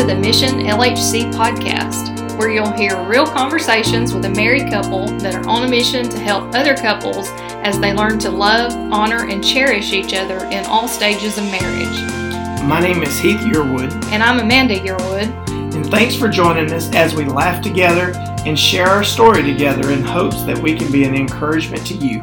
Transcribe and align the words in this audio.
to 0.00 0.06
the 0.06 0.14
Mission 0.14 0.60
LHC 0.60 1.30
podcast, 1.34 2.34
where 2.38 2.48
you'll 2.50 2.72
hear 2.72 2.98
real 3.06 3.26
conversations 3.26 4.14
with 4.14 4.24
a 4.24 4.30
married 4.30 4.70
couple 4.70 5.08
that 5.18 5.34
are 5.34 5.46
on 5.46 5.64
a 5.64 5.68
mission 5.68 6.08
to 6.08 6.18
help 6.18 6.54
other 6.54 6.74
couples 6.74 7.28
as 7.64 7.78
they 7.78 7.92
learn 7.92 8.18
to 8.20 8.30
love, 8.30 8.72
honor, 8.90 9.28
and 9.28 9.44
cherish 9.44 9.92
each 9.92 10.14
other 10.14 10.38
in 10.46 10.64
all 10.64 10.88
stages 10.88 11.36
of 11.36 11.44
marriage. 11.44 12.64
My 12.64 12.80
name 12.80 13.02
is 13.02 13.18
Heath 13.18 13.40
Yearwood, 13.40 13.92
And 14.06 14.22
I'm 14.22 14.40
Amanda 14.40 14.74
Yearwood. 14.74 15.28
and 15.74 15.84
thanks 15.90 16.14
for 16.14 16.28
joining 16.28 16.72
us 16.72 16.90
as 16.94 17.14
we 17.14 17.26
laugh 17.26 17.62
together 17.62 18.14
and 18.46 18.58
share 18.58 18.86
our 18.86 19.04
story 19.04 19.42
together 19.42 19.90
in 19.90 20.02
hopes 20.02 20.44
that 20.44 20.56
we 20.56 20.74
can 20.74 20.90
be 20.90 21.04
an 21.04 21.14
encouragement 21.14 21.86
to 21.88 21.94
you. 21.94 22.22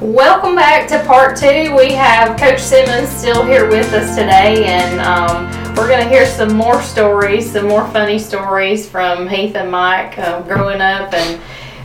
Welcome 0.00 0.56
back 0.56 0.88
to 0.88 1.04
part 1.06 1.36
two. 1.36 1.72
We 1.76 1.92
have 1.92 2.36
Coach 2.36 2.60
Simmons 2.60 3.08
still 3.10 3.44
here 3.46 3.68
with 3.68 3.92
us 3.92 4.16
today, 4.16 4.64
and 4.64 5.00
um, 5.00 5.55
we're 5.76 5.88
going 5.88 6.02
to 6.02 6.08
hear 6.08 6.24
some 6.24 6.54
more 6.54 6.80
stories, 6.82 7.52
some 7.52 7.68
more 7.68 7.86
funny 7.88 8.18
stories 8.18 8.88
from 8.88 9.28
Heath 9.28 9.54
and 9.54 9.70
Mike 9.70 10.18
uh, 10.18 10.40
growing 10.42 10.80
up 10.80 11.12
and 11.12 11.40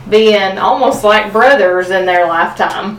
being 0.08 0.58
almost 0.58 1.04
like 1.04 1.30
brothers 1.30 1.90
in 1.90 2.06
their 2.06 2.26
lifetime. 2.26 2.98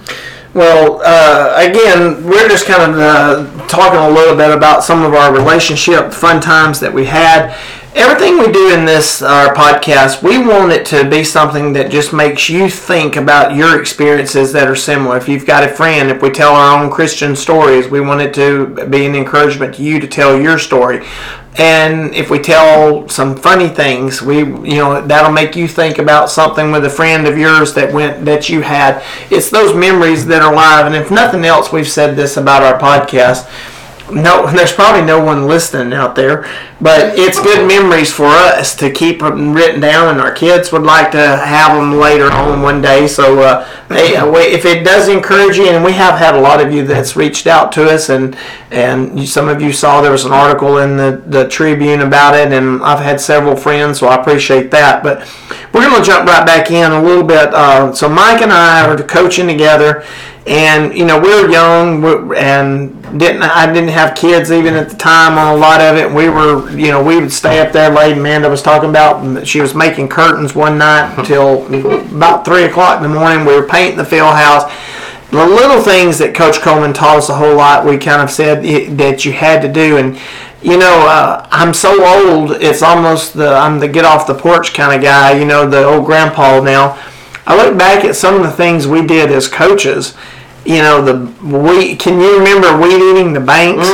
Well, 0.53 1.01
uh, 1.03 1.55
again, 1.57 2.23
we're 2.23 2.47
just 2.47 2.67
kind 2.67 2.91
of 2.91 2.99
uh, 2.99 3.67
talking 3.67 3.99
a 3.99 4.09
little 4.09 4.35
bit 4.35 4.55
about 4.55 4.83
some 4.83 5.03
of 5.03 5.15
our 5.15 5.33
relationship 5.33 6.13
fun 6.13 6.39
times 6.39 6.79
that 6.79 6.93
we 6.93 7.05
had. 7.05 7.57
Everything 7.95 8.39
we 8.39 8.51
do 8.51 8.73
in 8.73 8.85
this 8.85 9.21
our 9.21 9.53
podcast, 9.53 10.23
we 10.23 10.39
want 10.39 10.71
it 10.71 10.83
to 10.87 11.07
be 11.07 11.23
something 11.23 11.73
that 11.73 11.91
just 11.91 12.11
makes 12.11 12.49
you 12.49 12.67
think 12.67 13.17
about 13.17 13.55
your 13.55 13.79
experiences 13.79 14.51
that 14.53 14.67
are 14.67 14.75
similar. 14.75 15.15
If 15.15 15.29
you've 15.29 15.45
got 15.45 15.63
a 15.63 15.67
friend, 15.67 16.09
if 16.09 16.19
we 16.19 16.31
tell 16.31 16.55
our 16.55 16.83
own 16.83 16.89
Christian 16.89 17.35
stories, 17.35 17.87
we 17.87 18.01
want 18.01 18.21
it 18.21 18.33
to 18.33 18.87
be 18.87 19.05
an 19.05 19.13
encouragement 19.13 19.75
to 19.75 19.83
you 19.83 19.99
to 19.99 20.07
tell 20.07 20.41
your 20.41 20.57
story. 20.57 21.05
And 21.59 22.15
if 22.15 22.31
we 22.31 22.39
tell 22.39 23.07
some 23.09 23.35
funny 23.35 23.69
things, 23.69 24.23
we 24.23 24.39
you 24.39 24.77
know 24.77 25.05
that'll 25.05 25.31
make 25.31 25.55
you 25.55 25.67
think 25.67 25.99
about 25.99 26.31
something 26.31 26.71
with 26.71 26.85
a 26.85 26.89
friend 26.89 27.27
of 27.27 27.37
yours 27.37 27.75
that 27.75 27.93
went 27.93 28.25
that 28.25 28.49
you 28.49 28.61
had. 28.61 29.03
It's 29.29 29.51
those 29.51 29.75
memories 29.75 30.25
that 30.25 30.41
are 30.41 30.51
alive. 30.51 30.87
And 30.87 30.95
if 30.95 31.11
nothing 31.11 31.45
else, 31.45 31.71
we've 31.71 31.87
said 31.87 32.15
this 32.15 32.37
about 32.37 32.63
our 32.63 32.79
podcast. 32.79 33.47
No, 34.13 34.51
there's 34.51 34.71
probably 34.71 35.05
no 35.05 35.23
one 35.23 35.47
listening 35.47 35.93
out 35.93 36.15
there, 36.15 36.47
but 36.79 37.17
it's 37.17 37.39
good 37.39 37.67
memories 37.67 38.11
for 38.11 38.25
us 38.25 38.75
to 38.75 38.91
keep 38.91 39.19
them 39.19 39.53
written 39.53 39.81
down, 39.81 40.09
and 40.09 40.21
our 40.21 40.31
kids 40.31 40.71
would 40.71 40.83
like 40.83 41.11
to 41.11 41.17
have 41.17 41.75
them 41.75 41.93
later 41.93 42.31
on 42.31 42.61
one 42.61 42.81
day. 42.81 43.07
So, 43.07 43.39
uh, 43.39 43.65
hey, 43.89 44.15
uh, 44.15 44.31
if 44.35 44.65
it 44.65 44.83
does 44.83 45.07
encourage 45.07 45.57
you, 45.57 45.67
and 45.67 45.83
we 45.83 45.93
have 45.93 46.19
had 46.19 46.35
a 46.35 46.39
lot 46.39 46.61
of 46.61 46.71
you 46.71 46.85
that's 46.85 47.15
reached 47.15 47.47
out 47.47 47.71
to 47.73 47.89
us, 47.89 48.09
and 48.09 48.37
and 48.71 49.19
you, 49.19 49.25
some 49.25 49.47
of 49.47 49.61
you 49.61 49.73
saw 49.73 50.01
there 50.01 50.11
was 50.11 50.25
an 50.25 50.31
article 50.31 50.77
in 50.77 50.97
the 50.97 51.23
the 51.25 51.47
Tribune 51.47 52.01
about 52.01 52.35
it, 52.35 52.51
and 52.51 52.83
I've 52.83 53.03
had 53.03 53.19
several 53.19 53.55
friends, 53.55 53.99
so 53.99 54.07
I 54.07 54.15
appreciate 54.15 54.69
that. 54.71 55.03
But 55.03 55.21
we're 55.73 55.89
going 55.89 56.01
to 56.01 56.05
jump 56.05 56.27
right 56.27 56.45
back 56.45 56.69
in 56.69 56.91
a 56.91 57.01
little 57.01 57.23
bit. 57.23 57.51
Uh, 57.53 57.91
so 57.93 58.07
Mike 58.07 58.41
and 58.41 58.53
I 58.53 58.87
are 58.87 58.95
coaching 59.03 59.47
together, 59.47 60.05
and 60.45 60.95
you 60.95 61.03
know 61.05 61.19
we 61.19 61.29
were 61.29 61.49
young 61.49 62.03
and 62.35 63.01
didn't 63.19 63.41
I 63.41 63.71
didn't 63.71 63.89
have 63.89 64.15
kids 64.15 64.51
even 64.51 64.75
at 64.75 64.89
the 64.89 64.97
time 64.97 65.37
on 65.37 65.55
a 65.55 65.57
lot 65.57 65.81
of 65.81 65.97
it. 65.97 66.11
We 66.11 66.29
were 66.29 66.69
you 66.77 66.91
know 66.91 67.03
we 67.03 67.19
would 67.19 67.31
stay 67.31 67.59
up 67.59 67.71
there 67.71 67.89
late. 67.89 68.17
Amanda 68.17 68.49
was 68.49 68.61
talking 68.61 68.89
about 68.89 69.47
she 69.47 69.61
was 69.61 69.73
making 69.73 70.09
curtains 70.09 70.53
one 70.53 70.77
night 70.77 71.17
until 71.17 71.65
about 72.15 72.45
three 72.45 72.65
o'clock 72.65 73.01
in 73.01 73.11
the 73.11 73.17
morning. 73.17 73.45
We 73.45 73.55
were 73.59 73.67
painting 73.67 73.97
the 73.97 74.05
field 74.05 74.35
house. 74.35 74.71
The 75.31 75.43
little 75.43 75.81
things 75.81 76.19
that 76.19 76.35
Coach 76.35 76.59
Coleman 76.59 76.93
taught 76.93 77.17
us 77.17 77.29
a 77.29 77.33
whole 77.33 77.55
lot. 77.55 77.83
We 77.83 77.97
kind 77.97 78.21
of 78.21 78.29
said 78.29 78.63
it, 78.63 78.95
that 78.97 79.25
you 79.25 79.33
had 79.33 79.63
to 79.63 79.67
do 79.71 79.97
and. 79.97 80.19
You 80.63 80.77
know, 80.77 81.05
uh, 81.07 81.45
I'm 81.51 81.73
so 81.73 81.91
old. 82.05 82.51
It's 82.61 82.81
almost 82.81 83.33
the 83.33 83.49
I'm 83.49 83.79
the 83.79 83.87
get 83.87 84.05
off 84.05 84.25
the 84.27 84.33
porch 84.33 84.73
kind 84.73 84.95
of 84.95 85.01
guy. 85.03 85.37
You 85.37 85.45
know, 85.45 85.69
the 85.69 85.83
old 85.83 86.05
grandpa 86.05 86.61
now. 86.61 86.97
I 87.45 87.57
look 87.57 87.77
back 87.77 88.05
at 88.05 88.15
some 88.15 88.35
of 88.35 88.43
the 88.43 88.51
things 88.51 88.87
we 88.87 89.05
did 89.05 89.29
as 89.31 89.49
coaches. 89.49 90.15
You 90.65 90.77
know, 90.77 91.01
the 91.03 91.15
we 91.45 91.97
can 91.97 92.21
you 92.21 92.37
remember 92.39 92.79
weed 92.81 93.01
eating 93.11 93.33
the 93.33 93.41
banks? 93.41 93.87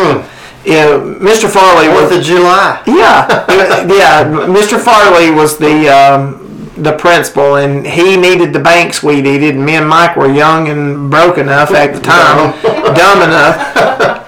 Yeah, 0.63 0.99
Mr. 0.99 1.49
Farley 1.49 1.87
was 1.87 2.09
Fourth 2.09 2.19
of 2.19 2.23
July. 2.23 2.83
yeah, 2.85 3.45
yeah. 3.87 4.23
Mr. 4.25 4.79
Farley 4.79 5.31
was 5.31 5.57
the 5.57 5.87
um, 5.89 6.69
the 6.77 6.95
principal, 6.97 7.55
and 7.55 7.87
he 7.87 8.15
needed 8.15 8.53
the 8.53 8.59
banks 8.59 9.01
weed 9.01 9.25
eated. 9.25 9.55
And 9.55 9.65
me 9.65 9.75
and 9.75 9.89
Mike 9.89 10.15
were 10.15 10.31
young 10.31 10.67
and 10.69 11.09
broke 11.09 11.39
enough 11.39 11.71
at 11.71 11.95
the 11.95 12.01
time, 12.01 12.53
dumb 12.61 13.23
enough 13.23 13.73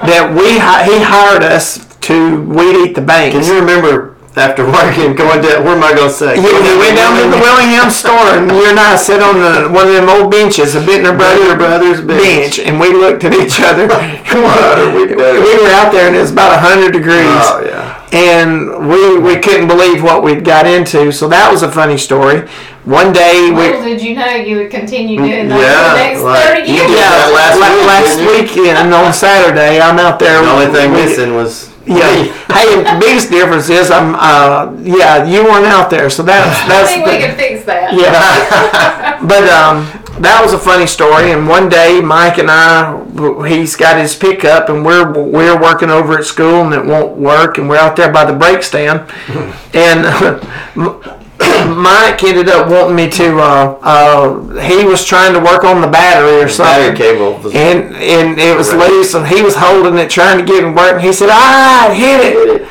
that 0.02 0.34
we 0.36 0.58
hi- 0.58 0.84
he 0.86 1.04
hired 1.04 1.44
us 1.44 1.86
to 2.02 2.42
weed 2.44 2.76
eat 2.90 2.96
the 2.96 3.02
banks. 3.02 3.36
Can 3.36 3.44
you 3.46 3.60
remember 3.60 4.16
after 4.36 4.64
working 4.66 5.14
going 5.16 5.42
down? 5.42 5.64
Where 5.66 5.76
am 5.76 5.84
I 5.84 5.94
going 5.94 6.08
to 6.08 6.14
say? 6.14 6.36
Yeah, 6.36 6.44
we 6.64 6.78
went 6.80 6.96
down 6.96 7.20
to 7.20 7.28
the 7.30 7.42
Willingham 7.42 7.90
store, 7.92 8.32
and 8.40 8.50
you 8.50 8.70
and 8.70 8.80
I 8.80 8.96
sat 8.96 9.20
on 9.22 9.36
the, 9.44 9.68
one 9.70 9.88
of 9.88 9.94
them 9.94 10.08
old 10.08 10.32
benches, 10.32 10.74
a 10.76 10.80
Bittner 10.80 11.18
Brothers, 11.18 11.56
Brothers 11.56 12.02
bench. 12.02 12.60
and 12.60 12.80
we 12.80 12.94
looked 12.94 13.24
at 13.24 13.34
each 13.34 13.60
other. 13.60 13.88
What 14.32 14.80
are 14.80 14.96
we 14.96 15.08
doing? 15.08 15.44
we 15.44 15.60
were 15.62 15.68
out 15.76 15.92
there, 15.92 16.08
and 16.08 16.16
it 16.16 16.20
was 16.20 16.32
about 16.32 16.58
hundred 16.62 16.94
degrees. 16.94 17.20
Oh 17.28 17.62
yeah. 17.66 18.08
and 18.16 18.88
we 18.88 19.20
we 19.20 19.36
couldn't 19.42 19.68
believe 19.68 20.02
what 20.02 20.24
we'd 20.24 20.46
got 20.46 20.66
into. 20.66 21.12
So 21.12 21.28
that 21.28 21.52
was 21.52 21.64
a 21.64 21.72
funny 21.72 21.98
story. 21.98 22.48
One 22.86 23.12
day 23.12 23.52
we. 23.52 23.76
Little 23.76 23.84
did 23.84 24.02
you 24.02 24.16
know 24.16 24.32
you 24.32 24.56
would 24.58 24.72
continue 24.72 25.18
doing 25.18 25.50
that 25.50 25.60
Yeah, 25.60 25.84
for 25.84 25.92
the 25.92 26.00
next 26.00 26.22
like, 26.24 26.64
30 26.64 26.72
years. 26.72 26.92
Yeah, 26.96 27.28
last 27.36 27.60
week, 27.60 27.84
last 27.92 28.56
weekend 28.56 28.94
on 28.94 29.12
Saturday, 29.14 29.82
I'm 29.82 30.00
out 30.00 30.18
there. 30.18 30.42
The 30.42 30.50
only 30.50 30.68
thing 30.72 30.94
we- 30.94 31.04
missing 31.04 31.36
was 31.36 31.71
Yeah. 31.86 32.24
hey, 32.54 32.76
the 32.84 32.98
biggest 33.00 33.30
difference 33.32 33.70
is 33.70 33.90
I'm. 33.90 34.16
Uh, 34.16 34.72
yeah, 34.82 35.26
you 35.26 35.44
weren't 35.44 35.66
out 35.66 35.90
there, 35.90 36.10
so 36.10 36.22
that's 36.24 36.60
that's. 36.68 36.90
I 36.92 36.94
think 36.94 37.06
the- 37.06 37.12
we 37.12 37.18
can 37.18 37.36
fix 37.36 37.66
that. 37.66 37.94
Yeah. 37.94 39.20
but 39.28 39.44
um, 39.50 39.86
that 40.22 40.42
was 40.44 40.54
a 40.54 40.60
funny 40.60 40.86
story. 40.86 41.32
And 41.32 41.48
one 41.48 41.70
day, 41.70 42.00
Mike 42.02 42.38
and 42.38 42.50
I, 42.52 43.48
he's 43.48 43.76
got 43.76 44.00
his 44.00 44.16
pickup, 44.16 44.70
and 44.70 44.86
we're 44.86 45.12
we're 45.12 45.60
working 45.60 45.90
over 45.90 46.18
at 46.20 46.26
school, 46.26 46.62
and 46.62 46.74
it 46.74 46.86
won't 46.86 47.18
work, 47.18 47.58
and 47.58 47.68
we're 47.68 47.78
out 47.78 47.96
there 47.96 48.12
by 48.12 48.26
the 48.26 48.34
brake 48.34 48.64
stand, 48.64 49.10
and. 49.74 51.21
Mike 51.76 52.24
ended 52.24 52.50
up 52.50 52.70
wanting 52.70 52.96
me 52.96 53.10
to. 53.10 53.40
Uh, 53.40 53.78
uh, 53.82 54.62
he 54.62 54.84
was 54.86 55.04
trying 55.06 55.34
to 55.34 55.40
work 55.40 55.64
on 55.64 55.82
the 55.82 55.88
battery 55.88 56.42
or 56.44 56.48
something, 56.50 56.94
battery 56.94 56.98
cable. 56.98 57.36
And 57.56 57.96
and 57.96 58.40
it 58.40 58.56
was 58.56 58.72
Right. 58.74 58.90
loose, 58.90 59.14
and 59.16 59.26
he 59.28 59.42
was 59.42 59.56
holding 59.56 59.98
it, 59.98 60.10
trying 60.10 60.38
to 60.38 60.44
get 60.46 60.64
it 60.64 60.70
working. 60.76 61.00
He 61.02 61.12
said, 61.14 61.30
"Ah, 61.32 61.92
hit 61.94 62.36
it!" 62.36 62.68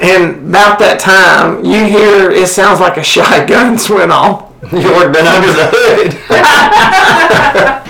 And 0.00 0.48
about 0.50 0.78
that 0.80 0.98
time, 1.00 1.64
you 1.64 1.84
hear 1.84 2.30
it 2.30 2.48
sounds 2.48 2.80
like 2.80 2.96
a 2.96 3.02
shotgun 3.12 3.78
went 3.90 4.12
off. 4.12 4.50
you 4.72 4.78
would 4.78 5.06
have 5.08 5.12
been 5.12 5.26
under 5.26 5.52
the 5.52 5.68
hood. 5.72 6.12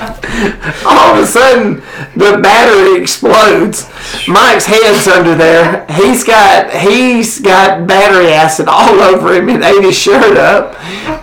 all 0.86 1.14
of 1.14 1.22
a 1.22 1.26
sudden 1.26 1.76
the 2.16 2.40
battery 2.42 3.00
explodes. 3.00 3.88
Mike's 4.26 4.66
head's 4.66 5.06
under 5.06 5.34
there. 5.34 5.86
He's 5.90 6.24
got 6.24 6.72
he's 6.72 7.40
got 7.40 7.86
battery 7.86 8.32
acid 8.32 8.66
all 8.68 9.00
over 9.14 9.34
him 9.34 9.48
and 9.48 9.62
ate 9.62 9.84
his 9.84 9.96
shirt 9.96 10.36
up. 10.36 10.76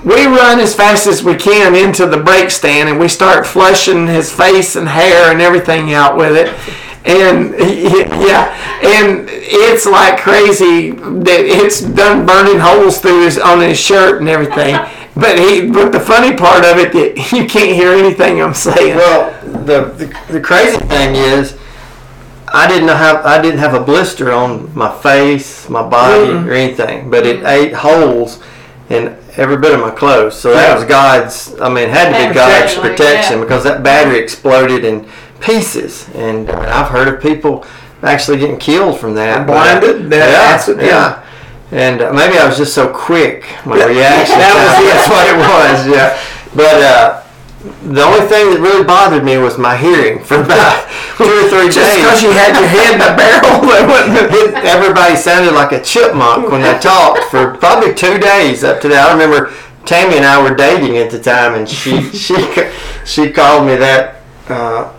We 0.06 0.26
run 0.26 0.60
as 0.60 0.76
fast 0.76 1.08
as 1.08 1.24
we 1.24 1.36
can 1.36 1.76
into 1.76 2.06
the 2.06 2.18
brake 2.18 2.52
stand 2.52 2.90
and 2.90 3.00
we 3.00 3.08
start 3.08 3.46
flushing 3.46 4.08
his 4.08 4.32
face 4.32 4.76
and 4.76 4.88
hair 4.88 5.32
and 5.32 5.42
everything 5.42 5.94
out 5.94 6.18
with 6.18 6.36
it. 6.36 6.48
And 7.06 7.52
yeah, 7.60 8.54
and 8.84 9.28
it's 9.30 9.86
like 9.86 10.20
crazy 10.20 10.92
that 10.92 11.42
it's 11.42 11.82
done 11.82 12.26
burning 12.26 12.60
holes 12.60 13.00
through 13.00 13.24
his 13.24 13.38
on 13.38 13.62
his 13.62 13.80
shirt 13.80 14.20
and 14.20 14.30
everything. 14.30 14.76
But 15.16 15.38
he, 15.38 15.70
but 15.70 15.92
the 15.92 16.00
funny 16.00 16.36
part 16.36 16.64
of 16.64 16.78
it, 16.78 16.94
that 16.94 17.32
you 17.32 17.48
can't 17.48 17.76
hear 17.76 17.94
anything 17.94 18.42
I'm 18.42 18.54
saying. 18.54 18.96
Well, 18.96 19.42
the, 19.44 19.86
the 19.86 20.34
the 20.34 20.42
crazy 20.42 20.78
thing 20.78 21.16
is, 21.16 21.58
I 22.48 22.68
didn't 22.68 22.88
know 22.88 22.96
how 22.96 23.22
I 23.24 23.42
didn't 23.42 23.60
have 23.60 23.74
a 23.74 23.80
blister 23.80 24.32
on 24.32 24.74
my 24.76 24.96
face, 25.02 25.70
my 25.70 25.88
body, 25.88 26.32
mm-hmm. 26.32 26.48
or 26.48 26.54
anything, 26.54 27.10
but 27.10 27.26
it 27.26 27.38
mm-hmm. 27.38 27.48
ate 27.48 27.74
holes 27.74 28.42
in 28.90 29.18
every 29.38 29.58
bit 29.58 29.74
of 29.74 29.80
my 29.80 29.92
clothes. 29.92 30.40
So 30.40 30.54
that 30.54 30.76
was 30.76 30.86
God's. 30.86 31.60
I 31.60 31.70
mean, 31.70 31.86
it 31.86 31.90
had 31.90 32.12
to 32.12 32.28
be 32.28 32.34
God's 32.34 32.76
Protection, 32.76 32.82
protection 32.82 33.38
yeah. 33.38 33.44
because 33.44 33.64
that 33.64 33.84
battery 33.84 34.20
exploded 34.20 34.86
in 34.86 35.08
pieces, 35.42 36.10
and 36.16 36.50
I've 36.50 36.90
heard 36.90 37.08
of 37.08 37.22
people 37.22 37.66
actually 38.02 38.38
getting 38.38 38.58
killed 38.58 39.00
from 39.00 39.16
that. 39.16 39.46
but, 39.46 39.82
Blinded? 39.82 40.10
That 40.10 40.30
yeah, 40.30 40.56
acid, 40.56 40.78
yeah. 40.78 40.86
yeah. 40.86 41.26
And 41.72 42.02
uh, 42.02 42.12
maybe 42.14 42.38
I 42.38 42.48
was 42.48 42.58
just 42.58 42.74
so 42.74 42.88
quick, 42.92 43.44
my 43.66 43.76
reaction. 43.76 44.38
that 44.42 44.54
was. 44.58 44.74
That's 44.90 45.10
what 45.10 45.26
it 45.30 45.38
was. 45.38 45.88
Yeah, 45.88 46.20
but. 46.56 46.82
uh 46.84 47.26
the 47.84 48.02
only 48.02 48.22
thing 48.26 48.52
that 48.56 48.60
really 48.62 48.86
bothered 48.86 49.22
me 49.26 49.36
was 49.38 49.58
my 49.58 49.76
hearing 49.76 50.24
for 50.24 50.36
about 50.42 50.88
two 51.18 51.26
or 51.28 51.44
three 51.52 51.68
Just 51.68 51.76
days. 51.92 51.98
because 52.08 52.24
you 52.24 52.32
had 52.32 52.56
your 52.56 52.64
head 52.72 52.94
in 52.96 53.00
the 53.04 53.12
barrel. 53.20 53.60
It- 54.32 54.64
Everybody 54.64 55.18
sounded 55.18 55.52
like 55.54 55.74
a 55.74 55.84
chipmunk 55.84 56.50
when 56.52 56.62
they 56.62 56.80
talked 56.80 57.26
for 57.26 57.58
probably 57.58 57.94
two 57.94 58.18
days 58.18 58.64
up 58.64 58.80
to 58.80 58.88
that. 58.88 59.10
I 59.10 59.12
remember 59.12 59.54
Tammy 59.84 60.16
and 60.16 60.26
I 60.26 60.42
were 60.42 60.56
dating 60.56 60.98
at 61.00 61.12
the 61.12 61.20
time, 61.20 61.54
and 61.56 61.68
she 61.68 62.02
she 62.16 62.38
she 63.06 63.30
called 63.30 63.68
me 63.68 63.76
that 63.76 64.22
uh, 64.48 64.94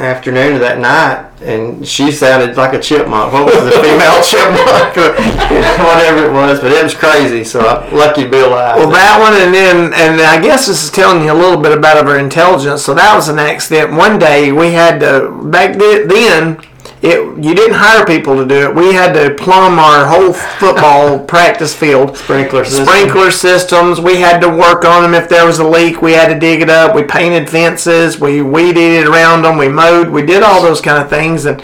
afternoon 0.00 0.54
of 0.54 0.60
that 0.60 0.78
night, 0.78 1.30
and 1.42 1.86
she 1.86 2.10
sounded 2.10 2.56
like 2.56 2.72
a 2.74 2.80
chipmunk. 2.80 3.32
What 3.32 3.46
was 3.46 3.64
the 3.64 3.70
female 3.82 4.22
chipmunk? 4.24 4.96
or 4.96 5.14
Whatever 5.84 6.26
it 6.26 6.32
was, 6.32 6.60
but 6.60 6.72
it 6.72 6.82
was 6.82 6.94
crazy. 6.94 7.44
So 7.44 7.60
I, 7.60 7.88
lucky 7.90 8.24
to 8.24 8.30
be 8.30 8.38
alive. 8.38 8.76
Well, 8.76 8.90
that 8.90 9.18
one, 9.20 9.34
and 9.40 9.54
then, 9.54 9.92
and 9.94 10.20
I 10.20 10.40
guess 10.40 10.66
this 10.66 10.84
is 10.84 10.90
telling 10.90 11.24
you 11.24 11.32
a 11.32 11.34
little 11.34 11.60
bit 11.60 11.76
about 11.76 12.06
our 12.06 12.18
intelligence. 12.18 12.84
So 12.84 12.94
that 12.94 13.14
was 13.14 13.28
an 13.28 13.38
accident. 13.38 13.92
One 13.92 14.18
day 14.18 14.52
we 14.52 14.72
had 14.72 15.00
to 15.00 15.30
back 15.50 15.76
then. 15.76 16.60
It 17.02 17.44
you 17.44 17.54
didn't 17.54 17.76
hire 17.76 18.06
people 18.06 18.36
to 18.36 18.46
do 18.46 18.68
it. 18.68 18.74
We 18.74 18.94
had 18.94 19.12
to 19.12 19.34
plumb 19.34 19.78
our 19.78 20.06
whole 20.06 20.32
football 20.32 21.18
practice 21.26 21.74
field. 21.74 22.16
Sprinkler 22.16 22.64
system. 22.64 22.86
Sprinkler 22.86 23.30
systems. 23.30 24.00
We 24.00 24.16
had 24.16 24.40
to 24.40 24.48
work 24.48 24.84
on 24.84 25.02
them. 25.02 25.14
If 25.14 25.28
there 25.28 25.46
was 25.46 25.58
a 25.58 25.68
leak, 25.68 26.00
we 26.00 26.12
had 26.12 26.32
to 26.32 26.38
dig 26.38 26.62
it 26.62 26.70
up. 26.70 26.94
We 26.94 27.04
painted 27.04 27.50
fences. 27.50 28.18
We 28.18 28.40
weeded 28.40 29.06
around 29.06 29.42
them. 29.42 29.58
We 29.58 29.68
mowed. 29.68 30.08
We 30.08 30.24
did 30.24 30.42
all 30.42 30.62
those 30.62 30.80
kind 30.80 31.02
of 31.02 31.10
things, 31.10 31.44
and 31.44 31.62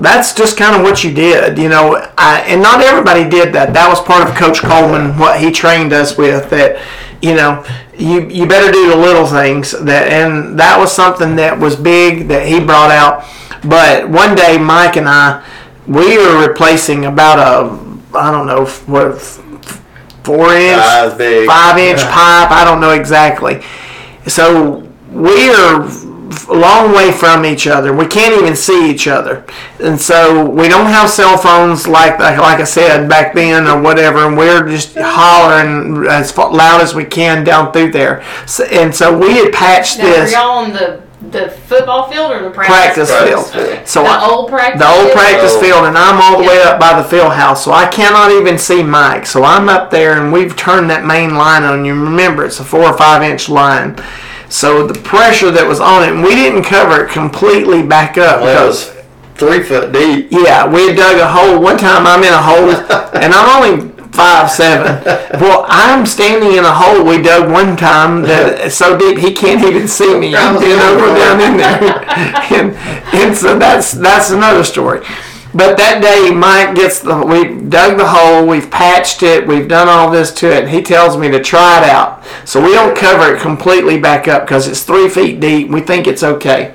that's 0.00 0.34
just 0.34 0.56
kind 0.56 0.74
of 0.74 0.82
what 0.82 1.04
you 1.04 1.12
did, 1.12 1.58
you 1.58 1.68
know. 1.68 2.08
I, 2.16 2.40
and 2.46 2.62
not 2.62 2.80
everybody 2.80 3.28
did 3.28 3.52
that. 3.54 3.74
That 3.74 3.88
was 3.88 4.00
part 4.00 4.26
of 4.26 4.34
Coach 4.34 4.60
Coleman, 4.60 5.18
what 5.18 5.40
he 5.40 5.50
trained 5.50 5.92
us 5.92 6.16
with. 6.16 6.48
That, 6.50 6.80
you 7.20 7.34
know, 7.34 7.64
you 7.98 8.26
you 8.28 8.46
better 8.46 8.72
do 8.72 8.88
the 8.88 8.96
little 8.96 9.26
things. 9.26 9.72
That 9.72 10.08
and 10.08 10.58
that 10.58 10.78
was 10.78 10.90
something 10.90 11.36
that 11.36 11.58
was 11.58 11.76
big 11.76 12.28
that 12.28 12.46
he 12.46 12.60
brought 12.60 12.90
out. 12.90 13.24
But 13.64 14.08
one 14.08 14.34
day, 14.34 14.58
Mike 14.58 14.96
and 14.96 15.08
I, 15.08 15.44
we 15.86 16.16
were 16.18 16.46
replacing 16.48 17.04
about 17.06 17.38
a 17.38 17.90
I 18.16 18.30
don't 18.32 18.46
know 18.46 18.64
what 18.86 19.20
four 20.24 20.52
inch, 20.54 20.80
Five 20.80 21.18
big. 21.18 21.46
five 21.46 21.78
inch 21.88 22.00
pipe. 22.00 22.50
I 22.50 22.64
don't 22.64 22.80
know 22.80 22.92
exactly. 22.92 23.62
So 24.26 24.86
we 25.10 25.50
are 25.50 25.82
a 26.48 26.54
long 26.54 26.94
way 26.94 27.12
from 27.12 27.44
each 27.44 27.66
other. 27.66 27.92
We 27.92 28.06
can't 28.06 28.40
even 28.40 28.54
see 28.54 28.90
each 28.90 29.06
other, 29.08 29.44
and 29.80 30.00
so 30.00 30.48
we 30.48 30.68
don't 30.68 30.86
have 30.86 31.10
cell 31.10 31.36
phones 31.36 31.86
like 31.86 32.18
like 32.18 32.60
I 32.60 32.64
said 32.64 33.08
back 33.08 33.34
then 33.34 33.66
or 33.66 33.80
whatever. 33.80 34.26
And 34.26 34.36
we're 34.36 34.68
just 34.68 34.96
hollering 34.96 36.06
as 36.08 36.36
loud 36.36 36.80
as 36.80 36.94
we 36.94 37.04
can 37.04 37.44
down 37.44 37.72
through 37.72 37.92
there. 37.92 38.24
So, 38.46 38.64
and 38.64 38.94
so 38.94 39.16
we 39.16 39.34
had 39.34 39.52
patched 39.52 39.98
Now, 39.98 40.04
were 40.04 40.10
this 40.10 40.32
y'all 40.32 40.50
on 40.64 40.72
the 40.72 41.02
the 41.20 41.50
football 41.50 42.10
field 42.10 42.32
or 42.32 42.42
the 42.42 42.50
practice 42.50 43.10
practice? 43.10 43.10
Practice 43.10 43.50
field. 43.52 43.66
field. 43.68 43.88
So 43.88 44.02
The 44.04 44.08
I- 44.08 44.26
old 44.28 44.48
practice. 44.50 44.80
the 44.80 44.88
old 44.88 45.02
field? 45.04 45.12
practice 45.18 45.52
Oh. 45.56 45.60
field, 45.60 45.84
and 45.86 45.98
I'm 45.98 46.20
all 46.20 46.38
the 46.40 46.48
way 46.48 46.62
up 46.62 46.80
by 46.80 46.94
the 46.94 47.04
field 47.04 47.32
house, 47.34 47.64
so 47.64 47.72
I 47.72 47.86
cannot 47.86 48.30
even 48.30 48.56
see 48.58 48.82
Mike. 48.82 49.26
So 49.26 49.44
I'm 49.44 49.68
up 49.68 49.90
there, 49.90 50.12
and 50.12 50.32
we've 50.32 50.56
turned 50.56 50.88
that 50.90 51.04
main 51.04 51.36
line 51.36 51.62
on 51.64 51.84
you. 51.84 51.92
Remember, 51.94 52.44
it's 52.44 52.58
a 52.60 52.64
four 52.64 52.84
or 52.84 52.96
five 52.96 53.22
inch 53.22 53.48
line. 53.48 53.96
So 54.48 54.86
the 54.86 54.98
pressure 54.98 55.50
that 55.50 55.66
was 55.66 55.78
on 55.78 56.02
it, 56.02 56.08
and 56.10 56.22
we 56.24 56.34
didn't 56.34 56.64
cover 56.64 57.04
it 57.04 57.10
completely 57.10 57.82
back 57.82 58.16
up 58.18 58.40
Well, 58.40 58.48
it 58.48 58.52
because 58.54 58.68
was 58.86 58.90
three 59.36 59.62
foot 59.62 59.92
deep. 59.92 60.28
yeah, 60.30 60.66
we 60.66 60.88
had 60.88 60.96
dug 60.96 61.18
a 61.18 61.28
hole. 61.28 61.58
One 61.60 61.76
time 61.76 62.06
I'm 62.06 62.22
in 62.24 62.32
a 62.32 62.42
hole, 62.42 62.70
and 63.14 63.32
I'm 63.34 63.62
only 63.62 63.89
five 64.12 64.50
seven. 64.50 65.02
Well, 65.40 65.64
I'm 65.68 66.06
standing 66.06 66.52
in 66.56 66.64
a 66.64 66.72
hole 66.72 67.04
we 67.04 67.22
dug 67.22 67.50
one 67.50 67.76
time 67.76 68.22
that 68.22 68.60
is 68.66 68.76
so 68.76 68.98
deep 68.98 69.18
he 69.18 69.32
can't 69.32 69.64
even 69.64 69.88
see 69.88 70.18
me. 70.18 70.34
I'm 70.34 70.58
bent 70.58 70.80
over 70.82 71.06
down 71.14 71.40
in 71.40 71.56
there, 71.56 72.04
and 72.60 72.76
and 73.14 73.36
so 73.36 73.58
that's 73.58 73.92
that's 73.92 74.30
another 74.30 74.64
story. 74.64 75.00
But 75.52 75.76
that 75.78 76.00
day, 76.00 76.32
Mike 76.32 76.76
gets 76.76 77.00
the 77.00 77.16
we 77.26 77.68
dug 77.68 77.98
the 77.98 78.06
hole, 78.06 78.46
we've 78.46 78.70
patched 78.70 79.22
it, 79.22 79.46
we've 79.46 79.66
done 79.66 79.88
all 79.88 80.10
this 80.10 80.32
to 80.34 80.46
it. 80.46 80.64
And 80.64 80.70
he 80.70 80.80
tells 80.80 81.16
me 81.16 81.28
to 81.30 81.42
try 81.42 81.82
it 81.82 81.90
out, 81.90 82.24
so 82.44 82.62
we 82.62 82.72
don't 82.72 82.96
cover 82.96 83.34
it 83.34 83.40
completely 83.40 83.98
back 83.98 84.28
up 84.28 84.42
because 84.42 84.68
it's 84.68 84.84
three 84.84 85.08
feet 85.08 85.40
deep. 85.40 85.68
We 85.68 85.80
think 85.80 86.06
it's 86.06 86.22
okay. 86.22 86.74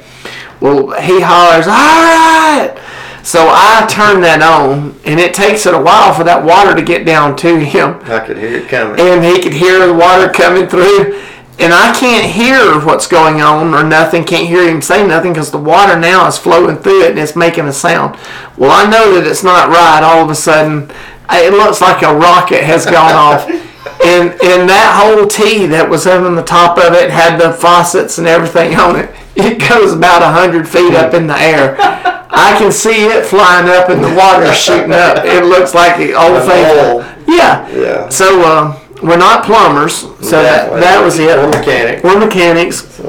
Well, 0.60 0.92
he 1.00 1.22
hollers, 1.22 1.68
all 1.68 1.74
right. 1.74 2.76
So 3.26 3.48
I 3.50 3.88
turn 3.90 4.22
that 4.22 4.46
on, 4.46 4.94
and 5.04 5.20
it 5.20 5.34
takes 5.34 5.66
it 5.66 5.74
a 5.74 5.82
while 5.82 6.14
for 6.14 6.24
that 6.24 6.46
water 6.46 6.76
to 6.76 6.82
get 6.84 7.08
down 7.08 7.36
to 7.38 7.58
him. 7.58 8.00
I 8.04 8.20
could 8.20 8.38
hear 8.38 8.58
it 8.58 8.70
coming. 8.70 9.00
And 9.00 9.26
he 9.26 9.42
could 9.42 9.52
hear 9.52 9.82
the 9.88 9.94
water 9.94 10.32
coming 10.32 10.70
through. 10.70 11.20
And 11.58 11.74
I 11.74 11.92
can't 11.98 12.30
hear 12.30 12.80
what's 12.86 13.08
going 13.08 13.42
on 13.42 13.74
or 13.74 13.84
nothing, 13.84 14.26
can't 14.26 14.48
hear 14.48 14.70
him 14.70 14.80
say 14.80 15.08
nothing 15.08 15.34
because 15.34 15.50
the 15.50 15.58
water 15.58 16.00
now 16.00 16.28
is 16.28 16.38
flowing 16.38 16.78
through 16.78 17.06
it 17.06 17.12
and 17.12 17.20
it's 17.20 17.36
making 17.36 17.66
a 17.66 17.74
sound. 17.74 18.16
Well, 18.58 18.70
I 18.70 18.88
know 18.88 19.16
that 19.16 19.26
it's 19.26 19.44
not 19.44 19.70
right. 19.70 20.04
All 20.04 20.24
of 20.24 20.30
a 20.30 20.36
sudden, 20.36 20.92
it 21.32 21.52
looks 21.52 21.82
like 21.82 22.04
a 22.04 22.14
rocket 22.14 22.64
has 22.64 22.86
gone 22.86 23.14
off. 23.14 23.50
And, 24.04 24.32
and 24.44 24.68
that 24.70 25.02
whole 25.02 25.26
T 25.26 25.68
that 25.68 25.90
was 25.90 26.06
on 26.06 26.36
the 26.36 26.44
top 26.44 26.78
of 26.78 26.94
it 26.94 27.10
had 27.10 27.40
the 27.40 27.54
faucets 27.54 28.18
and 28.18 28.28
everything 28.28 28.76
on 28.76 28.98
it. 28.98 29.10
It 29.36 29.60
goes 29.70 29.94
about 29.94 30.22
100 30.22 30.68
feet 30.68 30.94
up 30.96 31.14
in 31.14 31.28
the 31.28 31.38
air. 31.38 31.76
I 31.80 32.56
can 32.58 32.72
see 32.72 33.06
it 33.06 33.26
flying 33.26 33.70
up 33.70 33.90
and 33.90 34.04
the 34.04 34.14
water 34.16 34.54
shooting 34.54 34.92
up. 34.92 35.24
It 35.26 35.46
looks 35.46 35.74
like 35.74 35.98
the 35.98 36.14
old 36.14 36.44
thing. 36.44 37.06
Yeah. 37.28 37.68
Yeah. 37.70 38.10
So 38.10 38.42
uh, 38.42 38.80
we're 39.02 39.18
not 39.18 39.46
plumbers, 39.46 39.94
so 40.22 40.42
that, 40.42 40.70
that 40.80 41.04
was 41.04 41.20
it. 41.20 41.38
We're 41.38 41.50
mechanics. 41.50 42.04
We're 42.04 42.20
mechanics. 42.20 43.02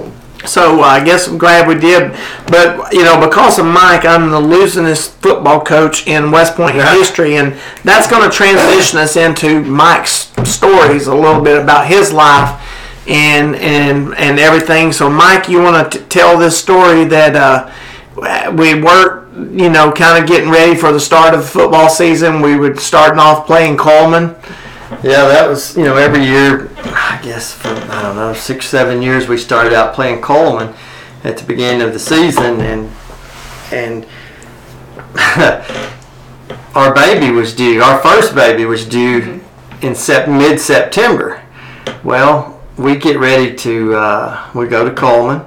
So 0.51 0.81
uh, 0.81 0.87
I 0.87 1.05
guess 1.05 1.27
I'm 1.27 1.39
glad 1.39 1.67
we 1.67 1.75
did. 1.75 2.13
But 2.47 2.93
you 2.93 3.03
know, 3.05 3.21
because 3.21 3.59
of 3.59 3.67
Mike, 3.67 4.05
I'm 4.05 4.31
the 4.31 4.41
losingest 4.41 5.11
football 5.23 5.61
coach 5.65 6.07
in 6.07 6.31
West 6.31 6.55
Point 6.55 6.77
Yeah. 6.77 6.95
history, 6.95 7.37
and 7.37 7.57
that's 7.85 8.09
going 8.09 8.29
to 8.29 8.35
transition 8.35 8.99
us 8.99 9.17
into 9.17 9.63
Mike's 9.63 10.33
stories 10.45 11.09
a 11.09 11.15
little 11.15 11.41
bit 11.43 11.61
about 11.61 11.87
his 11.89 12.13
life 12.13 12.63
and 13.09 13.57
and 13.57 14.15
and 14.17 14.39
everything. 14.39 14.93
So 14.93 15.09
Mike, 15.09 15.49
you 15.49 15.63
want 15.63 15.93
to 15.93 16.01
tell 16.07 16.39
this 16.39 16.59
story 16.59 17.05
that 17.07 17.37
uh, 17.37 18.53
we 18.53 18.75
were, 18.81 19.29
you 19.53 19.71
know, 19.71 19.93
kind 19.93 20.23
of 20.23 20.29
getting 20.29 20.51
ready 20.51 20.75
for 20.75 20.93
the 20.93 21.01
start 21.01 21.35
of 21.35 21.41
the 21.41 21.47
football 21.47 21.89
season. 21.89 22.41
We 22.41 22.57
were 22.57 22.75
starting 22.77 23.19
off 23.19 23.47
playing 23.47 23.77
Cullman. 23.77 24.35
Yeah, 25.03 25.27
that 25.27 25.49
was 25.49 25.77
you 25.77 25.85
know 25.85 25.97
every 25.97 26.25
year. 26.25 26.71
I 26.79 27.21
guess 27.23 27.53
for 27.53 27.69
I 27.69 28.03
don't 28.03 28.17
know 28.17 28.33
six 28.33 28.67
seven 28.67 29.03
years 29.03 29.29
we 29.29 29.37
started 29.37 29.73
out 29.73 29.95
playing 29.95 30.23
Cullman 30.23 30.75
at 31.25 31.37
the 31.37 31.45
beginning 31.45 31.83
of 31.83 31.93
the 31.93 31.99
season 31.99 32.61
and 32.61 32.91
and 33.73 34.07
our 36.75 36.95
baby 36.95 37.31
was 37.31 37.55
due. 37.55 37.83
Our 37.83 37.99
first 38.01 38.35
baby 38.35 38.65
was 38.65 38.85
due 38.87 39.41
in 39.83 39.95
sep- 39.95 40.29
mid 40.29 40.61
September. 40.61 41.43
Well, 42.05 42.56
we 42.77 42.97
get 42.97 43.19
ready 43.19 43.55
to 43.55 43.95
uh, 43.95 44.51
we 44.55 44.67
go 44.67 44.85
to 44.85 44.95
Cullman 44.95 45.43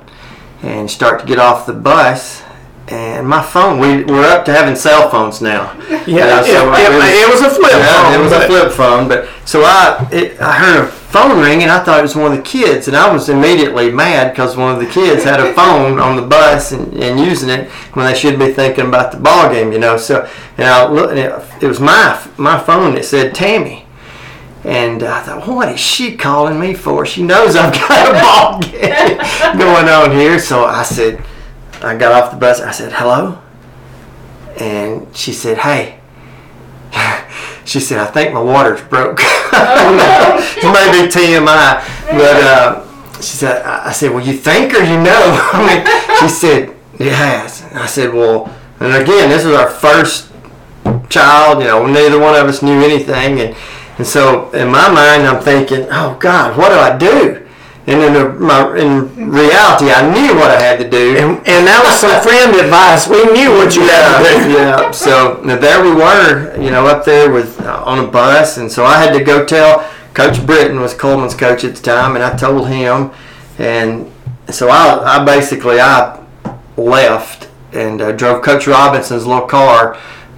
and 0.61 0.89
start 0.89 1.21
to 1.21 1.25
get 1.25 1.39
off 1.39 1.65
the 1.65 1.73
bus. 1.73 2.43
And 2.91 3.27
my 3.27 3.43
phone, 3.43 3.77
we, 3.79 4.03
we're 4.03 4.25
up 4.27 4.45
to 4.45 4.51
having 4.51 4.75
cell 4.75 5.11
phones 5.11 5.43
now. 5.43 5.73
Yeah, 6.07 6.41
so 6.41 6.73
it, 6.73 6.89
it- 6.89 7.21
it 7.21 7.29
was 7.29 7.41
a 7.41 7.49
flip 7.51 7.71
yeah, 7.71 8.03
phone, 8.03 8.19
it 8.19 8.23
was 8.23 8.31
a 8.31 8.47
flip 8.47 8.71
phone. 8.71 9.07
But 9.07 9.29
so 9.45 9.61
I, 9.63 10.09
it, 10.11 10.41
I 10.41 10.53
heard 10.53 10.85
a 10.85 10.87
phone 10.87 11.39
ring, 11.39 11.61
and 11.61 11.71
I 11.71 11.83
thought 11.83 11.99
it 11.99 12.01
was 12.01 12.15
one 12.15 12.31
of 12.31 12.37
the 12.39 12.43
kids, 12.43 12.87
and 12.87 12.97
I 12.97 13.13
was 13.13 13.29
immediately 13.29 13.91
mad 13.91 14.31
because 14.31 14.57
one 14.57 14.73
of 14.73 14.79
the 14.79 14.87
kids 14.91 15.23
had 15.23 15.39
a 15.39 15.53
phone 15.59 15.99
on 15.99 16.15
the 16.15 16.23
bus 16.23 16.71
and, 16.71 16.91
and 16.95 17.19
using 17.19 17.49
it 17.49 17.69
when 17.93 18.07
they 18.11 18.17
should 18.17 18.39
be 18.39 18.51
thinking 18.51 18.87
about 18.87 19.11
the 19.11 19.19
ball 19.19 19.51
game, 19.53 19.71
you 19.71 19.77
know. 19.77 19.95
So 19.95 20.27
and 20.57 20.65
I 20.67 20.87
looked, 20.89 21.11
and 21.11 21.19
it, 21.19 21.63
it 21.63 21.67
was 21.67 21.79
my 21.79 22.19
my 22.37 22.57
phone. 22.59 22.95
that 22.95 23.05
said 23.05 23.35
Tammy. 23.35 23.85
And 24.63 25.03
I 25.03 25.21
thought, 25.21 25.47
well, 25.47 25.55
what 25.55 25.69
is 25.69 25.79
she 25.79 26.17
calling 26.17 26.59
me 26.59 26.73
for? 26.73 27.05
She 27.05 27.23
knows 27.23 27.55
I've 27.55 27.73
got 27.73 28.09
a 28.09 28.19
ball 28.19 28.59
game 28.59 29.17
going 29.57 29.87
on 29.87 30.11
here. 30.11 30.37
So 30.37 30.65
I 30.65 30.83
said, 30.83 31.23
I 31.81 31.95
got 31.95 32.11
off 32.11 32.31
the 32.31 32.37
bus. 32.37 32.59
I 32.59 32.71
said, 32.71 32.91
hello. 32.91 33.41
And 34.59 35.15
she 35.15 35.31
said, 35.31 35.59
hey. 35.59 35.99
she 37.65 37.79
said, 37.79 37.99
I 37.99 38.05
think 38.07 38.33
my 38.33 38.41
water's 38.41 38.81
broke. 38.81 39.19
Maybe 39.51 41.07
TMI. 41.07 41.85
But 42.11 42.43
uh, 42.43 42.85
she 43.17 43.37
said, 43.37 43.65
I 43.65 43.89
I 43.89 43.91
said, 43.93 44.11
well, 44.11 44.25
you 44.25 44.33
think 44.33 44.73
or 44.73 44.83
you 44.83 45.01
know? 45.01 45.49
I 45.53 45.67
mean, 45.67 46.19
she 46.19 46.27
said, 46.27 46.75
it 46.99 47.13
has. 47.13 47.63
I 47.73 47.85
said, 47.85 48.13
well, 48.13 48.53
and 48.81 48.93
again, 48.93 49.29
this 49.29 49.45
is 49.45 49.53
our 49.53 49.69
first 49.69 50.31
child. 51.09 51.61
You 51.61 51.67
know, 51.67 51.85
neither 51.85 52.19
one 52.19 52.35
of 52.35 52.47
us 52.47 52.61
knew 52.61 52.81
anything, 52.81 53.39
and 53.39 53.55
and 53.99 54.07
so 54.07 54.49
in 54.51 54.69
my 54.69 54.87
mind, 54.87 55.27
I'm 55.27 55.43
thinking, 55.43 55.85
oh 55.91 56.15
God, 56.21 56.57
what 56.57 56.69
do 56.69 56.75
I 56.75 56.97
do? 56.97 57.45
And 57.85 58.01
in, 58.01 58.13
the, 58.13 58.29
my, 58.29 58.77
in 58.77 59.29
reality, 59.29 59.91
I 59.91 60.07
knew 60.13 60.35
what 60.35 60.51
I 60.51 60.61
had 60.61 60.79
to 60.79 60.89
do. 60.89 61.17
And, 61.17 61.37
and 61.45 61.67
that 61.67 61.81
was 61.83 61.99
some 61.99 62.21
friend 62.23 62.55
advice. 62.55 63.09
We 63.09 63.25
knew 63.33 63.51
what 63.51 63.75
you 63.75 63.81
had 63.81 64.17
to 64.17 64.23
do. 64.23 64.53
yeah, 64.53 64.81
yeah. 64.81 64.91
So 64.91 65.41
there 65.43 65.83
we 65.83 65.91
were, 65.91 66.55
you 66.61 66.71
know, 66.71 66.87
up 66.87 67.03
there 67.03 67.29
with 67.29 67.59
uh, 67.59 67.83
on 67.85 67.99
a 67.99 68.07
bus, 68.07 68.57
and 68.57 68.71
so 68.71 68.85
I 68.85 68.97
had 69.03 69.11
to 69.17 69.23
go 69.23 69.45
tell 69.45 69.89
Coach 70.13 70.45
Britton 70.45 70.79
was 70.79 70.93
Cullman's 70.93 71.35
coach 71.35 71.65
at 71.65 71.75
the 71.75 71.81
time, 71.81 72.15
and 72.15 72.23
I 72.23 72.37
told 72.37 72.69
him, 72.69 73.11
and 73.57 74.09
so 74.49 74.69
I, 74.69 75.17
I 75.19 75.25
basically 75.25 75.81
I 75.81 76.23
left 76.77 77.49
and 77.73 78.01
uh, 78.01 78.13
drove 78.13 78.43
Coach 78.43 78.65
Robinson's 78.65 79.25
little 79.25 79.45
car 79.45 79.97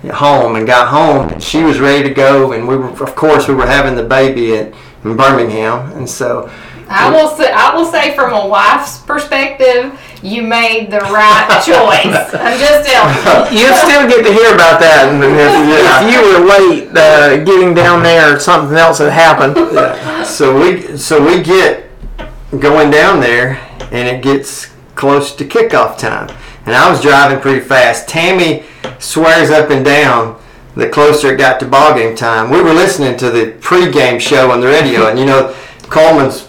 home 0.09 0.55
and 0.55 0.65
got 0.65 0.87
home, 0.87 1.29
and 1.29 1.43
she 1.43 1.63
was 1.63 1.79
ready 1.79 2.07
to 2.07 2.13
go, 2.13 2.53
and 2.53 2.67
we 2.67 2.75
were, 2.75 2.89
of 2.89 3.15
course, 3.15 3.47
we 3.47 3.53
were 3.53 3.67
having 3.67 3.95
the 3.95 4.03
baby 4.03 4.55
at 4.55 4.73
in 5.03 5.17
Birmingham, 5.17 5.91
and 5.93 6.07
so 6.07 6.51
I 6.87 7.09
will 7.09 7.29
say, 7.29 7.51
I 7.51 7.73
will 7.73 7.85
say 7.85 8.13
from 8.13 8.33
a 8.33 8.47
wife's 8.47 8.99
perspective, 8.99 9.97
you 10.21 10.43
made 10.43 10.91
the 10.91 10.99
right 10.99 11.61
choice. 11.65 12.35
I'm 12.35 12.59
just 12.59 12.89
telling 12.89 13.55
you. 13.55 13.61
You 13.61 13.75
still 13.77 14.07
get 14.07 14.25
to 14.25 14.33
hear 14.33 14.53
about 14.53 14.79
that, 14.81 15.07
and 15.09 15.23
if, 15.23 15.31
if 16.03 16.11
you 16.11 16.19
were 16.27 16.45
late 16.45 16.89
uh, 16.95 17.43
getting 17.45 17.73
down 17.73 18.03
there, 18.03 18.39
something 18.39 18.77
else 18.77 18.99
had 18.99 19.11
happened. 19.11 19.57
So 20.21 20.57
we 20.57 20.97
so 20.97 21.23
we 21.23 21.43
get 21.43 21.89
going 22.57 22.89
down 22.89 23.19
there, 23.19 23.59
and 23.91 24.07
it 24.07 24.23
gets 24.23 24.67
close 24.95 25.35
to 25.35 25.43
kickoff 25.43 25.97
time, 25.97 26.29
and 26.65 26.75
I 26.75 26.89
was 26.89 27.01
driving 27.01 27.39
pretty 27.39 27.61
fast. 27.61 28.07
Tammy 28.07 28.63
swears 28.99 29.49
up 29.49 29.69
and 29.69 29.83
down 29.83 30.41
the 30.75 30.89
closer 30.89 31.33
it 31.33 31.37
got 31.37 31.59
to 31.59 31.67
ball 31.67 31.93
game 31.93 32.15
time. 32.15 32.49
We 32.49 32.61
were 32.61 32.73
listening 32.73 33.17
to 33.17 33.29
the 33.29 33.53
pregame 33.59 34.19
show 34.19 34.51
on 34.51 34.61
the 34.61 34.67
radio, 34.67 35.09
and 35.09 35.19
you 35.19 35.25
know 35.25 35.55
Cullman's 35.89 36.47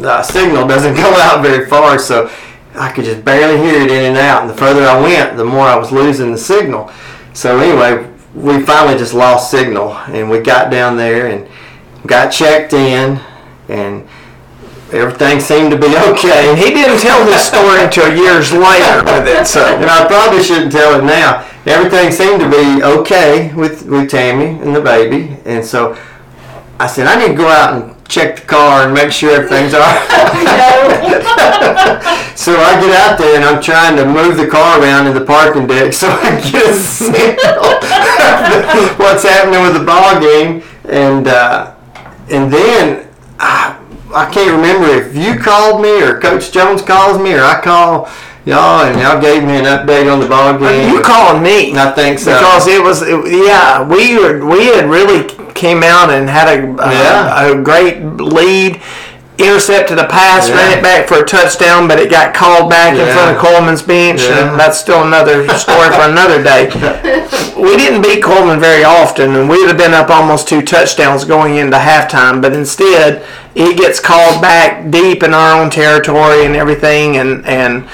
uh, 0.00 0.22
signal 0.22 0.66
doesn't 0.66 0.94
go 0.96 1.14
out 1.16 1.42
very 1.42 1.66
far, 1.66 1.98
so 1.98 2.30
I 2.74 2.92
could 2.92 3.04
just 3.04 3.24
barely 3.24 3.58
hear 3.58 3.80
it 3.80 3.90
in 3.90 4.04
and 4.04 4.16
out. 4.16 4.42
And 4.42 4.50
the 4.50 4.56
further 4.56 4.82
I 4.82 5.00
went, 5.00 5.36
the 5.36 5.44
more 5.44 5.66
I 5.66 5.76
was 5.76 5.90
losing 5.90 6.30
the 6.30 6.38
signal. 6.38 6.90
So 7.32 7.58
anyway, 7.58 8.10
we 8.34 8.62
finally 8.62 8.98
just 8.98 9.14
lost 9.14 9.50
signal, 9.50 9.92
and 9.92 10.30
we 10.30 10.40
got 10.40 10.70
down 10.70 10.96
there 10.96 11.28
and 11.28 11.48
got 12.06 12.30
checked 12.30 12.72
in, 12.72 13.20
and 13.68 14.06
everything 14.92 15.40
seemed 15.40 15.70
to 15.70 15.78
be 15.78 15.96
okay. 16.10 16.50
And 16.50 16.58
he 16.58 16.70
didn't 16.70 17.00
tell 17.00 17.24
this 17.24 17.46
story 17.46 17.82
until 17.82 18.14
years 18.16 18.52
later 18.52 19.02
with 19.04 19.26
it. 19.26 19.46
So 19.46 19.64
And 19.64 19.90
I 19.90 20.06
probably 20.06 20.42
shouldn't 20.42 20.72
tell 20.72 20.98
it 20.98 21.04
now. 21.04 21.46
Everything 21.66 22.12
seemed 22.12 22.40
to 22.40 22.48
be 22.48 22.82
okay 22.82 23.52
with, 23.54 23.86
with 23.86 24.10
Tammy 24.10 24.60
and 24.62 24.74
the 24.74 24.80
baby. 24.80 25.36
And 25.44 25.64
so 25.64 25.98
I 26.78 26.86
said, 26.86 27.06
I 27.06 27.18
need 27.18 27.32
to 27.32 27.34
go 27.34 27.48
out 27.48 27.74
and 27.74 28.08
check 28.08 28.36
the 28.36 28.46
car 28.46 28.84
and 28.84 28.94
make 28.94 29.10
sure 29.10 29.32
everything's 29.32 29.74
all 29.74 29.80
right. 29.80 30.06
so 32.36 32.54
I 32.54 32.80
get 32.80 32.96
out 32.96 33.18
there 33.18 33.34
and 33.36 33.44
I'm 33.44 33.60
trying 33.60 33.96
to 33.96 34.06
move 34.06 34.36
the 34.36 34.46
car 34.46 34.80
around 34.80 35.08
in 35.08 35.14
the 35.14 35.24
parking 35.24 35.66
deck 35.66 35.92
so 35.92 36.08
I 36.08 36.40
can 36.40 36.52
get 36.52 36.64
a 36.64 36.72
what's 39.02 39.24
happening 39.24 39.62
with 39.62 39.74
the 39.74 39.82
ball 39.84 40.20
game. 40.20 40.62
And, 40.88 41.26
uh, 41.26 41.74
and 42.30 42.52
then 42.52 43.08
I, 43.40 43.75
I 44.14 44.30
can't 44.30 44.52
remember 44.52 44.86
if 44.88 45.14
you 45.16 45.38
called 45.38 45.80
me 45.82 46.02
or 46.02 46.20
Coach 46.20 46.52
Jones 46.52 46.82
calls 46.82 47.18
me 47.20 47.34
or 47.34 47.42
I 47.42 47.60
call 47.60 48.08
y'all 48.44 48.84
and 48.84 49.00
y'all 49.00 49.20
gave 49.20 49.42
me 49.42 49.56
an 49.56 49.64
update 49.64 50.10
on 50.12 50.20
the 50.20 50.28
ball 50.28 50.56
game. 50.58 50.92
you 50.94 51.02
calling 51.02 51.42
me? 51.42 51.76
I 51.76 51.90
think 51.92 52.18
so. 52.18 52.32
because 52.38 52.66
it 52.68 52.82
was 52.82 53.02
it, 53.02 53.18
yeah 53.46 53.82
we 53.86 54.16
were 54.18 54.46
we 54.46 54.66
had 54.66 54.86
really 54.88 55.26
came 55.54 55.82
out 55.82 56.10
and 56.10 56.28
had 56.28 56.48
a 56.58 56.62
a, 56.62 56.92
Yeah. 56.92 57.50
a 57.58 57.62
great 57.62 58.00
lead 58.02 58.80
intercepted 59.38 59.98
a 59.98 60.06
pass 60.06 60.48
ran 60.50 60.78
it 60.78 60.82
back 60.82 61.06
for 61.08 61.22
a 61.22 61.24
touchdown 61.24 61.86
but 61.86 61.98
it 61.98 62.10
got 62.10 62.34
called 62.34 62.70
back 62.70 62.94
in 62.96 63.06
front 63.14 63.36
of 63.36 63.42
Cullman's 63.42 63.82
bench 63.82 64.22
Yeah. 64.22 64.50
and 64.50 64.58
that's 64.60 64.78
still 64.78 65.04
another 65.04 65.46
story 65.58 65.88
for 65.90 66.02
another 66.08 66.42
day 66.42 66.66
we 67.56 67.76
didn't 67.76 68.02
beat 68.02 68.22
Cullman 68.22 68.60
very 68.60 68.84
often 68.84 69.34
and 69.36 69.48
we'd 69.48 69.66
have 69.68 69.76
been 69.78 69.92
up 69.94 70.08
almost 70.10 70.48
two 70.48 70.62
touchdowns 70.62 71.24
going 71.24 71.56
into 71.56 71.76
halftime 71.76 72.40
but 72.40 72.52
instead 72.54 73.26
it 73.54 73.76
gets 73.76 74.00
called 74.00 74.40
back 74.40 74.90
deep 74.90 75.22
in 75.22 75.34
our 75.34 75.60
own 75.60 75.70
territory 75.70 76.44
and 76.46 76.56
everything 76.56 77.18
and 77.18 77.44
and 77.46 77.88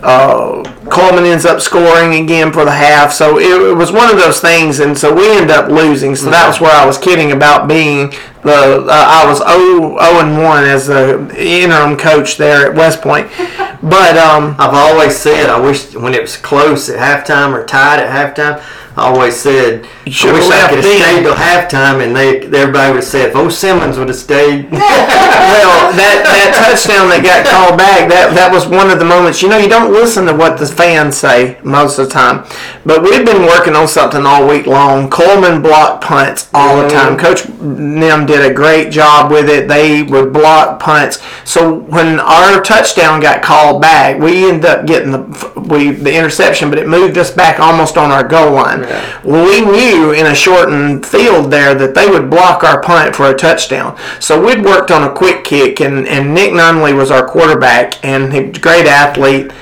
uh, 0.00 0.62
Cullman 0.90 1.24
ends 1.24 1.44
up 1.44 1.60
scoring 1.60 2.22
again 2.22 2.52
for 2.52 2.64
the 2.64 2.70
half. 2.70 3.12
So 3.12 3.38
it, 3.38 3.70
it 3.70 3.74
was 3.74 3.90
one 3.90 4.08
of 4.08 4.16
those 4.16 4.40
things, 4.40 4.78
and 4.78 4.96
so 4.96 5.12
we 5.12 5.28
end 5.36 5.50
up 5.50 5.68
losing. 5.68 6.14
So 6.14 6.30
that 6.30 6.46
was 6.46 6.60
where 6.60 6.70
I 6.70 6.86
was 6.86 6.96
kidding 6.98 7.32
about 7.32 7.66
being 7.66 8.12
the. 8.42 8.86
Uh, 8.86 8.90
I 8.90 9.26
was 9.26 9.38
0, 9.38 9.98
0 9.98 10.20
and 10.20 10.42
1 10.42 10.64
as 10.64 10.86
the 10.86 11.34
interim 11.36 11.96
coach 11.96 12.36
there 12.36 12.70
at 12.70 12.74
West 12.74 13.02
Point. 13.02 13.30
But 13.80 14.18
um, 14.18 14.56
I've 14.58 14.74
always 14.74 15.16
said 15.16 15.48
I 15.48 15.60
wish 15.60 15.94
when 15.94 16.12
it 16.12 16.20
was 16.20 16.36
close 16.36 16.88
at 16.88 16.98
halftime 16.98 17.52
or 17.52 17.64
tied 17.64 18.00
at 18.00 18.10
halftime. 18.10 18.60
I 18.98 19.08
always 19.08 19.36
said 19.36 19.86
I 20.06 20.10
should've 20.10 20.36
wish 20.36 20.44
I 20.46 20.48
left 20.48 20.68
could 20.70 20.78
have 20.82 20.84
then. 20.84 21.00
stayed 21.00 21.22
till 21.22 21.34
halftime, 21.34 22.04
and 22.04 22.14
they 22.14 22.40
everybody 22.58 22.90
would 22.90 23.02
have 23.02 23.04
said 23.04 23.30
if 23.30 23.36
O 23.36 23.48
Simmons 23.48 23.96
would 23.98 24.08
have 24.08 24.16
stayed. 24.16 24.70
well, 24.72 25.92
that, 25.94 26.26
that 26.26 26.50
touchdown 26.58 27.08
that 27.10 27.22
got 27.22 27.46
called 27.46 27.78
back, 27.78 28.08
that, 28.08 28.34
that 28.34 28.52
was 28.52 28.66
one 28.66 28.90
of 28.90 28.98
the 28.98 29.04
moments. 29.04 29.42
You 29.42 29.48
know, 29.48 29.58
you 29.58 29.68
don't 29.68 29.92
listen 29.92 30.26
to 30.26 30.34
what 30.34 30.58
the 30.58 30.66
fans 30.66 31.16
say 31.16 31.58
most 31.62 31.98
of 31.98 32.08
the 32.08 32.12
time. 32.12 32.44
But 32.84 33.02
we've 33.02 33.24
been 33.24 33.42
working 33.42 33.74
on 33.74 33.86
something 33.86 34.26
all 34.26 34.48
week 34.48 34.66
long. 34.66 35.10
Cullman 35.10 35.62
blocked 35.62 36.04
punts 36.04 36.50
all 36.52 36.82
the 36.82 36.88
time. 36.88 37.16
Mm-hmm. 37.16 37.24
Coach 37.24 37.48
Nim 37.60 38.26
did 38.26 38.50
a 38.50 38.52
great 38.52 38.90
job 38.90 39.30
with 39.30 39.48
it. 39.48 39.68
They 39.68 40.02
would 40.02 40.32
block 40.32 40.80
punts. 40.80 41.22
So 41.44 41.80
when 41.80 42.20
our 42.20 42.62
touchdown 42.62 43.20
got 43.20 43.42
called 43.42 43.80
back, 43.80 44.20
we 44.20 44.48
ended 44.48 44.64
up 44.64 44.86
getting 44.86 45.12
the 45.12 45.52
we 45.68 45.90
the 45.90 46.14
interception, 46.14 46.70
but 46.70 46.78
it 46.78 46.88
moved 46.88 47.18
us 47.18 47.30
back 47.30 47.60
almost 47.60 47.96
on 47.96 48.10
our 48.10 48.26
goal 48.26 48.52
line. 48.52 48.82
Well, 49.24 49.44
we 49.44 49.60
knew 49.60 50.12
in 50.12 50.26
a 50.26 50.34
shortened 50.34 51.04
field 51.04 51.50
there 51.50 51.74
that 51.74 51.94
they 51.94 52.08
would 52.08 52.30
block 52.30 52.64
our 52.64 52.80
punt 52.80 53.14
for 53.14 53.30
a 53.30 53.34
touchdown. 53.34 53.98
So 54.20 54.44
we'd 54.44 54.64
worked 54.64 54.90
on 54.90 55.08
a 55.08 55.12
quick 55.12 55.44
kick, 55.44 55.80
and, 55.80 56.06
and 56.08 56.34
Nick 56.34 56.52
Nunley 56.52 56.96
was 56.96 57.10
our 57.10 57.26
quarterback, 57.26 58.04
and 58.04 58.32
a 58.32 58.50
great 58.58 58.86
athlete. 58.86 59.52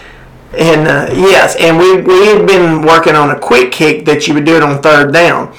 And 0.56 0.88
uh, 0.88 1.08
yes, 1.12 1.56
and 1.60 1.76
we 1.76 2.00
we 2.00 2.26
had 2.26 2.46
been 2.46 2.82
working 2.82 3.14
on 3.14 3.30
a 3.30 3.38
quick 3.38 3.72
kick 3.72 4.06
that 4.06 4.26
you 4.26 4.34
would 4.34 4.44
do 4.44 4.56
it 4.56 4.62
on 4.62 4.80
third 4.80 5.12
down, 5.12 5.54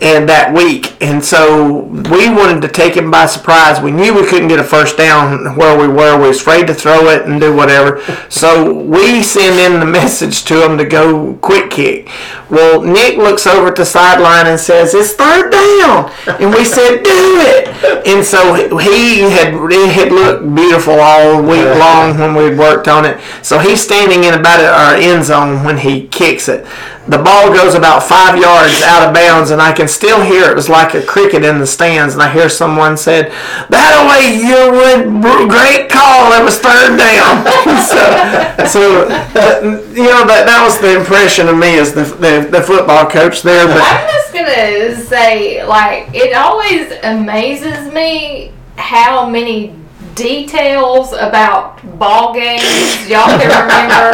and 0.00 0.28
that 0.28 0.52
week, 0.52 0.94
and 1.02 1.24
so 1.24 1.80
we 1.84 2.28
wanted 2.28 2.60
to 2.62 2.68
take 2.68 2.94
him 2.94 3.10
by 3.10 3.24
surprise. 3.24 3.80
We 3.80 3.90
knew 3.90 4.14
we 4.14 4.26
couldn't 4.26 4.48
get 4.48 4.58
a 4.58 4.64
first 4.64 4.98
down 4.98 5.56
where 5.56 5.78
we 5.78 5.88
were. 5.88 6.20
We 6.20 6.28
was 6.28 6.40
afraid 6.40 6.66
to 6.66 6.74
throw 6.74 7.08
it 7.08 7.26
and 7.26 7.40
do 7.40 7.56
whatever. 7.56 8.02
So 8.28 8.74
we 8.74 9.22
send 9.22 9.58
in 9.58 9.80
the 9.80 9.86
message 10.00 10.44
to 10.44 10.64
him 10.64 10.76
to 10.76 10.84
go 10.84 11.34
quick 11.40 11.70
kick. 11.70 12.10
Well, 12.50 12.82
Nick 12.82 13.16
looks 13.16 13.46
over 13.46 13.68
at 13.68 13.76
the 13.76 13.86
sideline 13.86 14.46
and 14.46 14.60
says, 14.60 14.94
"It's 14.94 15.14
third 15.14 15.50
down," 15.50 16.12
and 16.40 16.54
we 16.54 16.64
said, 16.64 17.02
"Do 17.02 17.40
it." 17.40 18.06
And 18.06 18.24
so 18.24 18.54
he 18.54 19.20
had 19.20 19.54
it 19.54 19.92
had 19.92 20.12
looked 20.12 20.54
beautiful 20.54 21.00
all 21.00 21.42
week 21.42 21.64
long 21.78 22.18
when 22.18 22.34
we 22.34 22.54
worked 22.54 22.86
on 22.86 23.04
it. 23.04 23.18
So 23.42 23.58
he's 23.58 23.82
standing 23.82 24.24
in 24.24 24.34
about 24.34 24.60
our 24.60 24.94
end 24.94 25.24
zone 25.24 25.64
when 25.64 25.78
he 25.78 26.06
kicks 26.08 26.48
it. 26.48 26.66
The 27.08 27.18
ball 27.18 27.52
goes 27.52 27.74
about 27.74 28.02
five 28.02 28.36
yards 28.36 28.82
out 28.82 29.06
of 29.06 29.14
bounds, 29.14 29.50
and 29.50 29.62
I 29.62 29.72
can 29.72 29.86
still 29.86 30.22
hear 30.22 30.50
it 30.50 30.56
was 30.56 30.68
like 30.68 30.94
a 30.94 31.02
cricket 31.02 31.44
in 31.44 31.60
the 31.60 31.66
stands. 31.66 32.14
And 32.14 32.22
I 32.22 32.32
hear 32.32 32.48
someone 32.48 32.96
said, 32.96 33.30
"That 33.70 33.96
you 34.26 34.72
would 34.72 35.22
great 35.48 35.88
call. 35.88 36.32
It 36.32 36.44
was 36.44 36.58
third 36.58 36.98
down." 36.98 37.46
so, 37.86 38.66
so 38.66 39.06
uh, 39.06 39.60
you 39.92 40.10
know 40.10 40.26
that 40.26 40.46
that 40.46 40.62
was 40.64 40.80
the 40.80 40.98
impression 40.98 41.48
of 41.48 41.56
me 41.56 41.78
as 41.78 41.94
the 41.94 42.02
the, 42.02 42.48
the 42.50 42.62
football 42.62 43.06
coach 43.08 43.42
there. 43.42 43.66
But 43.66 43.82
I'm 43.82 44.08
just 44.08 44.32
gonna 44.32 44.96
say, 44.96 45.64
like, 45.64 46.10
it 46.12 46.34
always 46.34 46.92
amazes 47.02 47.92
me 47.92 48.52
how 48.76 49.28
many 49.28 49.74
details 50.16 51.12
about 51.12 51.78
ball 51.98 52.34
games 52.34 52.64
y'all 53.08 53.28
can 53.38 53.52
remember, 53.62 54.10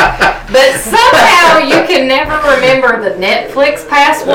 but 0.52 0.76
somehow 0.80 1.59
you 1.59 1.87
can 1.87 2.06
never 2.06 2.37
remember 2.50 3.00
the 3.00 3.16
Netflix 3.16 3.88
password 3.88 4.35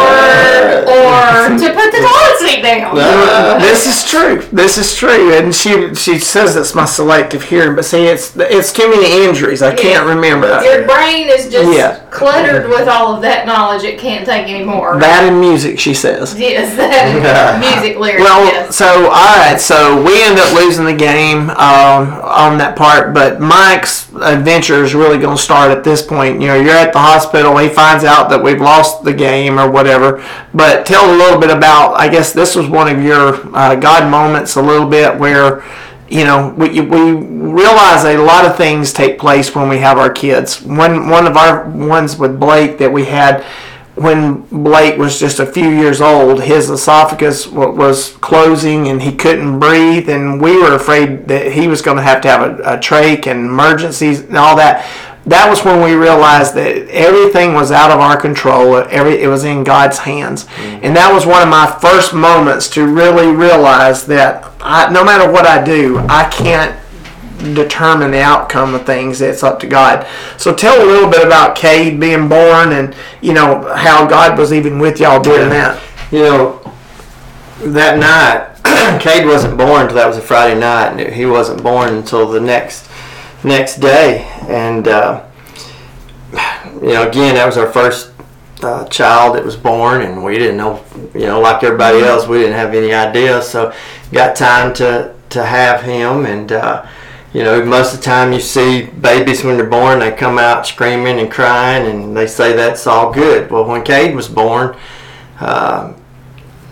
or 0.88 1.60
to 1.60 1.74
put 1.76 1.92
the 1.92 2.00
toilet 2.00 2.38
seat 2.40 2.62
down. 2.64 2.96
this 3.60 3.86
is 3.86 4.10
true. 4.10 4.42
This 4.52 4.78
is 4.78 4.96
true, 4.96 5.34
and 5.34 5.54
she 5.54 5.94
she 5.94 6.18
says 6.18 6.56
it's 6.56 6.74
my 6.74 6.86
selective 6.86 7.44
hearing, 7.44 7.76
but 7.76 7.86
see, 7.86 8.06
it's 8.06 8.36
it's 8.38 8.74
too 8.74 8.90
many 8.90 9.26
injuries. 9.26 9.62
I 9.62 9.76
can't 9.76 10.08
remember 10.08 10.48
Your 10.64 10.88
brain 10.88 11.28
is 11.28 11.52
just 11.52 11.72
Yeah. 11.72 12.07
Cluttered 12.18 12.68
with 12.68 12.88
all 12.88 13.14
of 13.16 13.22
that 13.22 13.46
knowledge. 13.46 13.84
It 13.84 14.00
can't 14.00 14.26
take 14.26 14.48
any 14.48 14.66
more. 14.66 15.00
that 15.00 15.24
and 15.24 15.40
music. 15.40 15.80
She 15.80 15.94
says. 15.94 16.38
yes, 16.38 16.76
that 16.76 17.60
music 17.82 18.00
lyrics. 18.00 18.24
Well, 18.24 18.46
yes. 18.46 18.76
so 18.76 19.06
all 19.06 19.38
right, 19.38 19.60
so 19.60 20.02
we 20.04 20.24
end 20.24 20.40
up 20.40 20.52
losing 20.54 20.86
the 20.86 20.96
game 20.96 21.50
um, 21.52 22.10
on 22.26 22.58
that 22.58 22.76
part, 22.76 23.14
but 23.14 23.40
Mike's 23.40 24.12
adventure 24.16 24.84
is 24.84 24.96
really 24.96 25.20
going 25.20 25.38
to 25.38 25.42
start 25.42 25.70
at 25.70 25.84
this 25.84 26.02
point. 26.02 26.42
You 26.42 26.48
know, 26.48 26.56
you're 26.56 26.74
at 26.76 26.92
the 26.92 27.00
hospital. 27.00 27.56
He 27.58 27.70
finds 27.70 28.04
out 28.04 28.30
that 28.30 28.42
we've 28.44 28.62
lost 28.62 29.04
the 29.04 29.14
game 29.14 29.60
or 29.60 29.70
whatever. 29.70 30.26
But 30.54 30.86
tell 30.86 31.14
a 31.14 31.16
little 31.16 31.40
bit 31.40 31.52
about. 31.52 31.94
I 31.96 32.08
guess 32.10 32.34
this 32.34 32.56
was 32.56 32.68
one 32.68 32.88
of 32.88 33.04
your 33.04 33.56
uh, 33.56 33.76
God 33.76 34.10
moments, 34.10 34.56
a 34.56 34.62
little 34.62 34.90
bit 34.90 35.18
where. 35.18 35.64
You 36.10 36.24
know, 36.24 36.54
we, 36.58 36.80
we 36.82 37.12
realize 37.12 38.06
a 38.06 38.18
lot 38.18 38.46
of 38.46 38.56
things 38.56 38.94
take 38.94 39.20
place 39.20 39.54
when 39.54 39.68
we 39.70 39.78
have 39.80 39.98
our 39.98 40.10
kids. 40.10 40.62
One 40.62 41.10
one 41.10 41.28
of 41.28 41.36
our 41.36 41.70
ones 41.70 42.18
with 42.18 42.40
Blake 42.40 42.78
that 42.78 42.92
we 42.92 43.06
had 43.06 43.44
when 43.98 44.42
Blake 44.42 44.98
was 44.98 45.20
just 45.20 45.40
a 45.40 45.46
few 45.46 45.70
years 45.70 46.02
old, 46.02 46.44
his 46.44 46.70
esophagus 46.70 47.48
was 47.48 48.12
closing 48.18 48.90
and 48.90 49.02
he 49.02 49.16
couldn't 49.16 49.60
breathe, 49.60 50.08
and 50.08 50.40
we 50.40 50.56
were 50.62 50.76
afraid 50.76 51.28
that 51.28 51.52
he 51.54 51.68
was 51.68 51.82
going 51.82 51.98
to 51.98 52.04
have 52.04 52.22
to 52.22 52.28
have 52.28 52.42
a, 52.42 52.76
a 52.76 52.78
trach 52.78 53.26
and 53.26 53.40
emergencies 53.40 54.20
and 54.22 54.38
all 54.38 54.56
that. 54.56 54.86
That 55.28 55.50
was 55.50 55.64
when 55.66 55.84
we 55.84 55.94
realized 55.94 56.56
that 56.56 56.88
everything 56.90 57.54
was 57.54 57.70
out 57.70 57.92
of 57.92 58.00
our 58.00 58.16
control. 58.16 58.78
Every 58.78 59.22
it 59.22 59.28
was 59.28 59.44
in 59.44 59.66
God's 59.66 60.00
hands, 60.00 60.46
mm-hmm. 60.46 60.86
and 60.86 60.96
that 60.96 61.14
was 61.14 61.26
one 61.26 61.44
of 61.44 61.50
my 61.50 61.68
first 61.82 62.14
moments 62.14 62.70
to 62.72 62.88
really 62.88 63.28
realize 63.28 64.06
that 64.06 64.50
I, 64.62 64.90
no 64.92 65.04
matter 65.04 65.30
what 65.30 65.46
I 65.46 65.62
do, 65.62 66.00
I 66.08 66.30
can't 66.30 66.80
determine 67.54 68.12
the 68.12 68.22
outcome 68.22 68.74
of 68.74 68.86
things. 68.86 69.22
It's 69.22 69.44
up 69.44 69.60
to 69.60 69.68
God. 69.68 70.08
So 70.38 70.56
tell 70.56 70.82
a 70.82 70.88
little 70.88 71.10
bit 71.10 71.26
about 71.26 71.58
Cade 71.58 72.00
being 72.00 72.30
born 72.30 72.72
and 72.72 72.96
you 73.22 73.34
know 73.34 73.74
how 73.76 74.08
God 74.08 74.38
was 74.38 74.54
even 74.54 74.80
with 74.80 75.00
y'all 75.00 75.22
during 75.22 75.50
that. 75.50 75.84
You 76.10 76.20
know, 76.20 76.74
that 77.60 78.00
night, 78.00 79.02
Cade 79.02 79.26
wasn't 79.26 79.58
born 79.58 79.82
until 79.82 79.98
that 79.98 80.08
was 80.08 80.18
a 80.18 80.22
Friday 80.22 80.58
night, 80.58 81.00
and 81.00 81.14
he 81.14 81.26
wasn't 81.26 81.62
born 81.62 81.96
until 81.96 82.32
the 82.32 82.40
next 82.40 82.87
next 83.48 83.78
day. 83.78 84.24
And 84.48 84.88
uh, 84.88 85.26
you 86.82 86.94
know, 86.94 87.08
again, 87.08 87.36
that 87.36 87.46
was 87.46 87.58
our 87.58 87.72
first 87.72 88.12
uh, 88.64 88.86
child 88.88 89.36
that 89.36 89.44
was 89.44 89.56
born, 89.56 90.02
and 90.02 90.24
we 90.24 90.38
didn't 90.38 90.58
know, 90.58 90.84
you 91.14 91.26
know, 91.26 91.40
like 91.40 91.64
everybody 91.64 92.00
else, 92.00 92.28
we 92.28 92.40
didn't 92.40 92.54
have 92.56 92.74
any 92.74 92.94
idea. 92.94 93.42
So, 93.42 93.74
got 94.12 94.36
time 94.36 94.74
to 94.76 95.16
to 95.30 95.46
have 95.46 95.82
him, 95.82 96.26
and 96.26 96.52
uh, 96.52 96.88
you 97.34 97.44
know, 97.44 97.64
most 97.64 97.94
of 97.94 98.00
the 98.00 98.06
time 98.06 98.34
you 98.34 98.40
see 98.40 98.86
babies 98.86 99.44
when 99.44 99.58
they're 99.58 99.70
born, 99.70 100.00
they 100.00 100.12
come 100.12 100.40
out 100.40 100.66
screaming 100.66 101.20
and 101.20 101.32
crying, 101.32 101.86
and 101.86 102.16
they 102.16 102.28
say 102.28 102.54
that's 102.54 102.88
all 102.88 103.12
good. 103.12 103.52
Well, 103.52 103.66
when 103.66 103.84
Cade 103.84 104.16
was 104.16 104.28
born, 104.28 104.76
uh, 105.40 105.94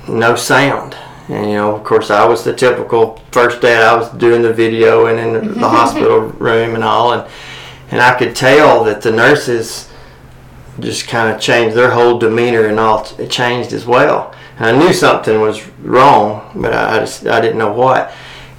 no 0.08 0.36
sound. 0.36 0.96
And 1.28 1.50
you 1.50 1.56
know, 1.56 1.76
of 1.76 1.84
course, 1.84 2.12
I 2.12 2.26
was 2.26 2.44
the 2.44 2.54
typical 2.54 3.22
first 3.32 3.62
dad. 3.62 3.82
I 3.82 3.96
was 3.96 4.10
doing 4.12 4.42
the 4.42 4.54
video 4.54 5.08
and 5.08 5.20
in 5.20 5.54
the 5.60 5.70
hospital 5.70 6.20
room 6.20 6.76
and 6.76 6.84
all, 6.84 7.14
and 7.14 7.32
and 7.92 8.02
I 8.02 8.18
could 8.18 8.36
tell 8.36 8.84
that 8.84 9.02
the 9.02 9.12
nurses 9.12 9.90
just 10.80 11.08
kind 11.08 11.34
of 11.34 11.40
changed 11.40 11.76
their 11.76 11.92
whole 11.92 12.20
demeanor 12.20 12.66
and 12.66 12.80
all. 12.80 13.08
It 13.18 13.30
changed 13.30 13.74
as 13.74 13.86
well. 13.86 14.36
And 14.58 14.68
I 14.68 14.78
knew 14.78 14.94
something 14.94 15.42
was 15.42 15.68
wrong, 15.80 16.52
but 16.56 16.74
I, 16.74 16.98
I 16.98 17.00
just 17.00 17.26
I 17.28 17.42
didn't 17.42 17.58
know 17.58 17.74
what. 17.74 18.12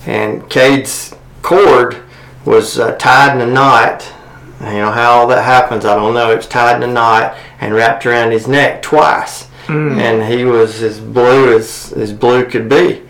And 0.06 0.48
Cade's 0.48 1.14
cord 1.42 2.02
was 2.44 2.78
uh, 2.78 2.96
tied 2.96 3.34
in 3.34 3.48
a 3.48 3.52
knot. 3.52 4.12
You 4.60 4.78
know 4.78 4.90
how 4.90 5.10
all 5.10 5.26
that 5.28 5.44
happens, 5.44 5.84
I 5.84 5.94
don't 5.94 6.14
know. 6.14 6.30
It's 6.30 6.46
tied 6.46 6.82
in 6.82 6.88
a 6.88 6.92
knot 6.92 7.36
and 7.60 7.74
wrapped 7.74 8.06
around 8.06 8.30
his 8.30 8.48
neck 8.48 8.82
twice, 8.82 9.45
and 9.68 10.32
he 10.32 10.44
was 10.44 10.82
as 10.82 11.00
blue 11.00 11.56
as 11.56 11.92
as 11.96 12.12
blue 12.12 12.44
could 12.46 12.68
be. 12.68 13.02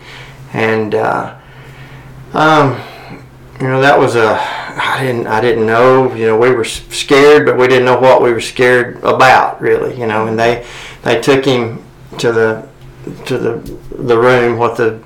And 0.53 0.95
uh, 0.95 1.37
um, 2.33 2.81
you 3.59 3.67
know 3.67 3.81
that 3.81 3.97
was 3.97 4.15
a 4.15 4.37
I 4.79 5.03
didn't 5.03 5.27
I 5.27 5.41
didn't 5.41 5.65
know. 5.65 6.13
You 6.15 6.27
know 6.27 6.37
we 6.37 6.51
were 6.51 6.63
scared, 6.65 7.45
but 7.45 7.57
we 7.57 7.67
didn't 7.67 7.85
know 7.85 7.99
what 7.99 8.21
we 8.21 8.31
were 8.31 8.41
scared 8.41 8.97
about 9.03 9.61
really. 9.61 9.99
You 9.99 10.07
know, 10.07 10.27
and 10.27 10.37
they 10.37 10.65
they 11.03 11.21
took 11.21 11.45
him 11.45 11.83
to 12.19 12.31
the 12.31 12.67
to 13.25 13.37
the 13.37 13.77
the 14.03 14.17
room 14.17 14.57
what 14.57 14.77
the 14.77 14.99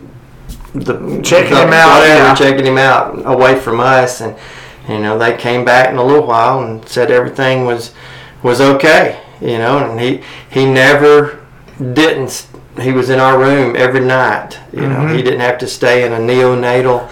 the 0.73 1.21
Checking 1.23 1.53
the- 1.53 1.63
him 1.67 1.73
out, 1.73 1.99
whatever, 1.99 2.23
yeah. 2.23 2.35
checking 2.35 2.65
him 2.65 2.77
out 2.77 3.25
away 3.25 3.59
from 3.59 3.79
us 3.81 4.21
and 4.21 4.35
you 4.87 4.99
know 4.99 5.17
they 5.17 5.35
came 5.35 5.65
back 5.65 5.89
in 5.89 5.97
a 5.97 6.03
little 6.03 6.25
while 6.25 6.63
and 6.63 6.87
said 6.87 7.11
everything 7.11 7.65
was 7.65 7.93
was 8.41 8.59
okay 8.61 9.21
you 9.41 9.57
know 9.57 9.77
and 9.79 9.99
he 9.99 10.23
he 10.49 10.65
never 10.65 11.40
didn't 11.93 12.47
he 12.79 12.91
was 12.91 13.09
in 13.09 13.19
our 13.19 13.37
room 13.39 13.75
every 13.75 13.99
night 13.99 14.57
you 14.71 14.81
know 14.81 14.95
Mm-hmm. 15.01 15.15
he 15.15 15.21
didn't 15.23 15.41
have 15.41 15.57
to 15.57 15.67
stay 15.67 16.05
in 16.05 16.13
a 16.13 16.17
neonatal 16.17 17.09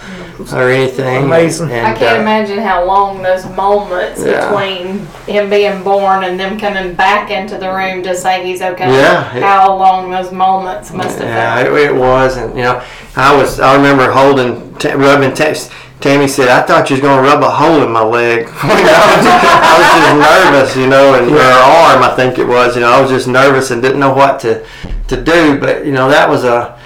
or 0.52 0.68
anything 0.70 1.24
Amazing. 1.24 1.68
I 1.72 1.94
can't 1.94 2.18
uh, 2.18 2.20
imagine 2.20 2.58
how 2.58 2.84
long 2.84 3.22
those 3.22 3.44
moments 3.50 4.22
Yeah. 4.24 4.48
between 4.48 5.06
him 5.26 5.50
being 5.50 5.82
born 5.82 6.24
and 6.24 6.38
them 6.38 6.58
coming 6.58 6.94
back 6.94 7.30
into 7.30 7.58
the 7.58 7.70
room 7.70 8.02
to 8.04 8.14
say 8.14 8.44
he's 8.46 8.62
okay. 8.62 8.88
Yeah, 8.92 9.34
it- 9.36 9.42
how 9.42 9.74
long 9.76 10.10
those 10.10 10.32
moments 10.32 10.92
must 10.92 11.18
have 11.18 11.28
Yeah, 11.28 11.62
been. 11.64 11.72
it, 11.76 11.82
it 11.90 11.94
was, 11.94 12.36
and 12.36 12.56
you 12.56 12.62
know, 12.62 12.82
I 13.16 13.34
was. 13.36 13.60
I 13.60 13.74
remember 13.76 14.10
holding, 14.10 14.74
t- 14.76 14.92
rubbing. 14.92 15.34
T- 15.34 15.54
Tammy 16.00 16.28
said, 16.28 16.48
"I 16.48 16.62
thought 16.62 16.88
you 16.88 16.94
was 16.96 17.02
gonna 17.02 17.20
rub 17.20 17.42
a 17.42 17.50
hole 17.50 17.82
in 17.82 17.90
my 17.92 18.02
leg." 18.02 18.46
I, 18.62 18.68
was 18.68 19.24
just, 19.26 19.44
I 19.44 19.74
was 19.78 19.88
just 19.96 20.14
nervous, 20.30 20.76
you 20.76 20.86
know, 20.86 21.14
and 21.14 21.30
her 21.30 21.38
arm, 21.38 22.02
I 22.02 22.14
think 22.16 22.38
it 22.38 22.46
was. 22.46 22.74
You 22.76 22.82
know, 22.82 22.90
I 22.92 23.00
was 23.00 23.10
just 23.10 23.28
nervous 23.28 23.70
and 23.70 23.82
didn't 23.82 24.00
know 24.00 24.14
what 24.14 24.40
to 24.40 24.64
to 25.08 25.22
do. 25.22 25.58
But 25.60 25.84
you 25.84 25.92
know, 25.92 26.08
that 26.08 26.28
was 26.28 26.44
a, 26.44 26.78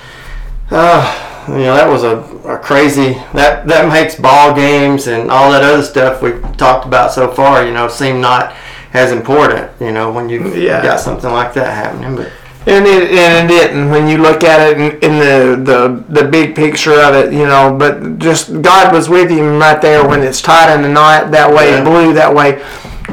uh, 0.71 1.47
you 1.49 1.59
know, 1.65 1.75
that 1.75 1.89
was 1.89 2.03
a, 2.05 2.17
a 2.45 2.59
crazy. 2.59 3.15
That 3.33 3.67
that 3.67 3.89
makes 3.89 4.17
ball 4.17 4.55
games 4.55 5.07
and 5.07 5.31
all 5.31 5.51
that 5.53 5.63
other 5.63 5.83
stuff 5.83 6.23
we 6.23 6.33
talked 6.57 6.87
about 6.87 7.13
so 7.13 7.31
far. 7.31 7.65
You 7.65 7.73
know, 7.73 7.89
seem 7.89 8.21
not 8.21 8.55
as 8.93 9.13
important. 9.13 9.71
You 9.81 9.93
know, 9.93 10.13
when 10.13 10.29
you 10.29 10.55
Yeah. 10.55 10.83
got 10.83 11.01
something 11.01 11.31
like 11.31 11.55
that 11.55 11.73
happening, 11.75 12.17
but. 12.17 12.31
And 12.67 12.87
it, 12.87 13.11
and 13.13 13.45
it 13.51 13.55
didn't 13.55 13.91
when 13.91 14.09
you 14.09 14.17
look 14.17 14.43
at 14.43 14.59
it 14.67 14.79
in, 14.81 14.93
in 15.13 15.19
the, 15.19 15.63
the 15.71 16.05
the 16.23 16.27
big 16.27 16.55
picture 16.57 16.99
of 16.99 17.15
it, 17.15 17.31
you 17.31 17.45
know. 17.47 17.77
But 17.79 18.19
just 18.19 18.63
God 18.63 18.91
was 18.91 19.07
with 19.11 19.29
him 19.31 19.59
right 19.59 19.83
there 19.83 20.07
when 20.09 20.23
it's 20.23 20.41
tied 20.41 20.75
in 20.75 20.81
the 20.81 20.89
knot 20.89 21.31
that 21.33 21.53
way, 21.53 21.73
Yeah. 21.73 21.85
blue 21.85 22.15
that 22.15 22.35
way, 22.35 22.65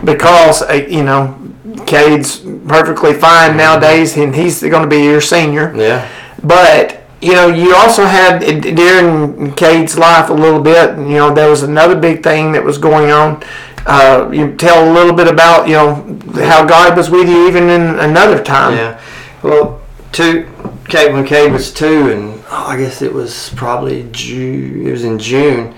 because 0.06 0.62
uh, 0.62 0.74
you 0.88 1.04
know, 1.04 1.38
Cade's 1.86 2.38
perfectly 2.66 3.14
fine 3.14 3.58
nowadays, 3.58 4.16
and 4.16 4.34
he's 4.34 4.62
going 4.62 4.84
to 4.84 4.88
be 4.88 5.04
your 5.04 5.20
senior. 5.20 5.74
Yeah. 5.76 6.08
But 6.42 7.01
you 7.22 7.34
know, 7.34 7.48
you 7.48 7.76
also 7.76 8.06
had 8.06 8.40
during 8.40 9.54
Cade's 9.54 9.98
life 9.98 10.30
a 10.30 10.34
little 10.34 10.62
bit. 10.62 10.98
You 10.98 11.18
know, 11.18 11.34
there 11.34 11.50
was 11.50 11.64
another 11.64 11.96
big 11.96 12.24
thing 12.24 12.52
that 12.54 12.64
was 12.64 12.78
going 12.78 13.12
on. 13.12 13.44
Uh, 13.86 14.30
you 14.32 14.56
tell 14.56 14.90
a 14.90 14.92
little 14.92 15.14
bit 15.14 15.28
about 15.28 15.68
you 15.68 15.74
know 15.74 15.96
how 16.36 16.66
God 16.66 16.96
was 16.98 17.10
with 17.10 17.30
you 17.30 17.48
even 17.48 17.70
in 17.70 18.00
another 18.00 18.44
time. 18.44 18.76
Yeah. 18.76 19.02
Well, 19.44 19.82
two. 20.12 20.48
Cade 20.88 21.14
when 21.14 21.26
Cade 21.26 21.54
was 21.54 21.72
two, 21.72 22.12
and 22.12 22.44
oh, 22.50 22.66
I 22.68 22.78
guess 22.78 23.02
it 23.02 23.14
was 23.14 23.52
probably 23.56 24.10
June. 24.12 24.86
It 24.86 24.92
was 24.92 25.06
in 25.06 25.20
June. 25.20 25.74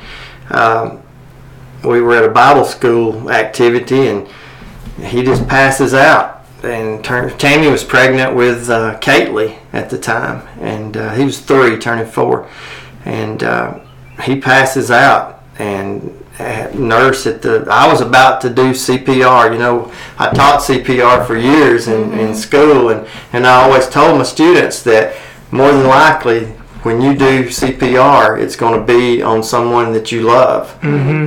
Um, 0.50 1.04
we 1.84 2.02
were 2.02 2.16
at 2.16 2.24
a 2.24 2.32
Bible 2.32 2.66
school 2.66 3.30
activity, 3.30 4.08
and 4.08 4.28
he 5.00 5.22
just 5.22 5.48
passes 5.48 5.94
out. 5.94 6.43
And 6.64 7.04
turn, 7.04 7.38
Tammy 7.38 7.68
was 7.68 7.84
pregnant 7.84 8.36
with 8.36 8.70
uh, 8.70 8.98
Kately 9.00 9.60
at 9.74 9.90
the 9.90 9.98
time, 9.98 10.48
and 10.60 10.96
uh, 10.96 11.14
he 11.14 11.26
was 11.26 11.40
three, 11.40 11.78
turning 11.78 12.06
four, 12.06 12.50
and 13.04 13.44
uh, 13.44 13.80
he 14.24 14.40
passes 14.40 14.90
out. 14.90 15.44
And 15.60 16.18
uh, 16.40 16.72
nurse 16.74 17.28
at 17.28 17.42
the, 17.42 17.68
I 17.70 17.92
was 17.92 18.02
about 18.02 18.42
to 18.42 18.50
do 18.50 18.72
CPR. 18.72 19.52
You 19.52 19.60
know, 19.60 19.92
I 20.18 20.32
taught 20.34 20.62
CPR 20.62 21.28
for 21.28 21.38
years 21.38 21.88
in, 21.88 22.18
in 22.18 22.34
school, 22.34 22.90
and 22.90 23.08
and 23.34 23.46
I 23.46 23.64
always 23.64 23.88
told 23.90 24.18
my 24.18 24.24
students 24.24 24.82
that 24.84 25.16
more 25.52 25.72
than 25.72 25.88
likely 25.88 26.46
when 26.84 27.02
you 27.02 27.16
do 27.16 27.46
CPR, 27.46 28.42
it's 28.42 28.56
going 28.56 28.80
to 28.80 28.86
be 28.86 29.22
on 29.22 29.42
someone 29.42 29.94
that 29.94 30.12
you 30.12 30.24
love 30.24 30.78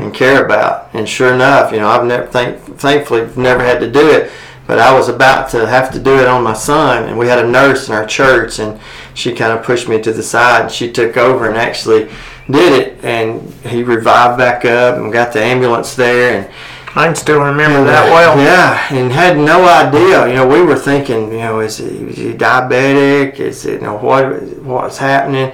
and 0.03 0.15
care 0.15 0.45
about. 0.45 0.91
And 0.93 1.09
sure 1.09 1.33
enough, 1.33 1.73
you 1.73 1.79
know, 1.79 1.89
I've 1.89 2.05
never, 2.05 2.27
thank, 2.27 2.61
thankfully, 2.79 3.27
never 3.37 3.65
had 3.65 3.81
to 3.81 3.91
do 3.91 4.11
it, 4.11 4.31
but 4.67 4.79
I 4.79 4.93
was 4.93 5.09
about 5.09 5.49
to 5.51 5.67
have 5.67 5.93
to 5.93 6.01
do 6.01 6.19
it 6.19 6.27
on 6.27 6.43
my 6.43 6.53
son. 6.53 7.05
And 7.05 7.19
we 7.19 7.29
had 7.29 7.45
a 7.45 7.49
nurse 7.49 7.89
in 7.89 7.95
our 7.95 8.07
church, 8.07 8.59
and 8.59 8.81
she 9.15 9.33
kind 9.33 9.53
of 9.53 9.65
pushed 9.65 9.89
me 9.89 10.01
to 10.03 10.13
the 10.13 10.23
side. 10.23 10.63
And 10.63 10.71
she 10.71 10.91
took 10.91 11.17
over 11.17 11.49
and 11.49 11.57
actually 11.57 12.09
did 12.51 12.73
it, 12.73 13.05
and 13.05 13.53
he 13.65 13.83
revived 13.83 14.39
back 14.39 14.65
up 14.65 14.97
and 14.97 15.13
got 15.13 15.33
the 15.33 15.43
ambulance 15.43 15.95
there. 15.95 16.41
And 16.41 16.55
I 16.97 17.07
can 17.07 17.15
still 17.15 17.41
remember 17.41 17.85
that 17.85 18.11
well. 18.11 18.39
yeah, 18.39 18.87
and 18.91 19.13
had 19.13 19.37
no 19.37 19.67
idea. 19.67 20.29
You 20.29 20.35
know, 20.35 20.49
we 20.49 20.63
were 20.63 20.79
thinking, 20.79 21.31
you 21.31 21.39
know, 21.39 21.61
is 21.61 21.79
he, 21.79 21.85
is 21.85 22.17
he 22.17 22.33
diabetic? 22.33 23.39
Is 23.39 23.67
it, 23.67 23.81
you 23.81 23.87
know, 23.87 23.99
what 23.99 24.43
what's 24.63 24.99
happening? 24.99 25.53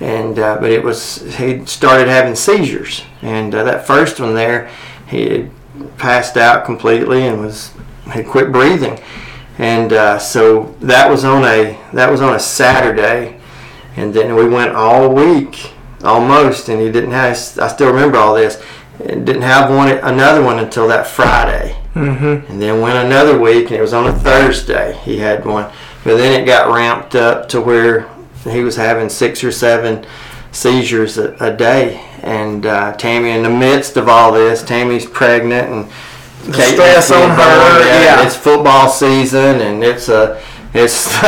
And 0.00 0.38
uh, 0.38 0.58
but 0.60 0.70
it 0.70 0.82
was 0.82 1.22
he 1.36 1.64
started 1.64 2.08
having 2.08 2.34
seizures, 2.34 3.04
and 3.22 3.54
uh, 3.54 3.64
that 3.64 3.86
first 3.86 4.20
one 4.20 4.34
there, 4.34 4.70
he 5.08 5.28
had 5.28 5.50
passed 5.96 6.36
out 6.36 6.64
completely 6.64 7.26
and 7.26 7.40
was 7.40 7.72
had 8.06 8.26
quit 8.26 8.52
breathing, 8.52 9.00
and 9.58 9.92
uh, 9.92 10.18
so 10.18 10.74
that 10.80 11.10
was 11.10 11.24
on 11.24 11.44
a 11.44 11.78
that 11.92 12.10
was 12.10 12.20
on 12.20 12.34
a 12.34 12.40
Saturday, 12.40 13.40
and 13.96 14.12
then 14.12 14.34
we 14.34 14.48
went 14.48 14.72
all 14.72 15.12
week 15.12 15.72
almost, 16.02 16.68
and 16.68 16.80
he 16.80 16.90
didn't 16.90 17.12
have. 17.12 17.36
I 17.58 17.68
still 17.68 17.88
remember 17.88 18.18
all 18.18 18.34
this. 18.34 18.62
And 19.04 19.26
didn't 19.26 19.42
have 19.42 19.70
one 19.70 19.88
another 19.88 20.42
one 20.42 20.58
until 20.58 20.86
that 20.88 21.06
Friday. 21.06 21.76
Mm-hmm. 21.94 22.52
And 22.52 22.62
then 22.62 22.80
went 22.80 22.98
another 22.98 23.38
week, 23.38 23.66
and 23.66 23.72
it 23.72 23.80
was 23.80 23.94
on 23.94 24.06
a 24.06 24.12
Thursday. 24.12 24.98
He 25.02 25.18
had 25.18 25.44
one, 25.44 25.72
but 26.04 26.16
then 26.16 26.40
it 26.40 26.44
got 26.44 26.72
ramped 26.72 27.14
up 27.14 27.48
to 27.48 27.60
where 27.60 28.08
he 28.44 28.62
was 28.62 28.76
having 28.76 29.08
six 29.08 29.42
or 29.42 29.50
seven 29.50 30.06
seizures 30.52 31.18
a, 31.18 31.34
a 31.40 31.56
day. 31.56 32.06
And 32.22 32.66
uh, 32.66 32.92
Tammy, 32.96 33.30
in 33.30 33.42
the 33.42 33.50
midst 33.50 33.96
of 33.96 34.08
all 34.08 34.30
this, 34.30 34.62
Tammy's 34.62 35.06
pregnant, 35.06 35.68
and 35.70 35.90
Kate 36.52 36.74
stress 36.74 37.10
on 37.10 37.30
her, 37.30 37.84
yeah. 37.86 38.24
It's 38.26 38.36
football 38.36 38.88
season, 38.88 39.60
and 39.60 39.82
it's 39.84 40.08
a 40.08 40.42
it's 40.74 41.06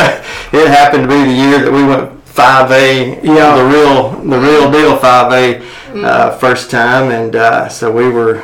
it 0.53 0.68
happened 0.68 1.05
to 1.05 1.09
be 1.09 1.22
the 1.24 1.33
year 1.33 1.59
that 1.61 1.72
we 1.72 1.85
went 1.85 2.22
five 2.27 2.70
A, 2.72 3.20
Yeah. 3.22 3.57
the 3.57 3.64
real 3.64 4.11
the 4.29 4.38
real 4.38 4.70
deal 4.70 4.96
five 4.96 5.33
A 5.33 6.05
uh, 6.05 6.37
first 6.38 6.70
time, 6.70 7.11
and 7.12 7.37
uh, 7.37 7.68
so 7.68 7.90
we 7.92 8.09
were 8.09 8.42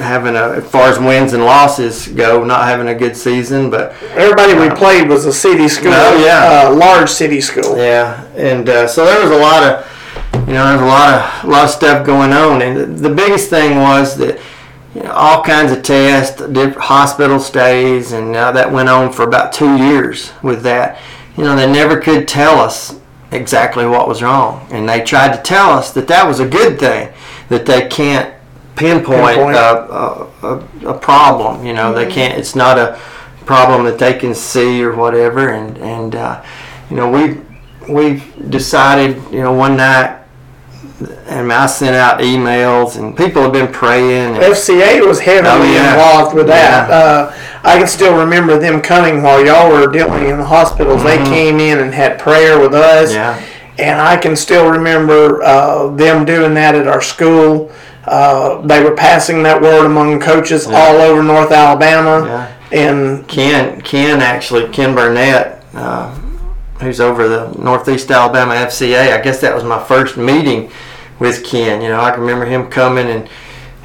having 0.00 0.34
a 0.36 0.54
as 0.58 0.70
far 0.70 0.88
as 0.88 0.98
wins 0.98 1.32
and 1.32 1.44
losses 1.44 2.08
go, 2.08 2.44
not 2.44 2.64
having 2.68 2.88
a 2.88 2.94
good 2.94 3.16
season, 3.16 3.70
but 3.70 3.94
Everybody 4.12 4.54
we 4.54 4.68
played 4.74 5.08
was 5.08 5.24
a 5.24 5.32
city 5.32 5.68
school. 5.68 5.92
Oh, 5.94 6.24
yeah. 6.24 6.66
uh, 6.68 6.74
large 6.74 7.08
city 7.08 7.40
school. 7.40 7.76
yeah, 7.78 8.24
and 8.36 8.68
uh, 8.68 8.86
so 8.88 9.04
there 9.06 9.22
was 9.22 9.30
a 9.30 9.38
lot 9.40 9.62
of 9.62 9.90
you 10.46 10.52
know, 10.52 10.66
there's 10.66 10.82
a 10.82 10.84
lot 10.84 11.14
of 11.14 11.44
a 11.44 11.50
lot 11.50 11.64
of 11.64 11.70
stuff 11.70 12.04
going 12.04 12.32
on, 12.32 12.60
and 12.60 12.98
the 12.98 13.08
biggest 13.08 13.48
thing 13.48 13.78
was 13.78 14.16
that 14.18 14.38
you 14.94 15.02
know, 15.02 15.10
all 15.12 15.42
kinds 15.42 15.72
of 15.72 15.82
tests, 15.82 16.40
different 16.40 16.78
hospital 16.78 17.40
stays, 17.40 18.12
and 18.12 18.34
uh, 18.36 18.52
that 18.52 18.70
went 18.70 18.88
on 18.88 19.12
for 19.12 19.24
about 19.24 19.52
two 19.52 19.76
years 19.76 20.32
with 20.42 20.62
that. 20.62 21.00
You 21.36 21.44
know, 21.44 21.56
they 21.56 21.70
never 21.70 22.00
could 22.00 22.28
tell 22.28 22.60
us 22.60 23.00
exactly 23.32 23.86
what 23.86 24.06
was 24.06 24.22
wrong, 24.22 24.66
and 24.70 24.88
they 24.88 25.02
tried 25.02 25.34
to 25.36 25.42
tell 25.42 25.70
us 25.70 25.90
that 25.92 26.06
that 26.08 26.26
was 26.26 26.38
a 26.38 26.48
good 26.48 26.78
thing, 26.78 27.12
that 27.48 27.66
they 27.66 27.88
can't 27.88 28.34
pinpoint, 28.76 29.36
Pinpoint. 29.36 29.56
A, 29.56 29.60
a, 29.60 30.30
a, 30.42 30.88
a 30.90 30.98
problem. 30.98 31.66
You 31.66 31.72
know, 31.72 31.92
they 31.92 32.10
can't. 32.10 32.38
It's 32.38 32.54
not 32.54 32.78
a 32.78 33.00
problem 33.46 33.84
that 33.84 33.98
they 33.98 34.14
can 34.14 34.34
see 34.34 34.82
or 34.82 34.94
whatever, 34.94 35.50
and 35.50 35.76
and 35.78 36.14
uh, 36.14 36.44
you 36.90 36.96
know 36.96 37.10
we 37.10 37.40
we 37.92 38.22
decided 38.48 39.16
you 39.32 39.42
know 39.42 39.52
one 39.52 39.76
night. 39.76 40.20
And 41.26 41.52
I 41.52 41.66
sent 41.66 41.96
out 41.96 42.20
emails, 42.20 42.96
and 42.96 43.16
people 43.16 43.42
have 43.42 43.52
been 43.52 43.72
praying. 43.72 44.36
And, 44.36 44.44
FCA 44.44 45.04
was 45.06 45.18
heavily 45.20 45.48
Oh, 45.68 45.72
yeah. 45.72 45.90
involved 45.94 46.34
with 46.36 46.46
that. 46.46 46.88
Yeah. 46.88 46.94
Uh, 46.94 47.34
I 47.64 47.78
can 47.78 47.88
still 47.88 48.16
remember 48.16 48.58
them 48.58 48.80
coming 48.80 49.22
while 49.22 49.44
y'all 49.44 49.70
were 49.70 49.88
dealing 49.90 50.28
in 50.28 50.38
the 50.38 50.44
hospitals. 50.44 51.02
They 51.02 51.16
came 51.24 51.58
in 51.58 51.80
and 51.80 51.92
had 51.92 52.18
prayer 52.20 52.60
with 52.60 52.74
us. 52.74 53.10
Mm-hmm. 53.12 53.16
Yeah. 53.40 53.84
And 53.86 54.00
I 54.00 54.16
can 54.16 54.36
still 54.36 54.70
remember 54.70 55.42
uh, 55.42 55.88
them 55.88 56.24
doing 56.24 56.54
that 56.54 56.76
at 56.76 56.86
our 56.86 57.00
school. 57.02 57.72
Uh, 58.04 58.60
they 58.60 58.84
were 58.84 58.94
passing 58.94 59.42
that 59.42 59.60
word 59.60 59.86
among 59.86 60.20
coaches 60.20 60.66
all 60.68 60.96
over 61.00 61.22
North 61.24 61.50
Alabama. 61.50 62.24
Yeah. 62.24 62.54
And 62.70 63.26
Ken, 63.26 63.80
Ken 63.80 64.20
actually, 64.20 64.68
Ken 64.68 64.94
Burnett, 64.94 65.64
uh, 65.74 66.16
who's 66.84 67.00
over 67.00 67.28
the 67.28 67.50
Northeast 67.58 68.10
Alabama 68.10 68.54
FCA. 68.54 69.12
I 69.12 69.20
guess 69.20 69.40
that 69.40 69.54
was 69.54 69.64
my 69.64 69.82
first 69.82 70.16
meeting 70.16 70.70
with 71.18 71.44
Ken. 71.44 71.80
You 71.82 71.88
know, 71.88 72.00
I 72.00 72.10
can 72.10 72.20
remember 72.20 72.44
him 72.44 72.68
coming 72.68 73.06
and 73.08 73.28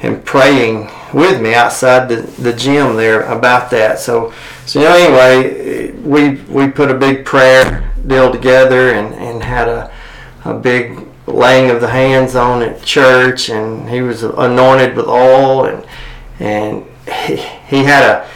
and 0.02 0.24
praying 0.24 0.90
with 1.12 1.42
me 1.42 1.52
outside 1.54 2.08
the, 2.08 2.22
the 2.40 2.54
gym 2.54 2.96
there 2.96 3.22
about 3.30 3.70
that. 3.70 3.98
So, 3.98 4.32
so 4.64 4.80
you 4.80 4.86
know, 4.86 4.94
anyway, 4.94 5.92
we 5.92 6.36
we 6.50 6.70
put 6.70 6.90
a 6.90 6.94
big 6.94 7.24
prayer 7.24 7.92
deal 8.06 8.32
together 8.32 8.92
and, 8.92 9.14
and 9.14 9.42
had 9.42 9.68
a 9.68 9.92
a 10.44 10.54
big 10.54 11.06
laying 11.26 11.70
of 11.70 11.80
the 11.80 11.88
hands 11.88 12.34
on 12.34 12.62
at 12.62 12.82
church, 12.82 13.50
and 13.50 13.88
he 13.88 14.00
was 14.00 14.22
anointed 14.22 14.96
with 14.96 15.06
oil, 15.06 15.66
and 15.66 15.86
and 16.38 16.84
he, 17.26 17.36
he 17.36 17.84
had 17.84 18.04
a 18.04 18.28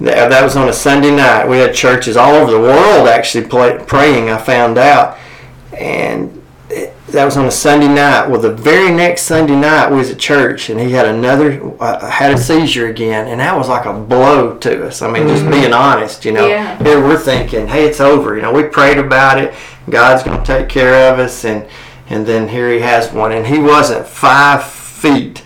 that, 0.00 0.28
that 0.28 0.44
was 0.44 0.56
on 0.56 0.68
a 0.68 0.72
Sunday 0.72 1.14
night. 1.14 1.48
We 1.48 1.58
had 1.58 1.74
churches 1.74 2.16
all 2.16 2.34
over 2.34 2.52
the 2.52 2.60
world 2.60 3.08
actually 3.08 3.46
play, 3.46 3.78
praying. 3.86 4.28
I 4.28 4.36
found 4.36 4.76
out, 4.76 5.18
and 5.72 6.42
it, 6.68 6.94
that 7.08 7.24
was 7.24 7.36
on 7.38 7.46
a 7.46 7.50
Sunday 7.50 7.88
night. 7.88 8.28
Well, 8.28 8.40
the 8.40 8.52
very 8.52 8.94
next 8.94 9.22
Sunday 9.22 9.56
night 9.56 9.90
we 9.90 9.96
was 9.96 10.10
at 10.10 10.18
church, 10.18 10.68
and 10.68 10.78
he 10.78 10.92
had 10.92 11.06
another 11.06 11.62
uh, 11.80 12.10
had 12.10 12.32
a 12.32 12.38
seizure 12.38 12.88
again, 12.88 13.28
and 13.28 13.40
that 13.40 13.56
was 13.56 13.68
like 13.68 13.86
a 13.86 13.92
blow 13.94 14.58
to 14.58 14.86
us. 14.86 15.00
I 15.00 15.10
mean, 15.10 15.28
just 15.28 15.48
being 15.50 15.72
honest, 15.72 16.26
you 16.26 16.32
know. 16.32 16.46
Yeah. 16.46 16.82
Here 16.82 17.00
we're 17.00 17.18
thinking, 17.18 17.66
hey, 17.66 17.86
it's 17.86 18.00
over. 18.00 18.36
You 18.36 18.42
know, 18.42 18.52
we 18.52 18.64
prayed 18.64 18.98
about 18.98 19.38
it. 19.38 19.54
God's 19.88 20.22
going 20.22 20.38
to 20.38 20.44
take 20.44 20.68
care 20.68 21.10
of 21.10 21.18
us, 21.18 21.46
and 21.46 21.66
and 22.08 22.26
then 22.26 22.48
here 22.48 22.70
he 22.70 22.80
has 22.80 23.12
one, 23.12 23.32
and 23.32 23.46
he 23.46 23.58
wasn't 23.58 24.06
five 24.06 24.62
feet 24.62 25.38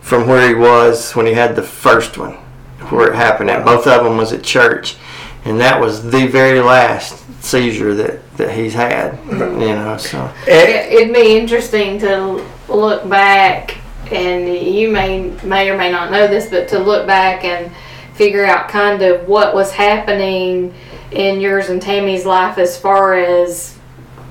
from 0.00 0.26
where 0.26 0.48
he 0.48 0.54
was 0.54 1.12
when 1.12 1.26
he 1.26 1.34
had 1.34 1.54
the 1.54 1.62
first 1.62 2.18
one 2.18 2.41
where 2.90 3.12
it 3.12 3.16
happened 3.16 3.50
at. 3.50 3.64
Both 3.64 3.86
of 3.86 4.04
them 4.04 4.16
was 4.16 4.32
at 4.32 4.42
church, 4.42 4.96
and 5.44 5.60
that 5.60 5.80
was 5.80 6.10
the 6.10 6.26
very 6.26 6.60
last 6.60 7.18
seizure 7.42 7.94
that, 7.94 8.36
that 8.36 8.54
he's 8.54 8.74
had. 8.74 9.18
You 9.26 9.74
know, 9.74 9.96
so 9.98 10.32
it, 10.46 10.68
It, 10.68 10.92
it'd 10.92 11.14
be 11.14 11.36
interesting 11.36 11.98
to 12.00 12.44
look 12.68 13.08
back, 13.08 13.78
and 14.10 14.48
you 14.48 14.90
may 14.90 15.30
may 15.42 15.70
or 15.70 15.76
may 15.76 15.90
not 15.90 16.10
know 16.10 16.26
this, 16.26 16.50
but 16.50 16.68
to 16.68 16.78
look 16.78 17.06
back 17.06 17.44
and 17.44 17.72
figure 18.14 18.44
out 18.44 18.68
kind 18.68 19.02
of 19.02 19.26
what 19.26 19.54
was 19.54 19.72
happening 19.72 20.74
in 21.10 21.40
yours 21.40 21.68
and 21.68 21.80
Tammy's 21.80 22.24
life 22.24 22.58
as 22.58 22.78
far 22.78 23.14
as 23.14 23.78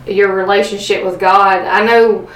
your 0.07 0.33
relationship 0.33 1.03
with 1.03 1.19
God. 1.19 1.61
I 1.61 1.85
know 1.85 2.29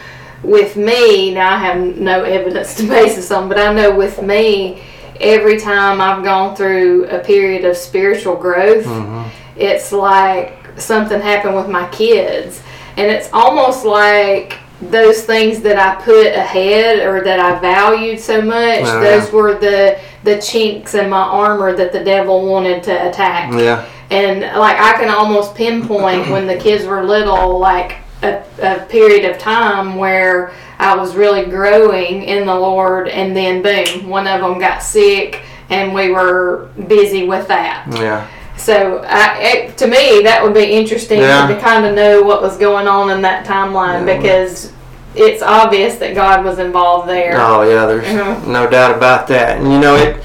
with 0.44 0.76
me, 0.76 1.34
now 1.34 1.54
I 1.54 1.58
have 1.58 1.98
no 1.98 2.24
evidence 2.24 2.76
to 2.78 2.84
base 2.88 3.16
this 3.16 3.32
on, 3.32 3.50
but 3.50 3.58
I 3.58 3.74
know 3.74 3.96
with 3.96 4.22
me, 4.22 4.84
every 5.20 5.60
time 5.60 6.02
I've 6.02 6.24
gone 6.24 6.56
through 6.56 7.06
a 7.08 7.20
period 7.20 7.66
of 7.66 7.78
spiritual 7.78 8.36
growth, 8.36 8.86
mm-hmm. 8.86 9.30
it's 9.60 9.92
like 9.92 10.68
something 10.78 11.20
happened 11.22 11.56
with 11.56 11.70
my 11.70 11.88
kids. 11.90 12.62
And 12.98 13.12
it's 13.12 13.30
almost 13.34 13.86
like 13.86 14.58
those 14.82 15.24
things 15.24 15.62
that 15.62 15.78
I 15.78 16.02
put 16.02 16.28
ahead 16.28 17.06
or 17.08 17.24
that 17.24 17.40
I 17.40 17.60
valued 17.60 18.20
so 18.20 18.42
much, 18.42 18.84
Oh, 18.84 19.00
those 19.02 19.32
were 19.32 19.56
the 19.58 20.00
the 20.24 20.42
chinks 20.42 20.96
in 20.96 21.10
my 21.10 21.22
armor 21.22 21.76
that 21.76 21.92
the 21.94 22.04
devil 22.04 22.46
wanted 22.46 22.84
to 22.84 23.10
attack. 23.10 23.54
yeah, 23.54 23.86
And 24.10 24.42
like 24.42 24.78
I 24.80 24.94
can 24.94 25.10
almost 25.10 25.56
pinpoint 25.56 26.30
when 26.30 26.48
the 26.48 26.58
kids 26.58 26.86
were 26.86 27.04
little, 27.04 27.60
like 27.60 27.98
a, 28.24 28.44
a 28.62 28.86
period 28.86 29.30
of 29.30 29.38
time 29.38 29.96
where 29.96 30.52
I 30.80 30.96
was 30.96 31.16
really 31.16 31.46
growing 31.46 32.24
in 32.24 32.46
the 32.46 32.56
Lord, 32.56 33.08
and 33.08 33.36
then 33.36 33.62
boom, 33.62 34.10
one 34.10 34.28
of 34.28 34.42
them 34.42 34.60
got 34.60 34.84
sick, 34.84 35.42
and 35.70 35.94
we 35.94 36.12
were 36.12 36.70
busy 36.88 37.26
with 37.26 37.48
that. 37.48 37.86
yeah, 37.92 38.28
So 38.58 39.04
I, 39.08 39.38
it, 39.40 39.78
to 39.78 39.88
me, 39.88 40.22
that 40.24 40.42
would 40.44 40.54
be 40.54 40.64
interesting 40.74 41.20
Yeah. 41.22 41.48
to 41.48 41.60
kind 41.60 41.86
of 41.86 41.96
know 41.96 42.22
what 42.24 42.42
was 42.42 42.58
going 42.58 42.88
on 42.88 43.10
in 43.10 43.22
that 43.24 43.46
timeline 43.46 44.06
Yeah. 44.08 44.18
because 44.18 44.72
it's 45.16 45.42
obvious 45.42 45.96
that 45.96 46.14
God 46.14 46.44
was 46.44 46.60
involved 46.60 47.08
there. 47.10 47.36
oh 47.40 47.62
yeah. 47.64 47.86
There's 47.86 48.06
Mhm. 48.06 48.48
no 48.48 48.68
doubt 48.68 48.96
about 48.96 49.28
that. 49.28 49.58
And 49.58 49.72
you 49.72 49.80
know, 49.80 49.96
it 49.96 50.18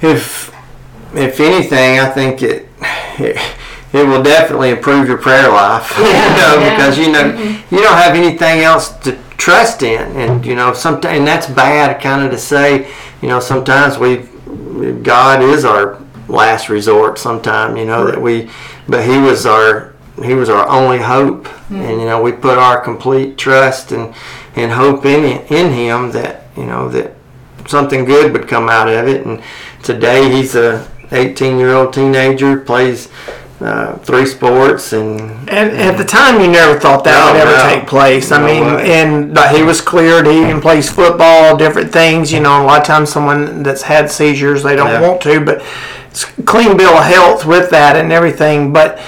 if 0.00 0.50
if 1.14 1.40
anything, 1.40 1.98
I 2.00 2.06
think 2.08 2.42
it. 2.42 2.68
it 3.18 3.36
it 3.92 4.06
will 4.06 4.22
definitely 4.22 4.70
improve 4.70 5.06
your 5.06 5.18
prayer 5.18 5.50
life, 5.50 5.92
you 5.98 6.04
know, 6.04 6.56
yeah. 6.58 6.70
because 6.74 6.96
you 6.98 7.12
know 7.12 7.26
you 7.70 7.82
don't 7.82 7.98
have 7.98 8.14
anything 8.16 8.60
else 8.62 8.88
to 9.04 9.14
trust 9.42 9.82
in, 9.82 10.00
and 10.16 10.46
you 10.46 10.54
know, 10.54 10.72
sometimes 10.72 11.18
and 11.18 11.26
that's 11.26 11.48
bad, 11.48 12.00
kind 12.00 12.22
of 12.24 12.30
to 12.30 12.38
say. 12.38 12.88
You 13.20 13.28
know, 13.28 13.40
sometimes 13.40 13.98
we, 13.98 14.18
God 15.02 15.42
is 15.42 15.64
our 15.64 16.00
last 16.28 16.68
resort. 16.68 17.18
Sometime, 17.18 17.76
you 17.76 17.84
know, 17.84 18.06
that 18.06 18.22
we, 18.22 18.48
but 18.88 19.04
He 19.04 19.18
was 19.18 19.44
our 19.44 19.94
He 20.22 20.34
was 20.34 20.48
our 20.48 20.68
only 20.68 20.98
hope, 20.98 21.46
mm-hmm. 21.46 21.74
and 21.74 22.00
you 22.00 22.06
know, 22.06 22.22
we 22.22 22.30
put 22.30 22.56
our 22.56 22.80
complete 22.80 23.36
trust 23.36 23.90
and 23.90 24.14
and 24.54 24.70
hope 24.70 25.04
in 25.04 25.24
in 25.46 25.72
Him 25.72 26.12
that 26.12 26.44
you 26.56 26.64
know 26.64 26.88
that 26.90 27.12
something 27.66 28.04
good 28.04 28.32
would 28.32 28.46
come 28.46 28.68
out 28.68 28.86
of 28.86 29.08
it. 29.08 29.26
And 29.26 29.42
today 29.82 30.30
he's 30.30 30.54
a 30.54 30.88
18 31.10 31.58
year 31.58 31.74
old 31.74 31.92
teenager, 31.92 32.60
plays 32.60 33.08
uh, 33.64 33.96
three 33.98 34.26
sports, 34.26 34.92
and 34.92 35.20
And 35.48 35.70
at 35.70 35.96
the 35.96 36.04
time, 36.04 36.40
you 36.40 36.48
never 36.48 36.78
thought 36.78 37.04
that 37.04 37.18
No, 37.18 37.32
would 37.32 37.40
ever 37.40 37.56
no. 37.56 37.74
take 37.74 37.86
place. 37.88 38.32
I 38.32 38.44
mean, 38.44 38.76
way. 38.76 38.92
and 38.92 39.34
but 39.34 39.54
he 39.54 39.62
was 39.62 39.80
cleared. 39.80 40.26
He 40.26 40.40
even 40.42 40.60
plays 40.60 40.90
football, 40.90 41.56
different 41.56 41.92
things. 41.92 42.32
You 42.32 42.40
know, 42.40 42.62
a 42.62 42.64
lot 42.64 42.80
of 42.80 42.86
times 42.86 43.10
someone 43.10 43.62
that's 43.62 43.82
had 43.82 44.10
seizures, 44.10 44.62
they 44.62 44.76
don't 44.76 44.88
Yeah. 44.88 45.00
want 45.08 45.20
to, 45.22 45.40
but 45.40 45.62
it's 46.10 46.24
a 46.38 46.42
clean 46.42 46.76
bill 46.76 46.90
of 46.96 47.04
health 47.04 47.44
with 47.46 47.70
that 47.70 47.96
and 47.96 48.12
everything. 48.12 48.72
But 48.72 48.98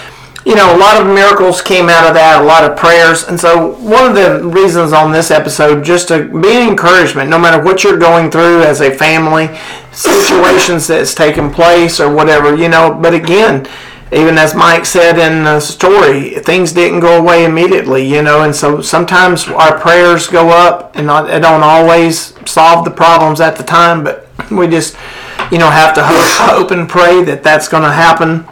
you 0.47 0.55
know, 0.55 0.77
a 0.77 0.79
lot 0.79 1.01
of 1.01 1.07
miracles 1.07 1.63
came 1.63 1.89
out 1.89 2.07
of 2.07 2.13
that, 2.13 2.43
a 2.43 2.45
lot 2.45 2.65
of 2.71 2.77
prayers. 2.77 3.25
And 3.27 3.41
so, 3.41 3.73
one 3.77 4.05
of 4.07 4.15
the 4.15 4.47
reasons 4.47 4.93
on 4.93 5.11
this 5.11 5.31
episode, 5.31 5.83
just 5.83 6.09
to 6.09 6.25
be 6.25 6.53
an 6.53 6.69
encouragement, 6.69 7.31
no 7.31 7.39
matter 7.39 7.63
what 7.63 7.83
you're 7.83 7.97
going 7.97 8.31
through 8.31 8.63
as 8.63 8.83
a 8.83 8.91
family, 8.91 9.49
situations 9.91 10.87
that's 10.87 11.15
taken 11.15 11.51
place 11.51 11.99
or 11.99 12.13
whatever, 12.15 12.55
you 12.55 12.69
know, 12.69 12.93
but 12.93 13.15
again, 13.15 13.67
even 14.13 14.39
as 14.39 14.55
Mike 14.55 14.87
said 14.87 15.19
in 15.19 15.45
the 15.45 15.61
story, 15.61 16.31
things 16.41 16.73
didn't 16.73 17.01
go 17.01 17.19
away 17.19 17.45
immediately, 17.45 18.07
you 18.07 18.23
know, 18.23 18.43
and 18.43 18.55
so 18.55 18.81
sometimes 18.81 19.49
our 19.49 19.79
prayers 19.79 20.27
go 20.27 20.51
up 20.51 20.95
and 20.95 21.07
not, 21.07 21.31
it 21.31 21.41
don't 21.41 21.63
always 21.63 22.35
solve 22.49 22.85
the 22.85 22.91
problems 22.91 23.41
at 23.41 23.57
the 23.57 23.63
time, 23.65 24.05
but 24.05 24.29
we 24.51 24.67
just, 24.69 24.97
you 25.51 25.59
know, 25.59 25.71
have 25.71 25.95
to 25.95 26.03
hope, 26.05 26.59
hope 26.59 26.71
and 26.71 26.89
pray 26.89 27.25
that 27.25 27.43
that's 27.43 27.69
going 27.69 27.83
to 27.83 27.93
happen 27.93 28.47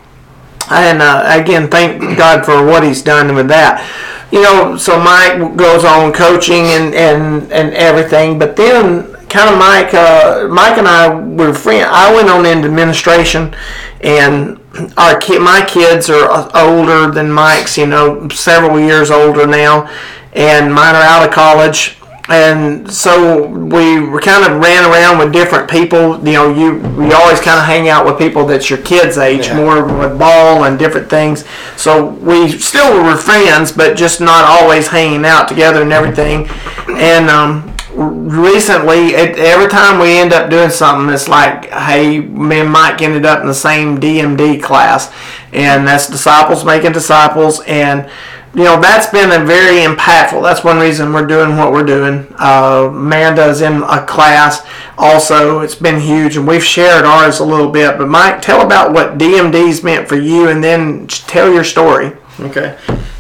and 0.71 1.03
uh, 1.03 1.23
again, 1.27 1.69
thank 1.69 2.17
God 2.17 2.45
for 2.45 2.65
what 2.65 2.83
He's 2.83 3.03
done 3.03 3.35
with 3.35 3.49
that. 3.49 3.85
You 4.31 4.43
know, 4.43 4.77
so 4.77 4.99
Mike 4.99 5.57
goes 5.57 5.85
on 5.85 6.13
coaching 6.13 6.65
and 6.73 6.95
and 6.95 7.53
and 7.53 7.75
everything, 7.75 8.39
but 8.39 8.57
then 8.57 9.13
kind 9.29 9.51
of 9.51 9.59
Mike, 9.59 9.95
uh, 9.95 10.49
Mike 10.49 10.79
and 10.79 10.89
I 10.89 11.15
were 11.15 11.53
friends. 11.53 11.89
I 11.91 12.15
went 12.15 12.29
on 12.31 12.47
into 12.47 12.69
administration, 12.69 13.55
and 14.03 14.59
our 14.97 15.19
kid, 15.19 15.41
my 15.41 15.65
kids 15.67 16.09
are 16.11 16.51
older 16.57 17.11
than 17.11 17.31
Mike's. 17.33 17.77
You 17.79 17.87
know, 17.87 18.29
several 18.29 18.81
years 18.81 19.11
older 19.11 19.47
now, 19.47 19.89
and 20.33 20.73
mine 20.73 20.95
are 20.95 21.03
out 21.03 21.27
of 21.27 21.33
college. 21.35 21.97
and 22.29 22.89
so 22.91 23.47
we 23.49 23.99
were 23.99 24.21
kind 24.21 24.45
of 24.47 24.61
ran 24.63 24.89
around 24.89 25.19
with 25.19 25.33
different 25.33 25.69
people. 25.69 26.17
You 26.25 26.33
know, 26.35 26.55
you 26.55 26.77
we 26.97 27.13
always 27.13 27.41
kind 27.41 27.59
of 27.59 27.65
hang 27.67 27.89
out 27.89 28.07
with 28.07 28.17
people 28.17 28.47
that's 28.47 28.71
your 28.71 28.79
kids' 28.81 29.19
age, 29.19 29.49
Yeah. 29.49 29.57
more 29.57 29.85
with 29.85 30.19
ball 30.19 30.65
and 30.65 30.79
different 30.79 31.11
things. 31.11 31.45
So 31.77 32.07
we 32.07 32.49
still 32.59 33.03
were 33.03 33.17
friends, 33.17 33.73
but 33.73 33.97
just 33.97 34.21
not 34.21 34.45
always 34.45 34.87
hanging 34.87 35.25
out 35.25 35.49
together 35.49 35.83
and 35.83 35.93
everything. 35.93 36.49
And 36.89 37.29
um, 37.29 37.72
recently, 38.09 39.15
it, 39.15 39.39
every 39.39 39.69
time 39.69 40.01
we 40.01 40.19
end 40.19 40.33
up 40.33 40.51
doing 40.51 40.71
something, 40.71 41.13
it's 41.13 41.29
like, 41.29 41.67
hey, 41.71 42.21
me 42.21 42.61
and 42.61 42.71
Mike 42.71 43.03
ended 43.03 43.25
up 43.25 43.41
in 43.41 43.47
the 43.47 43.55
same 43.55 43.99
DMD 43.99 44.63
class, 44.63 45.13
and 45.53 45.87
that's 45.87 46.09
disciples 46.09 46.65
making 46.65 46.93
disciples, 46.93 47.61
and 47.67 48.09
you 48.55 48.65
know 48.65 48.79
that's 48.81 49.11
been 49.11 49.33
a 49.33 49.45
very 49.45 49.81
impactful. 49.81 50.43
That's 50.43 50.63
one 50.63 50.79
reason 50.79 51.13
we're 51.13 51.27
doing 51.27 51.57
what 51.57 51.73
we're 51.73 51.85
doing. 51.85 52.27
Uh, 52.39 52.91
Amanda's 52.91 53.63
in 53.63 53.83
a 53.83 54.05
class 54.05 54.67
also. 54.99 55.61
It's 55.61 55.75
been 55.75 56.01
huge, 56.01 56.37
and 56.37 56.47
we've 56.47 56.65
shared 56.65 57.05
ours 57.05 57.41
a 57.41 57.45
little 57.45 57.71
bit. 57.71 57.99
But 57.99 58.09
Mike, 58.09 58.43
tell 58.43 58.61
about 58.61 58.93
what 58.93 59.19
DMD's 59.19 59.83
meant 59.83 60.09
for 60.09 60.17
you, 60.17 60.49
and 60.49 60.63
then 60.63 61.07
tell 61.07 61.53
your 61.53 61.65
story. 61.65 62.13
Okay. 62.41 62.79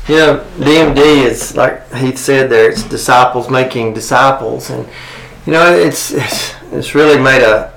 You 0.08 0.16
know, 0.16 0.44
DMD 0.56 0.98
is 0.98 1.56
like 1.56 1.92
Heath 1.92 2.18
said 2.18 2.50
there. 2.50 2.70
It's 2.70 2.82
disciples 2.82 3.48
making 3.48 3.94
disciples, 3.94 4.68
and 4.68 4.88
you 5.46 5.52
know, 5.52 5.72
it's 5.72 6.10
it's, 6.10 6.54
it's 6.72 6.94
really 6.96 7.22
made 7.22 7.42
a 7.42 7.72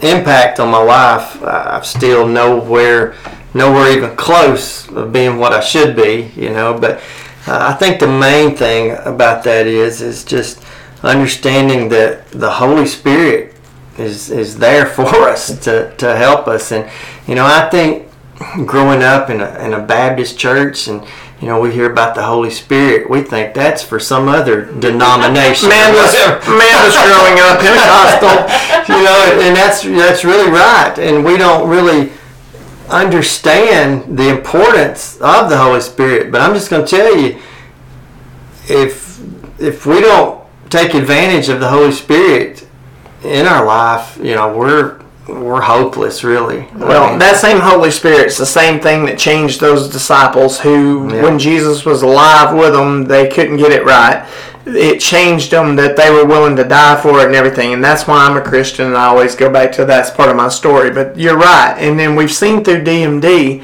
impact 0.00 0.58
on 0.58 0.72
my 0.72 0.82
life. 0.82 1.40
I'm 1.44 1.84
still 1.84 2.26
nowhere 2.26 3.14
nowhere 3.54 3.96
even 3.96 4.16
close 4.16 4.88
of 4.90 5.12
being 5.12 5.38
what 5.38 5.52
I 5.52 5.60
should 5.60 5.94
be. 5.94 6.32
You 6.34 6.50
know, 6.50 6.76
but 6.76 7.00
uh, 7.46 7.58
I 7.70 7.74
think 7.74 8.00
the 8.00 8.08
main 8.08 8.56
thing 8.56 8.96
about 9.04 9.44
that 9.44 9.68
is 9.68 10.00
is 10.00 10.24
just 10.24 10.64
understanding 11.04 11.88
that 11.90 12.28
the 12.32 12.50
Holy 12.50 12.86
Spirit 12.86 13.54
is 13.98 14.30
is 14.30 14.58
there 14.58 14.86
for 14.96 15.06
us 15.28 15.56
to, 15.60 15.94
to 15.96 16.16
help 16.16 16.48
us, 16.48 16.72
and 16.72 16.90
you 17.28 17.36
know, 17.36 17.46
I 17.46 17.68
think 17.70 18.08
growing 18.66 19.02
up 19.02 19.30
in 19.30 19.40
a, 19.40 19.64
in 19.64 19.72
a 19.72 19.80
Baptist 19.80 20.38
church 20.38 20.88
and 20.88 21.06
you 21.42 21.48
know 21.48 21.60
we 21.60 21.72
hear 21.72 21.90
about 21.90 22.14
the 22.14 22.22
Holy 22.22 22.50
Spirit. 22.50 23.10
We 23.10 23.22
think 23.22 23.52
that's 23.52 23.82
for 23.82 23.98
some 23.98 24.28
other 24.28 24.64
denomination. 24.64 25.68
Man 25.68 25.92
was 25.92 26.14
man 26.46 26.76
was 26.86 26.94
growing 27.02 27.40
up 27.42 27.58
Pentecostal. 27.58 28.94
you 28.94 29.02
know 29.02 29.40
and 29.42 29.56
that's 29.56 29.82
that's 29.82 30.24
really 30.24 30.48
right. 30.50 30.96
And 30.98 31.24
we 31.24 31.36
don't 31.36 31.68
really 31.68 32.12
understand 32.88 34.16
the 34.16 34.28
importance 34.28 35.16
of 35.20 35.50
the 35.50 35.58
Holy 35.58 35.80
Spirit. 35.80 36.30
But 36.30 36.42
I'm 36.42 36.54
just 36.54 36.70
going 36.70 36.86
to 36.86 36.88
tell 36.88 37.16
you 37.16 37.40
if 38.68 39.20
if 39.58 39.84
we 39.84 40.00
don't 40.00 40.44
take 40.70 40.94
advantage 40.94 41.48
of 41.48 41.58
the 41.58 41.68
Holy 41.68 41.90
Spirit 41.90 42.68
in 43.24 43.46
our 43.46 43.66
life 43.66 44.16
you 44.18 44.34
know 44.34 44.56
we're 44.56 45.01
we're 45.28 45.60
hopeless 45.60 46.24
really 46.24 46.66
Well, 46.74 47.16
that 47.18 47.36
same 47.36 47.60
Holy 47.60 47.90
Spirit's 47.90 48.36
the 48.38 48.46
same 48.46 48.80
thing 48.80 49.04
that 49.06 49.18
changed 49.18 49.60
those 49.60 49.88
disciples 49.88 50.60
who, 50.60 51.08
Yeah. 51.12 51.22
when 51.22 51.38
Jesus 51.38 51.84
was 51.84 52.02
alive 52.02 52.54
with 52.54 52.72
them, 52.72 53.04
they 53.04 53.28
couldn't 53.28 53.58
get 53.58 53.70
it 53.72 53.84
right. 53.84 54.24
It 54.66 54.98
changed 55.00 55.50
them 55.50 55.76
that 55.76 55.96
they 55.96 56.10
were 56.10 56.24
willing 56.24 56.56
to 56.56 56.64
die 56.64 56.96
for 57.00 57.20
it 57.20 57.26
and 57.26 57.34
everything. 57.34 57.72
And 57.72 57.82
that's 57.82 58.06
why 58.06 58.24
I'm 58.26 58.36
a 58.36 58.40
Christian, 58.40 58.86
and 58.86 58.96
I 58.96 59.06
always 59.06 59.34
go 59.34 59.48
back 59.50 59.72
to 59.72 59.84
that's 59.84 60.10
part 60.10 60.28
of 60.30 60.36
my 60.36 60.48
story. 60.48 60.90
But 60.90 61.18
you're 61.18 61.36
right. 61.38 61.74
And 61.78 61.98
then 61.98 62.14
we've 62.16 62.32
seen 62.32 62.62
through 62.64 62.82
DMD 62.84 63.62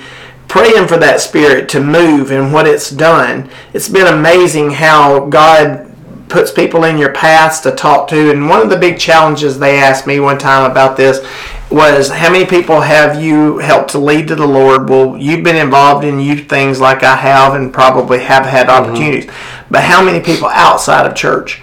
praying 0.49 0.87
for 0.89 0.97
that 0.97 1.21
spirit 1.21 1.69
to 1.71 1.81
move 1.81 2.31
and 2.33 2.53
what 2.53 2.67
it's 2.67 2.91
done. 2.91 3.49
It's 3.73 3.89
been 3.89 4.07
amazing 4.07 4.73
how 4.73 5.27
God 5.27 5.88
puts 6.29 6.51
people 6.51 6.85
in 6.85 6.99
your 6.99 7.13
paths 7.13 7.61
to 7.61 7.73
talk 7.73 8.09
to. 8.09 8.31
And 8.31 8.49
one 8.49 8.61
of 8.61 8.71
the 8.71 8.77
big 8.77 8.99
challenges 8.99 9.59
they 9.59 9.79
asked 9.79 10.07
me 10.07 10.21
one 10.21 10.39
time 10.39 10.71
about 10.71 10.97
this 10.97 11.27
was 11.71 12.09
how 12.09 12.31
many 12.31 12.47
people 12.47 12.81
have 12.81 13.21
you 13.23 13.59
helped 13.59 13.91
to 13.91 13.99
lead 13.99 14.29
to 14.29 14.35
the 14.35 14.47
Lord? 14.47 14.89
Well, 14.89 15.17
you've 15.17 15.45
been 15.45 15.57
involved 15.57 16.05
in 16.05 16.19
youth 16.19 16.49
things 16.49 16.81
like 16.81 17.03
I 17.03 17.17
have 17.17 17.55
and 17.55 17.73
probably 17.73 18.21
have 18.21 18.47
had 18.47 18.69
mm-hmm. 18.69 18.85
opportunities. 18.85 19.31
But 19.71 19.85
how 19.85 20.03
many 20.03 20.21
people 20.21 20.49
outside 20.49 21.07
of 21.07 21.15
church? 21.15 21.61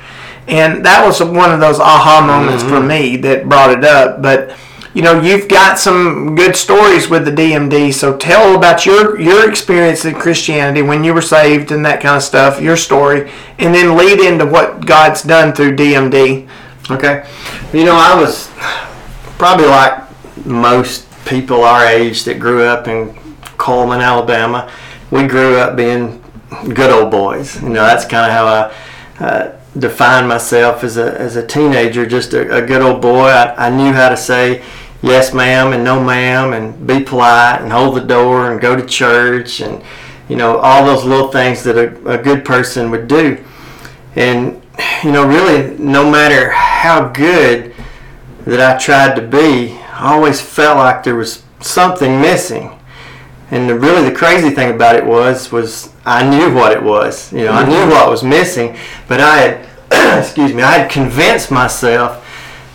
And 0.47 0.86
that 0.86 1.04
was 1.06 1.21
one 1.21 1.51
of 1.51 1.60
those 1.60 1.80
aha 1.80 2.23
moments 2.25 2.63
mm-hmm. 2.63 2.73
for 2.73 2.82
me 2.82 3.17
that 3.17 3.49
brought 3.49 3.71
it 3.71 3.84
up. 3.84 4.21
But 4.21 4.56
you 4.95 5.01
know, 5.01 5.21
you've 5.21 5.49
got 5.49 5.77
some 5.77 6.36
good 6.36 6.55
stories 6.55 7.10
with 7.10 7.25
the 7.25 7.31
DMD. 7.31 7.93
So 7.93 8.15
tell 8.15 8.55
about 8.55 8.86
your 8.86 9.19
your 9.19 9.47
experience 9.47 10.05
in 10.05 10.15
Christianity 10.15 10.81
when 10.81 11.03
you 11.03 11.13
were 11.13 11.21
saved 11.21 11.73
and 11.73 11.86
that 11.86 11.99
kind 11.99 12.15
of 12.15 12.23
stuff, 12.23 12.62
your 12.62 12.77
story, 12.77 13.29
and 13.60 13.75
then 13.75 13.97
lead 13.97 14.21
into 14.21 14.45
what 14.45 14.86
God's 14.86 15.21
done 15.21 15.53
through 15.53 15.75
DMD. 15.75 16.47
Okay. 16.89 17.27
You 17.73 17.84
know, 17.84 17.95
I 17.97 18.17
was 18.17 18.49
probably 19.38 19.65
like 19.65 20.01
most 20.45 21.10
people 21.25 21.65
our 21.65 21.86
age 21.86 22.23
that 22.23 22.39
grew 22.39 22.63
up 22.63 22.88
in 22.88 23.13
Cullman, 23.58 23.99
Alabama. 23.99 24.71
We 25.12 25.27
grew 25.27 25.58
up 25.58 25.75
being 25.75 26.23
good 26.73 26.89
old 26.89 27.12
boys. 27.12 27.62
You 27.62 27.67
know, 27.67 27.84
that's 27.84 28.05
kind 28.05 28.25
of 28.25 28.31
how 28.31 28.45
I 29.19 29.25
uh, 29.25 29.60
defined 29.77 30.29
myself 30.29 30.86
as 30.86 30.95
a, 30.95 31.19
as 31.19 31.36
a 31.36 31.45
teenager, 31.45 32.05
just 32.05 32.34
a, 32.34 32.63
a 32.63 32.65
good 32.65 32.81
old 32.81 33.01
boy. 33.01 33.27
I, 33.27 33.67
I 33.67 33.69
knew 33.69 33.91
how 33.91 34.08
to 34.08 34.15
say 34.15 34.63
yes, 35.05 35.33
ma'am, 35.33 35.73
and 35.73 35.83
no, 35.83 36.03
ma'am, 36.03 36.53
and 36.53 36.85
be 36.85 36.99
polite 36.99 37.61
and 37.61 37.71
hold 37.71 37.95
the 37.95 38.01
door 38.01 38.51
and 38.51 38.59
go 38.59 38.75
to 38.75 38.85
church 38.85 39.61
and, 39.61 39.81
you 40.27 40.35
know, 40.35 40.57
all 40.57 40.83
those 40.85 41.05
little 41.05 41.31
things 41.31 41.63
that 41.63 41.77
a, 41.77 42.09
a 42.09 42.17
good 42.17 42.43
person 42.43 42.89
would 42.89 43.07
do. 43.07 43.41
And, 44.15 44.61
you 45.03 45.11
know, 45.11 45.25
really, 45.25 45.77
no 45.77 46.09
matter 46.09 46.49
how 46.49 47.09
good 47.09 47.73
that 48.45 48.59
I 48.59 48.77
tried 48.79 49.15
to 49.15 49.21
be, 49.21 49.77
I 49.93 50.13
always 50.13 50.41
felt 50.41 50.77
like 50.77 51.03
there 51.03 51.15
was 51.15 51.43
something 51.61 52.19
missing. 52.19 52.71
And 53.51 53.69
the, 53.69 53.77
really, 53.77 54.09
the 54.09 54.15
crazy 54.15 54.49
thing 54.49 54.73
about 54.73 54.95
it 54.95 55.05
was, 55.05 55.51
was 55.51 55.93
I 56.03 56.27
knew 56.27 56.53
what 56.53 56.71
it 56.71 56.81
was. 56.81 57.31
You 57.31 57.45
know, 57.45 57.51
I 57.51 57.63
knew 57.63 57.75
mm-hmm. 57.75 57.91
what 57.91 58.09
was 58.09 58.23
missing, 58.23 58.75
but 59.07 59.21
I 59.21 59.37
had, 59.37 60.19
excuse 60.19 60.51
me, 60.51 60.63
I 60.63 60.79
had 60.79 60.89
convinced 60.89 61.51
myself 61.51 62.24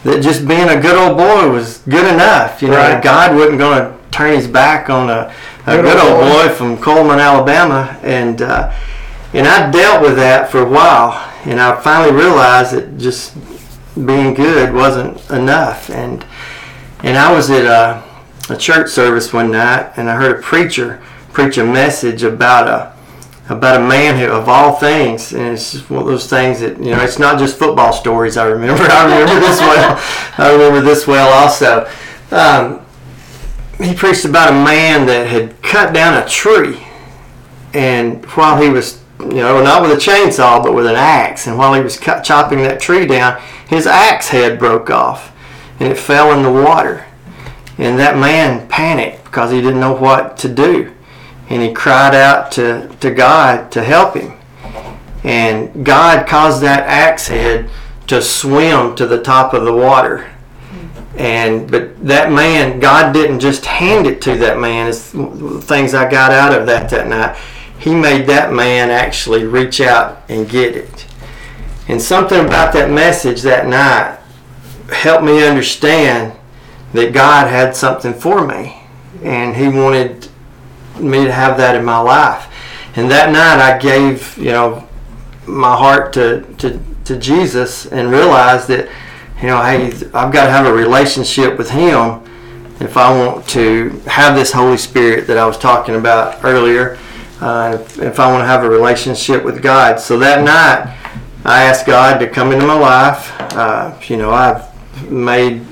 that 0.04 0.22
just 0.22 0.46
being 0.48 0.68
a 0.68 0.80
good 0.80 0.96
old 0.96 1.16
boy 1.16 1.50
was 1.50 1.78
good 1.88 2.06
enough. 2.12 2.62
You 2.62 2.68
know, 2.68 2.76
Right. 2.76 3.02
God 3.02 3.34
wasn't 3.36 3.58
going 3.58 3.78
to 3.82 3.98
turn 4.10 4.34
His 4.34 4.46
back 4.46 4.88
on 4.90 5.10
a, 5.10 5.32
a 5.66 5.76
Good 5.76 5.82
good, 5.82 5.96
old 5.98 6.12
old 6.12 6.20
boy. 6.22 6.48
boy 6.48 6.54
from 6.54 6.78
Cullman, 6.78 7.18
Alabama, 7.18 7.98
and 8.02 8.40
uh, 8.42 8.72
and 9.32 9.46
I 9.46 9.70
dealt 9.70 10.02
with 10.02 10.16
that 10.16 10.50
for 10.50 10.60
a 10.62 10.68
while, 10.68 11.12
and 11.44 11.60
I 11.60 11.80
finally 11.80 12.12
realized 12.12 12.72
that 12.74 12.98
just 12.98 13.34
being 14.06 14.34
good 14.34 14.72
wasn't 14.74 15.28
enough, 15.30 15.90
and 15.90 16.24
and 17.02 17.16
I 17.18 17.32
was 17.32 17.50
at 17.50 17.64
a, 17.66 18.02
a 18.52 18.56
church 18.56 18.90
service 18.90 19.32
one 19.32 19.50
night, 19.52 19.92
and 19.96 20.10
I 20.10 20.16
heard 20.16 20.38
a 20.38 20.42
preacher 20.42 21.00
preach 21.32 21.58
a 21.58 21.64
message 21.64 22.22
about 22.24 22.66
a 22.68 22.92
about 23.50 23.80
a 23.80 23.84
man 23.84 24.16
who, 24.16 24.26
of 24.26 24.48
all 24.48 24.74
things, 24.74 25.32
and 25.32 25.42
it's 25.48 25.72
just 25.72 25.90
one 25.90 26.02
of 26.02 26.06
those 26.06 26.30
things 26.30 26.60
that 26.60 26.78
you 26.78 26.92
know, 26.92 27.02
it's 27.02 27.18
not 27.18 27.38
just 27.38 27.58
football 27.58 27.92
stories. 27.92 28.36
I 28.36 28.46
remember, 28.46 28.82
I 28.88 29.04
remember 29.04 29.40
this 29.40 29.58
well. 29.58 30.00
I 30.38 30.52
remember 30.52 30.80
this 30.80 31.06
well 31.06 31.32
also. 31.32 31.90
Um, 32.30 32.86
he 33.82 33.94
preached 33.94 34.24
about 34.24 34.50
a 34.50 34.64
man 34.64 35.06
that 35.06 35.26
had 35.26 35.60
cut 35.62 35.92
down 35.92 36.22
a 36.22 36.26
tree, 36.28 36.86
and 37.74 38.24
while 38.26 38.60
he 38.60 38.68
was, 38.68 39.02
you 39.18 39.34
know, 39.34 39.62
not 39.62 39.82
with 39.82 39.90
a 39.90 39.96
chainsaw, 39.96 40.62
but 40.62 40.72
with 40.72 40.86
an 40.86 40.96
axe, 40.96 41.48
and 41.48 41.58
while 41.58 41.74
he 41.74 41.80
was 41.80 41.98
cut, 41.98 42.22
chopping 42.22 42.58
that 42.58 42.80
tree 42.80 43.06
down, 43.06 43.40
his 43.68 43.86
axe 43.86 44.28
head 44.28 44.60
broke 44.60 44.90
off, 44.90 45.34
and 45.80 45.90
it 45.90 45.98
fell 45.98 46.32
in 46.32 46.42
the 46.44 46.52
water. 46.52 47.04
And 47.78 47.98
that 47.98 48.16
man 48.16 48.68
panicked 48.68 49.24
because 49.24 49.50
he 49.50 49.60
didn't 49.60 49.80
know 49.80 49.94
what 49.94 50.36
to 50.38 50.48
do. 50.48 50.92
And 51.50 51.60
he 51.60 51.72
cried 51.72 52.14
out 52.14 52.50
to, 52.52 52.88
to 53.00 53.10
God 53.10 53.70
to 53.72 53.82
help 53.82 54.16
him. 54.16 54.38
And 55.22 55.84
God 55.84 56.26
caused 56.26 56.62
that 56.62 56.84
axe 56.86 57.28
head 57.28 57.68
to 58.06 58.22
swim 58.22 58.96
to 58.96 59.06
the 59.06 59.22
top 59.22 59.52
of 59.52 59.64
the 59.64 59.72
water. 59.72 60.30
And 61.16 61.70
but 61.70 62.02
that 62.06 62.32
man, 62.32 62.80
God 62.80 63.12
didn't 63.12 63.40
just 63.40 63.66
hand 63.66 64.06
it 64.06 64.22
to 64.22 64.36
that 64.38 64.58
man. 64.58 64.88
It's 64.88 65.10
things 65.66 65.92
I 65.92 66.10
got 66.10 66.32
out 66.32 66.58
of 66.58 66.66
that 66.66 66.88
that 66.90 67.08
night. 67.08 67.36
He 67.78 67.94
made 67.94 68.26
that 68.26 68.52
man 68.52 68.90
actually 68.90 69.44
reach 69.44 69.80
out 69.80 70.22
and 70.28 70.48
get 70.48 70.76
it. 70.76 71.06
And 71.88 72.00
something 72.00 72.46
about 72.46 72.72
that 72.74 72.90
message 72.90 73.42
that 73.42 73.66
night 73.66 74.18
helped 74.92 75.24
me 75.24 75.46
understand 75.46 76.38
that 76.92 77.12
God 77.12 77.48
had 77.48 77.76
something 77.76 78.14
for 78.14 78.46
me, 78.46 78.82
and 79.22 79.56
He 79.56 79.68
wanted 79.68 80.29
me 81.00 81.24
to 81.24 81.32
have 81.32 81.56
that 81.56 81.74
in 81.74 81.84
my 81.84 81.98
life. 81.98 82.46
And 82.96 83.10
that 83.10 83.30
night, 83.32 83.58
I 83.60 83.78
gave 83.78 84.36
you 84.36 84.52
know 84.52 84.88
my 85.46 85.76
heart 85.76 86.12
to 86.14 86.42
to, 86.58 86.80
to 87.04 87.18
Jesus 87.18 87.86
and 87.86 88.10
realized 88.10 88.68
that 88.68 88.88
you 89.40 89.46
know, 89.46 89.62
hey, 89.62 89.86
I've 90.12 90.32
got 90.32 90.44
to 90.44 90.50
have 90.50 90.66
a 90.66 90.72
relationship 90.72 91.56
with 91.56 91.70
Him 91.70 92.22
if 92.78 92.96
I 92.96 93.10
want 93.16 93.48
to 93.50 93.88
have 94.06 94.34
this 94.34 94.52
Holy 94.52 94.76
Spirit 94.76 95.26
that 95.28 95.38
I 95.38 95.46
was 95.46 95.56
talking 95.56 95.94
about 95.94 96.44
earlier. 96.44 96.98
Uh, 97.40 97.78
if, 97.80 97.98
if 97.98 98.20
I 98.20 98.30
want 98.30 98.42
to 98.42 98.46
have 98.46 98.64
a 98.64 98.68
relationship 98.68 99.42
with 99.42 99.62
God, 99.62 99.98
so 99.98 100.18
that 100.18 100.44
night 100.44 100.94
I 101.44 101.62
asked 101.62 101.86
God 101.86 102.18
to 102.18 102.28
come 102.28 102.52
into 102.52 102.66
my 102.66 102.78
life. 102.78 103.32
Uh, 103.54 103.98
you 104.08 104.18
know, 104.18 104.30
I've 104.30 105.10
made 105.10 105.64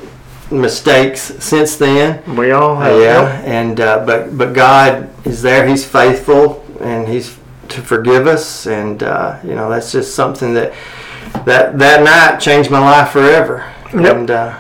mistakes 0.51 1.21
since 1.21 1.77
then. 1.77 2.37
We 2.37 2.53
all 2.53 2.77
have. 2.77 2.99
yeah, 2.99 3.43
and 3.43 3.79
uh, 3.81 4.05
but 4.07 4.37
but 4.39 4.55
God 4.55 5.08
is 5.25 5.43
there. 5.43 5.67
He's 5.67 5.85
faithful, 5.85 6.65
and 6.81 7.09
He's 7.09 7.37
to 7.69 7.83
forgive 7.83 8.27
us. 8.27 8.67
And 8.67 9.03
uh, 9.03 9.39
you 9.45 9.55
know, 9.55 9.69
that's 9.69 9.93
just 9.93 10.15
something 10.15 10.55
that 10.55 10.73
that 11.45 11.79
that 11.79 12.03
night 12.03 12.41
changed 12.41 12.71
my 12.71 12.81
life 12.81 13.11
forever. 13.11 13.73
Yep. 13.95 14.17
And 14.17 14.31
uh, 14.31 14.59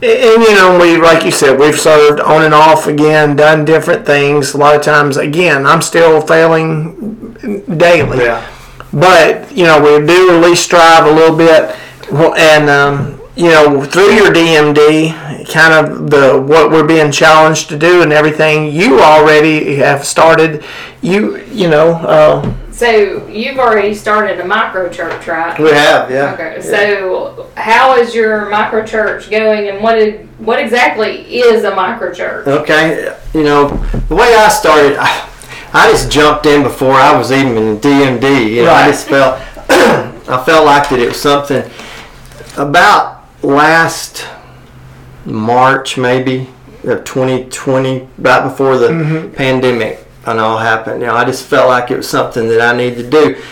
And, 0.00 0.12
and, 0.12 0.42
you 0.42 0.54
know, 0.54 0.78
we 0.80 0.96
like 0.96 1.24
you 1.24 1.30
said, 1.30 1.58
we've 1.58 1.78
served 1.78 2.20
on 2.20 2.44
and 2.44 2.54
off 2.54 2.86
again, 2.86 3.36
done 3.36 3.64
different 3.64 4.06
things. 4.06 4.54
A 4.54 4.56
lot 4.56 4.76
of 4.76 4.82
times, 4.82 5.16
again, 5.16 5.66
I'm 5.66 5.82
still 5.82 6.20
failing 6.20 7.66
daily. 7.78 8.18
yeah, 8.18 8.46
but 8.92 9.50
you 9.52 9.64
know 9.64 9.80
we 9.80 10.06
do 10.06 10.34
at 10.34 10.40
least 10.42 10.64
strive 10.64 11.06
a 11.06 11.10
little 11.10 11.36
bit 11.36 11.74
Well, 12.10 12.34
and 12.34 12.70
um, 12.70 13.17
you 13.38 13.48
know 13.48 13.84
through 13.84 14.10
your 14.14 14.32
dmd 14.32 15.14
kind 15.46 15.72
of 15.72 16.10
the 16.10 16.44
what 16.48 16.72
we're 16.72 16.86
being 16.86 17.12
challenged 17.12 17.68
to 17.68 17.78
do 17.78 18.02
and 18.02 18.12
everything 18.12 18.72
you 18.72 19.00
already 19.00 19.76
have 19.76 20.04
started 20.04 20.64
you 21.02 21.38
you 21.44 21.70
know 21.70 21.92
uh, 21.92 22.54
So 22.72 23.26
you've 23.28 23.58
already 23.58 23.94
started 23.94 24.40
a 24.40 24.44
micro 24.44 24.88
church, 24.88 25.26
right? 25.26 25.58
we 25.58 25.70
have. 25.70 26.10
Yeah. 26.10 26.34
Okay. 26.34 26.56
Yeah. 26.56 26.62
So 26.62 27.50
how 27.56 27.96
is 27.96 28.14
your 28.14 28.48
micro 28.50 28.84
church 28.86 29.30
going, 29.30 29.68
and 29.68 29.82
what 29.82 29.94
did, 29.96 30.28
what 30.38 30.58
exactly 30.60 31.12
is 31.42 31.64
a 31.64 31.74
micro 31.74 32.12
church? 32.14 32.46
Okay, 32.46 33.12
you 33.34 33.42
know, 33.42 33.68
the 34.08 34.14
way 34.14 34.32
I 34.36 34.48
started, 34.48 34.96
I, 34.96 35.28
I 35.72 35.90
just 35.90 36.08
jumped 36.10 36.46
in 36.46 36.62
before 36.62 36.94
I 36.94 37.16
was 37.18 37.32
even 37.32 37.56
in 37.56 37.78
DMD. 37.78 38.50
You 38.54 38.64
know, 38.66 38.72
I 38.72 38.86
just 38.88 39.08
felt, 39.08 39.40
I 40.28 40.42
felt 40.46 40.64
like 40.64 40.88
that 40.90 41.00
it 41.00 41.08
was 41.08 41.20
something 41.20 41.68
about 42.56 43.17
last 43.42 44.26
March 45.24 45.96
maybe 45.96 46.48
of 46.84 47.04
2020, 47.04 48.08
right 48.18 48.42
before 48.42 48.78
the 48.78 49.30
pandemic 49.36 50.06
and 50.26 50.40
all 50.40 50.58
happened. 50.58 51.00
You 51.00 51.08
know, 51.08 51.14
I 51.14 51.24
just 51.24 51.44
felt 51.44 51.68
like 51.68 51.90
it 51.90 51.96
was 51.96 52.08
something 52.08 52.48
that 52.48 52.60
I 52.60 52.76
needed 52.76 53.04
to 53.04 53.10
do. 53.10 53.42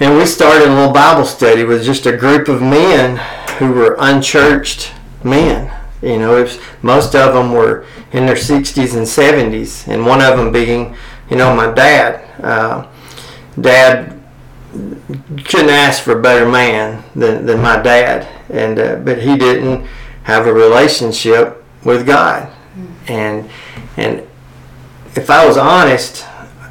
And 0.00 0.16
we 0.16 0.26
started 0.26 0.68
a 0.68 0.74
little 0.74 0.92
Bible 0.92 1.24
study 1.24 1.64
with 1.64 1.84
just 1.84 2.06
a 2.06 2.16
group 2.16 2.48
of 2.48 2.62
men 2.62 3.16
who 3.58 3.72
were 3.72 3.96
unchurched 3.98 4.92
men. 5.24 5.72
You 6.02 6.18
know, 6.18 6.36
it 6.36 6.42
was, 6.42 6.58
most 6.82 7.14
of 7.16 7.34
them 7.34 7.52
were 7.52 7.84
in 8.12 8.24
their 8.24 8.36
60s 8.36 8.96
and 8.96 9.04
70s, 9.04 9.88
and 9.88 10.06
one 10.06 10.22
of 10.22 10.38
them 10.38 10.52
being, 10.52 10.94
you 11.28 11.36
know, 11.36 11.54
my 11.54 11.72
dad. 11.72 12.24
Uh, 12.42 12.86
dad 13.60 14.17
couldn't 15.44 15.70
ask 15.70 16.02
for 16.02 16.18
a 16.18 16.22
better 16.22 16.48
man 16.48 17.02
than, 17.14 17.46
than 17.46 17.60
my 17.62 17.80
dad, 17.80 18.26
and 18.50 18.78
uh, 18.78 18.96
but 18.96 19.18
he 19.22 19.36
didn't 19.36 19.86
have 20.24 20.46
a 20.46 20.52
relationship 20.52 21.64
with 21.84 22.06
God, 22.06 22.52
and 23.06 23.48
and 23.96 24.26
if 25.14 25.30
I 25.30 25.46
was 25.46 25.56
honest, 25.56 26.24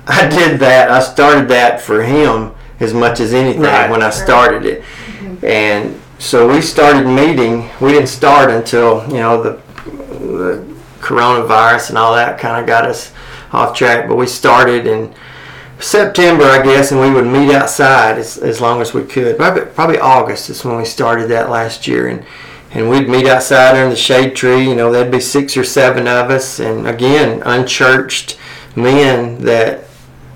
I 0.07 0.27
did 0.29 0.59
that. 0.59 0.91
I 0.91 0.99
started 0.99 1.47
that 1.49 1.81
for 1.81 2.03
him 2.03 2.53
as 2.79 2.93
much 2.93 3.19
as 3.19 3.33
anything 3.33 3.63
Right. 3.63 3.89
when 3.89 4.03
I 4.03 4.11
started 4.11 4.65
it, 4.65 4.83
and 5.43 5.99
so 6.19 6.47
we 6.47 6.61
started 6.61 7.07
meeting. 7.07 7.69
We 7.81 7.91
didn't 7.93 8.09
start 8.09 8.51
until 8.51 9.07
you 9.07 9.17
know 9.17 9.41
the, 9.41 9.51
the 10.19 10.75
coronavirus 10.99 11.89
and 11.89 11.97
all 11.97 12.13
that 12.13 12.39
kind 12.39 12.59
of 12.61 12.67
got 12.67 12.85
us 12.85 13.11
off 13.51 13.75
track. 13.75 14.07
But 14.07 14.17
we 14.17 14.27
started 14.27 14.85
in 14.85 15.13
September, 15.79 16.43
I 16.45 16.63
guess, 16.63 16.91
and 16.91 16.99
we 16.99 17.11
would 17.11 17.25
meet 17.25 17.53
outside 17.53 18.17
as, 18.17 18.37
as 18.37 18.59
long 18.59 18.81
as 18.81 18.93
we 18.93 19.03
could. 19.03 19.37
Probably, 19.37 19.65
probably 19.65 19.99
August 19.99 20.49
is 20.49 20.65
when 20.65 20.77
we 20.77 20.85
started 20.85 21.27
that 21.27 21.49
last 21.49 21.87
year, 21.87 22.07
and 22.07 22.25
and 22.71 22.89
we'd 22.89 23.07
meet 23.07 23.25
outside 23.27 23.75
under 23.75 23.89
the 23.89 23.95
shade 23.95 24.35
tree. 24.35 24.67
You 24.67 24.75
know, 24.75 24.91
there'd 24.91 25.11
be 25.11 25.21
six 25.21 25.55
or 25.55 25.63
seven 25.63 26.07
of 26.07 26.29
us, 26.29 26.59
and 26.59 26.87
again, 26.87 27.41
unchurched 27.45 28.37
men 28.75 29.41
that, 29.43 29.85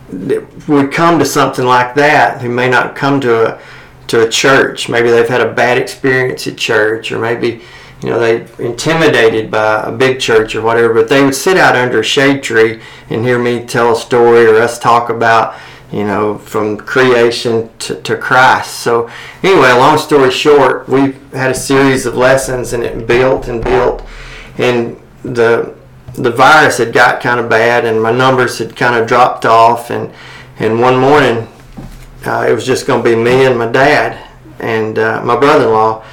that 0.10 0.68
would 0.68 0.92
come 0.92 1.20
to 1.20 1.26
something 1.26 1.66
like 1.66 1.94
that 1.96 2.42
who 2.42 2.50
may 2.50 2.70
not 2.70 2.96
come 2.96 3.20
to 3.22 3.56
a 3.56 3.62
to 4.08 4.26
a 4.26 4.30
church. 4.30 4.90
Maybe 4.90 5.10
they've 5.10 5.28
had 5.28 5.42
a 5.42 5.54
bad 5.54 5.78
experience 5.78 6.48
at 6.48 6.58
church, 6.58 7.12
or 7.12 7.20
maybe 7.20 7.62
you 8.04 8.10
know 8.10 8.20
they 8.20 8.48
intimidated 8.64 9.52
by 9.52 9.84
a 9.84 9.92
big 9.92 10.20
church 10.20 10.56
or 10.56 10.62
whatever. 10.62 10.94
But 10.94 11.10
they 11.10 11.24
would 11.24 11.36
sit 11.36 11.58
out 11.58 11.76
under 11.76 12.00
a 12.00 12.04
shade 12.04 12.42
tree 12.44 12.82
and 13.10 13.24
hear 13.24 13.40
me 13.40 13.66
tell 13.66 13.94
a 13.94 13.96
story 13.96 14.46
or 14.46 14.56
us 14.56 14.80
talk 14.80 15.10
about 15.10 15.56
you 15.92 16.04
know 16.04 16.38
from 16.38 16.78
creation 16.78 17.70
to, 17.80 18.02
to 18.02 18.18
Christ. 18.18 18.80
So 18.80 19.10
anyway, 19.44 19.72
long 19.72 19.98
story 19.98 20.32
short, 20.32 20.90
we 20.90 21.14
had 21.34 21.52
a 21.52 21.56
series 21.56 22.06
of 22.06 22.16
lessons 22.16 22.74
and 22.74 22.84
it 22.84 23.06
built 23.06 23.48
and 23.48 23.64
built, 23.64 24.04
and 24.58 25.00
the 25.24 25.76
the 26.16 26.32
virus 26.32 26.78
had 26.78 26.92
got 26.92 27.22
kind 27.22 27.40
of 27.40 27.50
bad 27.50 27.86
and 27.86 28.02
my 28.02 28.12
numbers 28.12 28.58
had 28.58 28.76
kind 28.76 28.96
of 28.96 29.08
dropped 29.08 29.46
off 29.46 29.90
and 29.90 30.14
and 30.60 30.80
one 30.80 30.98
morning 30.98 31.48
uh, 32.26 32.46
it 32.48 32.54
was 32.54 32.66
just 32.66 32.86
going 32.86 33.02
to 33.02 33.10
be 33.10 33.16
me 33.16 33.46
and 33.46 33.58
my 33.58 33.72
dad 33.72 34.28
and 34.60 35.00
uh, 35.00 35.24
my 35.24 35.40
brother-in-law 35.40 36.04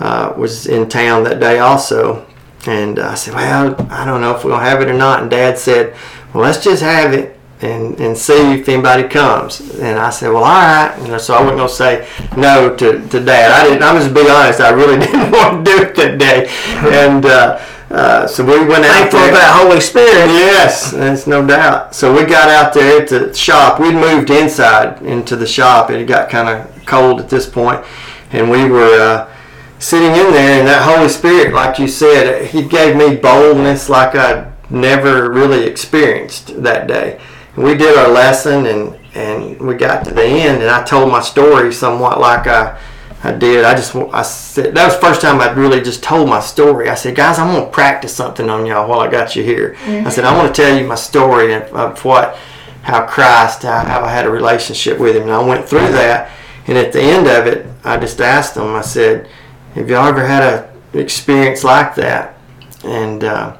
uh, 0.00 0.32
was 0.36 0.66
in 0.66 0.88
town 0.88 1.24
that 1.24 1.40
day 1.40 1.58
also. 1.58 2.26
And 2.66 2.98
I 2.98 3.14
said 3.14 3.34
well 3.34 3.76
I 3.90 4.04
don't 4.04 4.20
know 4.20 4.34
if 4.34 4.44
we're 4.44 4.50
going 4.50 4.64
to 4.64 4.70
have 4.70 4.82
it 4.82 4.88
or 4.88 4.94
not. 4.94 5.22
And 5.22 5.30
dad 5.30 5.58
said 5.58 5.96
well 6.34 6.44
let's 6.44 6.62
just 6.62 6.82
have 6.82 7.12
it 7.12 7.38
and, 7.60 8.00
and 8.00 8.16
see 8.16 8.54
if 8.54 8.68
anybody 8.68 9.08
comes. 9.08 9.60
And 9.78 9.98
I 9.98 10.10
said 10.10 10.28
well 10.28 10.44
all 10.44 10.50
right. 10.50 10.98
You 11.00 11.08
know, 11.08 11.18
so 11.18 11.34
I 11.34 11.40
wasn't 11.40 11.58
going 11.58 11.68
to 11.68 11.74
say 11.74 12.08
no 12.36 12.74
to, 12.76 13.08
to 13.08 13.24
dad. 13.24 13.52
I 13.52 13.68
didn't 13.68 13.82
I'm 13.82 13.96
just 13.96 14.14
be 14.14 14.28
honest 14.28 14.60
I 14.60 14.70
really 14.70 14.98
didn't 15.06 15.30
want 15.30 15.64
to 15.64 15.70
do 15.70 15.82
it 15.82 15.94
that 15.94 16.18
day. 16.18 16.48
And 16.90 17.24
uh, 17.24 17.64
uh, 17.90 18.24
so 18.24 18.44
we 18.44 18.64
went 18.66 18.84
out 18.84 19.10
thankful 19.10 19.18
that 19.18 19.60
holy 19.60 19.80
spirit. 19.80 20.28
Yes, 20.28 20.92
there's 20.92 21.26
no 21.26 21.44
doubt. 21.44 21.92
So 21.92 22.14
we 22.14 22.24
got 22.24 22.48
out 22.48 22.72
there 22.72 23.02
at 23.02 23.08
the 23.08 23.34
shop. 23.34 23.80
We'd 23.80 23.94
moved 23.94 24.30
inside 24.30 25.02
into 25.02 25.34
the 25.34 25.46
shop. 25.46 25.90
It 25.90 26.06
got 26.06 26.30
kind 26.30 26.48
of 26.48 26.86
cold 26.86 27.20
at 27.20 27.28
this 27.28 27.48
point, 27.48 27.84
and 28.30 28.48
we 28.48 28.70
were 28.70 29.00
uh, 29.00 29.36
sitting 29.80 30.10
in 30.10 30.32
there. 30.32 30.60
And 30.60 30.68
that 30.68 30.82
Holy 30.82 31.08
Spirit, 31.08 31.52
like 31.52 31.78
you 31.80 31.88
said, 31.88 32.46
He 32.46 32.62
gave 32.62 32.94
me 32.94 33.16
boldness 33.16 33.88
like 33.88 34.14
I'd 34.14 34.52
never 34.70 35.30
really 35.30 35.64
experienced 35.64 36.62
that 36.62 36.86
day. 36.86 37.20
And 37.56 37.64
we 37.64 37.74
did 37.74 37.98
our 37.98 38.08
lesson, 38.08 38.66
and 38.66 38.96
and 39.14 39.60
we 39.60 39.74
got 39.74 40.04
to 40.04 40.14
the 40.14 40.22
end, 40.24 40.62
and 40.62 40.70
I 40.70 40.84
told 40.84 41.10
my 41.10 41.20
story 41.20 41.72
somewhat 41.72 42.20
like 42.20 42.46
I. 42.46 42.78
I 43.22 43.32
did. 43.32 43.66
I 43.66 43.74
just, 43.74 43.94
I 43.94 44.22
said, 44.22 44.74
that 44.74 44.86
was 44.86 44.94
the 44.94 45.00
first 45.02 45.20
time 45.20 45.42
I'd 45.42 45.54
really 45.54 45.82
just 45.82 46.02
told 46.02 46.26
my 46.26 46.40
story. 46.40 46.88
I 46.88 46.94
said, 46.94 47.14
guys, 47.14 47.38
I'm 47.38 47.52
going 47.54 47.66
to 47.66 47.70
practice 47.70 48.16
something 48.16 48.48
on 48.48 48.64
y'all 48.64 48.88
while 48.88 49.00
I 49.00 49.10
got 49.10 49.36
you 49.36 49.42
here. 49.42 49.76
I 49.84 50.08
said, 50.08 50.24
I 50.24 50.34
want 50.34 50.54
to 50.54 50.62
tell 50.62 50.74
you 50.74 50.86
my 50.86 50.94
story 50.94 51.52
of, 51.52 51.64
of 51.74 52.02
what, 52.02 52.38
how 52.80 53.06
Christ, 53.06 53.64
how, 53.64 53.84
how 53.84 54.00
I 54.00 54.10
had 54.10 54.24
a 54.24 54.30
relationship 54.30 54.98
with 54.98 55.16
him. 55.16 55.24
And 55.24 55.32
I 55.32 55.44
went 55.44 55.68
through 55.68 55.92
that. 55.92 56.30
And 56.66 56.78
at 56.78 56.94
the 56.94 57.02
end 57.02 57.26
of 57.26 57.46
it, 57.46 57.66
I 57.84 57.98
just 57.98 58.22
asked 58.22 58.54
them, 58.54 58.74
I 58.74 58.80
said, 58.80 59.28
have 59.74 59.88
y'all 59.88 60.06
ever 60.06 60.26
had 60.26 60.42
a 60.42 60.98
experience 60.98 61.64
like 61.64 61.94
that? 61.94 62.36
And, 62.84 63.22
uh, 63.24 63.56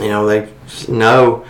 you 0.00 0.08
know, 0.08 0.26
they 0.26 0.48
no. 0.88 1.44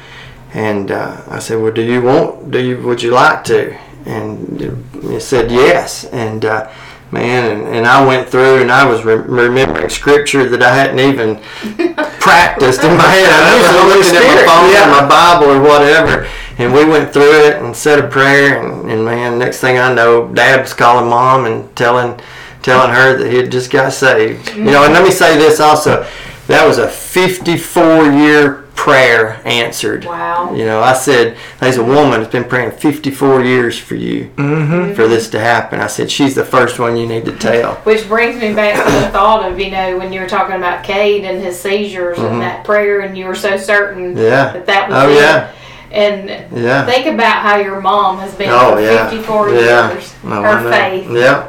And 0.54 0.90
uh, 0.90 1.22
I 1.28 1.38
said, 1.38 1.62
well, 1.62 1.72
do 1.72 1.82
you 1.82 2.02
want, 2.02 2.50
do 2.50 2.60
you, 2.60 2.82
would 2.82 3.02
you 3.02 3.12
like 3.12 3.44
to? 3.44 3.74
And 4.04 4.58
they 4.92 5.20
said 5.20 5.50
yes. 5.50 6.04
And, 6.06 6.44
uh, 6.44 6.70
man, 7.10 7.50
and, 7.50 7.76
and 7.76 7.86
I 7.86 8.04
went 8.04 8.28
through 8.28 8.60
and 8.60 8.70
I 8.70 8.84
was 8.84 9.04
re- 9.04 9.14
remembering 9.14 9.88
scripture 9.88 10.48
that 10.48 10.62
I 10.62 10.74
hadn't 10.74 10.98
even 10.98 11.36
practiced 12.20 12.82
in 12.82 12.96
my 12.96 13.04
head. 13.04 13.30
I 13.30 13.56
was 13.56 14.04
looking 14.04 14.16
at 14.16 14.34
my 14.34 14.46
phone 14.46 14.72
yeah. 14.72 14.88
or 14.88 15.02
my 15.02 15.08
Bible 15.08 15.52
or 15.52 15.62
whatever. 15.62 16.28
And 16.58 16.72
we 16.72 16.84
went 16.84 17.12
through 17.12 17.46
it 17.46 17.62
and 17.62 17.74
said 17.74 18.04
a 18.04 18.08
prayer. 18.08 18.62
And, 18.62 18.90
and 18.90 19.04
man, 19.04 19.38
next 19.38 19.60
thing 19.60 19.78
I 19.78 19.92
know, 19.94 20.28
Dad 20.34 20.60
was 20.60 20.74
calling 20.74 21.08
Mom 21.08 21.46
and 21.46 21.74
telling 21.76 22.20
telling 22.62 22.94
her 22.94 23.16
that 23.18 23.30
he 23.30 23.36
had 23.36 23.50
just 23.52 23.70
got 23.70 23.92
saved. 23.92 24.54
You 24.54 24.64
know, 24.64 24.84
and 24.84 24.92
let 24.92 25.04
me 25.04 25.10
say 25.10 25.36
this 25.36 25.60
also. 25.60 26.06
That 26.48 26.66
was 26.66 26.78
a 26.78 26.88
54 26.88 28.06
year 28.12 28.62
prayer 28.74 29.40
answered. 29.44 30.04
Wow. 30.04 30.52
You 30.54 30.64
know, 30.64 30.80
I 30.80 30.92
said, 30.92 31.36
there's 31.60 31.76
a 31.76 31.84
woman 31.84 32.20
that's 32.20 32.32
been 32.32 32.44
praying 32.44 32.72
54 32.72 33.44
years 33.44 33.78
for 33.78 33.94
you 33.94 34.30
for 34.36 35.06
this 35.06 35.30
to 35.30 35.38
happen. 35.38 35.78
I 35.80 35.86
said, 35.86 36.10
she's 36.10 36.34
the 36.34 36.44
first 36.44 36.78
one 36.80 36.96
you 36.96 37.06
need 37.06 37.24
to 37.26 37.36
tell. 37.36 37.74
Which 37.76 38.08
brings 38.08 38.40
me 38.40 38.52
back 38.54 38.74
to 38.84 38.90
the 39.06 39.12
thought 39.12 39.48
of, 39.50 39.60
you 39.60 39.70
know, 39.70 39.98
when 39.98 40.12
you 40.12 40.20
were 40.20 40.28
talking 40.28 40.56
about 40.56 40.82
Cade 40.82 41.24
and 41.24 41.40
his 41.40 41.58
seizures 41.60 42.18
and 42.18 42.40
that 42.40 42.64
prayer, 42.64 43.00
and 43.02 43.16
you 43.16 43.26
were 43.26 43.36
so 43.36 43.56
certain 43.56 44.14
Mm-hmm. 44.14 44.18
Yeah. 44.18 44.52
that 44.52 44.66
that 44.66 44.88
was 44.88 44.98
Oh, 44.98 45.10
it. 45.10 45.14
yeah. 45.16 45.52
And 45.92 46.28
Yeah. 46.60 46.84
think 46.86 47.06
about 47.06 47.42
how 47.42 47.58
your 47.58 47.80
mom 47.80 48.18
has 48.18 48.34
been 48.34 48.48
Oh, 48.50 48.72
for 48.74 49.08
54 49.10 49.50
Yeah. 49.50 49.92
years. 49.92 50.14
Oh, 50.24 50.42
I 50.42 50.56
Her 50.56 50.70
faith. 50.72 51.10
Yeah. 51.10 51.48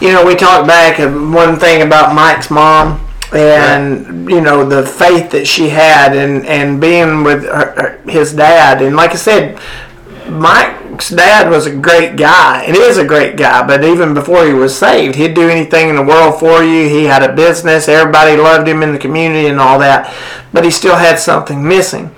You 0.00 0.12
know, 0.12 0.24
we 0.24 0.34
talked 0.34 0.66
back 0.66 0.98
of 0.98 1.12
one 1.12 1.58
thing 1.58 1.82
about 1.82 2.14
Mike's 2.14 2.50
mom 2.50 3.00
and 3.32 4.30
you 4.30 4.40
know 4.40 4.68
the 4.68 4.86
faith 4.86 5.30
that 5.32 5.44
she 5.44 5.68
had 5.68 6.14
and 6.16 6.46
and 6.46 6.80
being 6.80 7.24
with 7.24 7.42
her, 7.42 7.74
her, 7.74 8.00
his 8.08 8.32
dad 8.32 8.80
and 8.80 8.94
like 8.94 9.10
I 9.10 9.16
said 9.16 9.58
Mike's 10.28 11.10
dad 11.10 11.50
was 11.50 11.66
a 11.66 11.74
great 11.74 12.16
guy, 12.16 12.64
and 12.64 12.76
is 12.76 12.98
a 12.98 13.04
great 13.04 13.36
guy. 13.36 13.66
But 13.66 13.84
even 13.84 14.14
before 14.14 14.46
he 14.46 14.54
was 14.54 14.76
saved, 14.76 15.16
he'd 15.16 15.34
do 15.34 15.48
anything 15.48 15.90
in 15.90 15.96
the 15.96 16.02
world 16.02 16.40
for 16.40 16.62
you. 16.62 16.88
He 16.88 17.04
had 17.04 17.22
a 17.22 17.34
business. 17.34 17.88
Everybody 17.88 18.36
loved 18.36 18.66
him 18.66 18.82
in 18.82 18.92
the 18.92 18.98
community 18.98 19.48
and 19.48 19.60
all 19.60 19.78
that. 19.80 20.14
But 20.52 20.64
he 20.64 20.70
still 20.70 20.96
had 20.96 21.18
something 21.18 21.66
missing. 21.66 22.14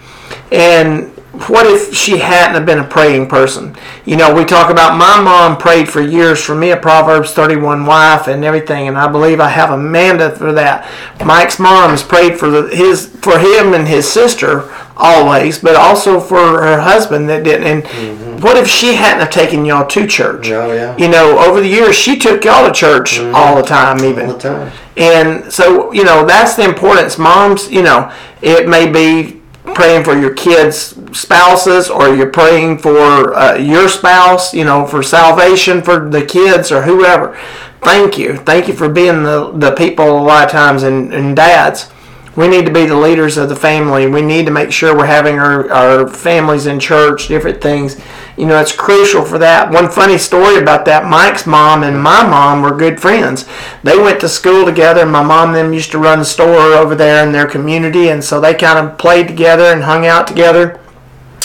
And 0.53 1.13
what 1.49 1.67
if 1.67 1.95
she 1.95 2.19
hadn't 2.19 2.55
have 2.55 2.67
been 2.67 2.79
a 2.79 2.85
praying 2.85 3.29
person? 3.29 3.77
You 4.05 4.17
know, 4.17 4.35
we 4.35 4.45
talk 4.45 4.71
about 4.71 4.97
my 4.97 5.21
mom 5.21 5.57
prayed 5.57 5.89
for 5.89 6.01
years 6.01 6.43
for 6.43 6.55
me, 6.55 6.71
a 6.71 6.77
Proverbs 6.77 7.33
31 7.33 7.87
wife 7.87 8.27
and 8.27 8.45
everything, 8.45 8.89
and 8.89 8.97
I 8.97 9.11
believe 9.11 9.41
I 9.41 9.49
have 9.49 9.71
Amanda 9.71 10.35
for 10.35 10.53
that. 10.53 10.91
Mike's 11.25 11.59
mom 11.59 11.91
has 11.91 12.03
prayed 12.03 12.39
for 12.39 12.49
the, 12.49 12.75
his 12.75 13.07
for 13.07 13.39
him 13.39 13.75
and 13.75 13.87
his 13.87 14.09
sister 14.09 14.73
always, 14.97 15.59
but 15.59 15.77
also 15.77 16.21
for 16.21 16.39
her 16.39 16.81
husband 16.81 17.29
that 17.29 17.45
didn't. 17.45 17.67
And 17.67 17.85
mm-hmm. 17.85 18.41
what 18.41 18.57
if 18.57 18.67
she 18.67 18.95
hadn't 18.95 19.21
have 19.21 19.31
taken 19.31 19.65
y'all 19.65 19.87
to 19.87 20.07
church? 20.07 20.49
Oh, 20.51 20.73
yeah. 20.73 20.97
You 20.97 21.09
know, 21.09 21.39
over 21.39 21.61
the 21.61 21.69
years 21.69 21.97
she 21.97 22.19
took 22.19 22.45
y'all 22.45 22.67
to 22.67 22.73
church 22.73 23.19
mm-hmm. 23.19 23.35
all 23.35 23.57
the 23.57 23.63
time, 23.63 23.99
even. 24.05 24.27
All 24.27 24.33
the 24.35 24.39
time. 24.39 24.73
And 24.97 25.53
so, 25.53 25.93
you 25.93 26.05
know, 26.05 26.25
that's 26.25 26.57
the 26.57 26.65
importance. 26.65 27.19
Moms, 27.19 27.71
you 27.71 27.83
know, 27.83 28.13
it 28.41 28.69
may 28.69 28.91
be 28.91 29.43
praying 29.75 30.05
for 30.05 30.19
your 30.19 30.35
kids' 30.35 30.97
spouses 31.13 31.91
or 31.91 32.15
you're 32.15 32.31
praying 32.31 32.79
for 32.79 33.35
uh, 33.35 33.57
your 33.57 33.89
spouse, 33.89 34.55
you 34.55 34.65
know, 34.65 34.87
for 34.87 35.03
salvation 35.03 35.83
for 35.83 36.09
the 36.09 36.25
kids 36.25 36.71
or 36.71 36.83
whoever. 36.83 37.39
Thank 37.83 38.19
you. 38.19 38.37
Thank 38.37 38.69
you 38.69 38.75
for 38.75 38.89
being 38.89 39.23
the, 39.23 39.53
the 39.53 39.73
people 39.73 40.19
a 40.19 40.23
lot 40.23 40.47
of 40.47 40.51
times 40.51 40.83
and, 40.83 41.13
and 41.13 41.37
dads. 41.37 41.91
We 42.37 42.49
need 42.49 42.67
to 42.67 42.73
be 42.73 42.85
the 42.85 42.97
leaders 42.97 43.39
of 43.39 43.49
the 43.49 43.57
family. 43.57 44.07
We 44.07 44.21
need 44.21 44.45
to 44.45 44.53
make 44.53 44.71
sure 44.71 44.95
we're 44.95 45.07
having 45.07 45.39
our, 45.39 45.71
our 45.73 46.07
families 46.07 46.67
in 46.67 46.79
church, 46.79 47.29
different 47.29 47.63
things. 47.63 47.99
You 48.37 48.47
know, 48.47 48.61
it's 48.61 48.77
crucial 48.77 49.25
for 49.25 49.39
that. 49.39 49.71
One 49.71 49.91
funny 49.91 50.19
story 50.19 50.59
about 50.59 50.85
that 50.85 51.07
Mike's 51.07 51.47
mom 51.47 51.83
and 51.83 52.03
my 52.03 52.23
mom 52.23 52.61
were 52.61 52.77
good 52.77 53.01
friends. 53.01 53.47
They 53.83 53.97
went 53.97 54.21
to 54.21 54.29
school 54.29 54.67
together. 54.67 55.01
And 55.01 55.13
my 55.13 55.23
mom 55.23 55.49
and 55.49 55.57
them 55.57 55.73
used 55.73 55.91
to 55.93 55.99
run 55.99 56.19
the 56.19 56.25
store 56.25 56.75
over 56.75 56.95
there 56.95 57.25
in 57.27 57.33
their 57.33 57.47
community, 57.47 58.09
and 58.09 58.23
so 58.23 58.41
they 58.41 58.55
kind 58.55 58.79
of 58.79 58.99
played 58.99 59.29
together 59.29 59.65
and 59.65 59.83
hung 59.83 60.07
out 60.07 60.27
together. 60.27 60.81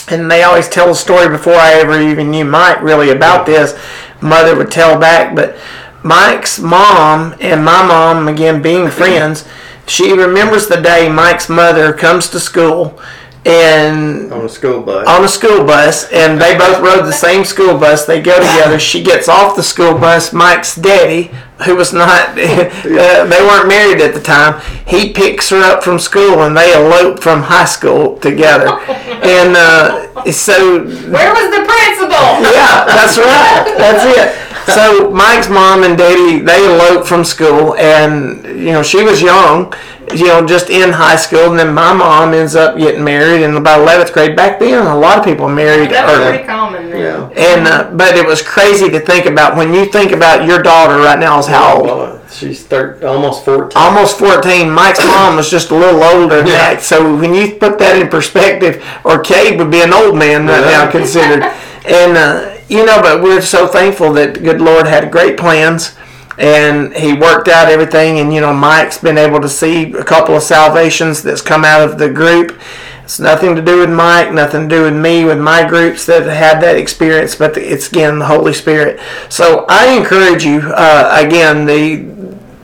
And 0.09 0.29
they 0.29 0.43
always 0.43 0.67
tell 0.67 0.89
a 0.89 0.95
story 0.95 1.29
before 1.29 1.53
I 1.53 1.73
ever 1.73 2.01
even 2.01 2.31
knew 2.31 2.43
Mike 2.43 2.81
really 2.81 3.11
about 3.11 3.45
this. 3.45 3.79
Mother 4.21 4.55
would 4.57 4.71
tell 4.71 4.99
back, 4.99 5.35
but 5.35 5.57
Mike's 6.03 6.59
mom 6.59 7.35
and 7.39 7.63
my 7.63 7.85
mom, 7.85 8.27
again 8.27 8.61
being 8.61 8.89
friends, 8.89 9.47
she 9.87 10.13
remembers 10.13 10.67
the 10.67 10.79
day 10.81 11.09
Mike's 11.09 11.49
mother 11.49 11.93
comes 11.93 12.29
to 12.29 12.39
school 12.39 12.99
and 13.43 14.31
On 14.31 14.45
a 14.45 14.49
school 14.49 14.83
bus. 14.83 15.07
on 15.07 15.23
a 15.23 15.27
school 15.27 15.65
bus, 15.65 16.07
and 16.11 16.39
they 16.39 16.55
both 16.55 16.79
rode 16.79 17.05
the 17.07 17.11
same 17.11 17.43
school 17.43 17.75
bus. 17.75 18.05
They 18.05 18.21
go 18.21 18.35
together. 18.35 18.77
She 18.77 19.01
gets 19.01 19.27
off 19.27 19.55
the 19.55 19.63
school 19.63 19.97
bus. 19.97 20.31
Mike's 20.31 20.75
daddy, 20.75 21.31
who 21.65 21.75
was 21.75 21.91
not, 21.91 22.29
uh, 22.29 22.35
they 22.35 23.41
weren't 23.41 23.67
married 23.67 23.99
at 23.99 24.13
the 24.13 24.21
time, 24.21 24.61
he 24.85 25.11
picks 25.11 25.49
her 25.49 25.57
up 25.63 25.83
from 25.83 25.97
school, 25.97 26.43
and 26.43 26.55
they 26.55 26.71
elope 26.75 27.19
from 27.23 27.41
high 27.41 27.65
school 27.65 28.17
together. 28.19 28.77
And 29.21 29.55
uh, 29.55 30.31
so 30.31 30.79
Where 30.81 31.31
was 31.31 31.47
the 31.53 31.61
principal? 31.61 32.25
yeah, 32.41 32.85
that's 32.89 33.17
right. 33.19 33.75
That's 33.77 34.03
it. 34.17 34.50
So 34.75 35.09
Mike's 35.11 35.49
mom 35.49 35.83
and 35.83 35.97
daddy 35.97 36.39
they 36.39 36.65
eloped 36.65 37.07
from 37.07 37.23
school, 37.25 37.75
and 37.75 38.43
you 38.45 38.71
know 38.71 38.83
she 38.83 39.03
was 39.03 39.21
young, 39.21 39.73
you 40.13 40.27
know, 40.27 40.45
just 40.45 40.69
in 40.69 40.91
high 40.91 41.15
school, 41.15 41.49
and 41.49 41.59
then 41.59 41.73
my 41.73 41.93
mom 41.93 42.33
ends 42.33 42.55
up 42.55 42.77
getting 42.77 43.03
married 43.03 43.41
in 43.43 43.55
about 43.55 43.81
eleventh 43.81 44.13
grade. 44.13 44.35
Back 44.35 44.59
then, 44.59 44.85
a 44.85 44.95
lot 44.97 45.17
of 45.17 45.25
people 45.25 45.49
married 45.49 45.89
That 45.89 46.05
was 46.07 46.17
early. 46.19 46.29
pretty 46.29 46.45
common 46.45 46.89
then. 46.89 46.99
Yeah. 47.01 47.55
And 47.55 47.67
uh, 47.67 47.91
but 47.93 48.15
it 48.15 48.25
was 48.25 48.41
crazy 48.41 48.89
to 48.89 48.99
think 48.99 49.25
about 49.25 49.55
when 49.57 49.73
you 49.73 49.85
think 49.85 50.11
about 50.11 50.45
your 50.45 50.61
daughter 50.61 50.97
right 50.97 51.19
now 51.19 51.39
is 51.39 51.47
how 51.47 51.77
old? 51.77 51.85
Well, 51.87 52.27
she's 52.29 52.63
thir- 52.65 52.99
almost 53.05 53.43
14. 53.45 53.71
Almost 53.75 54.19
14. 54.19 54.69
Mike's 54.71 55.05
mom 55.05 55.35
was 55.37 55.49
just 55.49 55.71
a 55.71 55.75
little 55.75 56.01
older 56.03 56.37
than 56.37 56.47
Yeah. 56.53 56.75
that. 56.75 56.81
So 56.81 57.15
when 57.17 57.33
you 57.33 57.55
put 57.55 57.77
that 57.79 57.99
in 58.01 58.07
perspective, 58.09 58.85
or 59.03 59.19
Cade 59.19 59.57
would 59.59 59.71
be 59.71 59.81
an 59.81 59.91
old 59.93 60.15
man 60.17 60.45
right 60.47 60.61
Yeah. 60.63 60.85
now 60.85 60.91
considered. 60.91 61.43
And, 61.85 62.15
uh, 62.17 62.57
you 62.71 62.85
know, 62.85 63.01
but 63.01 63.21
we're 63.21 63.41
so 63.41 63.67
thankful 63.67 64.13
that 64.13 64.35
the 64.35 64.39
good 64.39 64.61
Lord 64.61 64.87
had 64.87 65.11
great 65.11 65.37
plans 65.37 65.93
and 66.37 66.93
he 66.95 67.11
worked 67.13 67.49
out 67.49 67.67
everything. 67.67 68.19
And, 68.19 68.33
you 68.33 68.39
know, 68.39 68.53
Mike's 68.53 68.97
been 68.97 69.17
able 69.17 69.41
to 69.41 69.49
see 69.49 69.91
a 69.91 70.05
couple 70.05 70.37
of 70.37 70.41
salvations 70.41 71.21
that's 71.21 71.41
come 71.41 71.65
out 71.65 71.81
of 71.81 71.97
the 71.97 72.09
group. 72.09 72.57
It's 73.03 73.19
nothing 73.19 73.57
to 73.57 73.61
do 73.61 73.79
with 73.79 73.89
Mike, 73.89 74.31
nothing 74.31 74.69
to 74.69 74.75
do 74.75 74.83
with 74.83 74.95
me, 74.95 75.25
with 75.25 75.37
my 75.37 75.67
groups 75.67 76.05
that 76.05 76.23
had 76.23 76.61
that 76.63 76.77
experience, 76.77 77.35
but 77.35 77.57
it's 77.57 77.89
again 77.89 78.19
the 78.19 78.27
Holy 78.27 78.53
Spirit. 78.53 79.01
So 79.27 79.65
I 79.67 79.87
encourage 79.97 80.45
you, 80.45 80.61
uh, 80.61 81.19
again, 81.21 81.65
the 81.65 82.09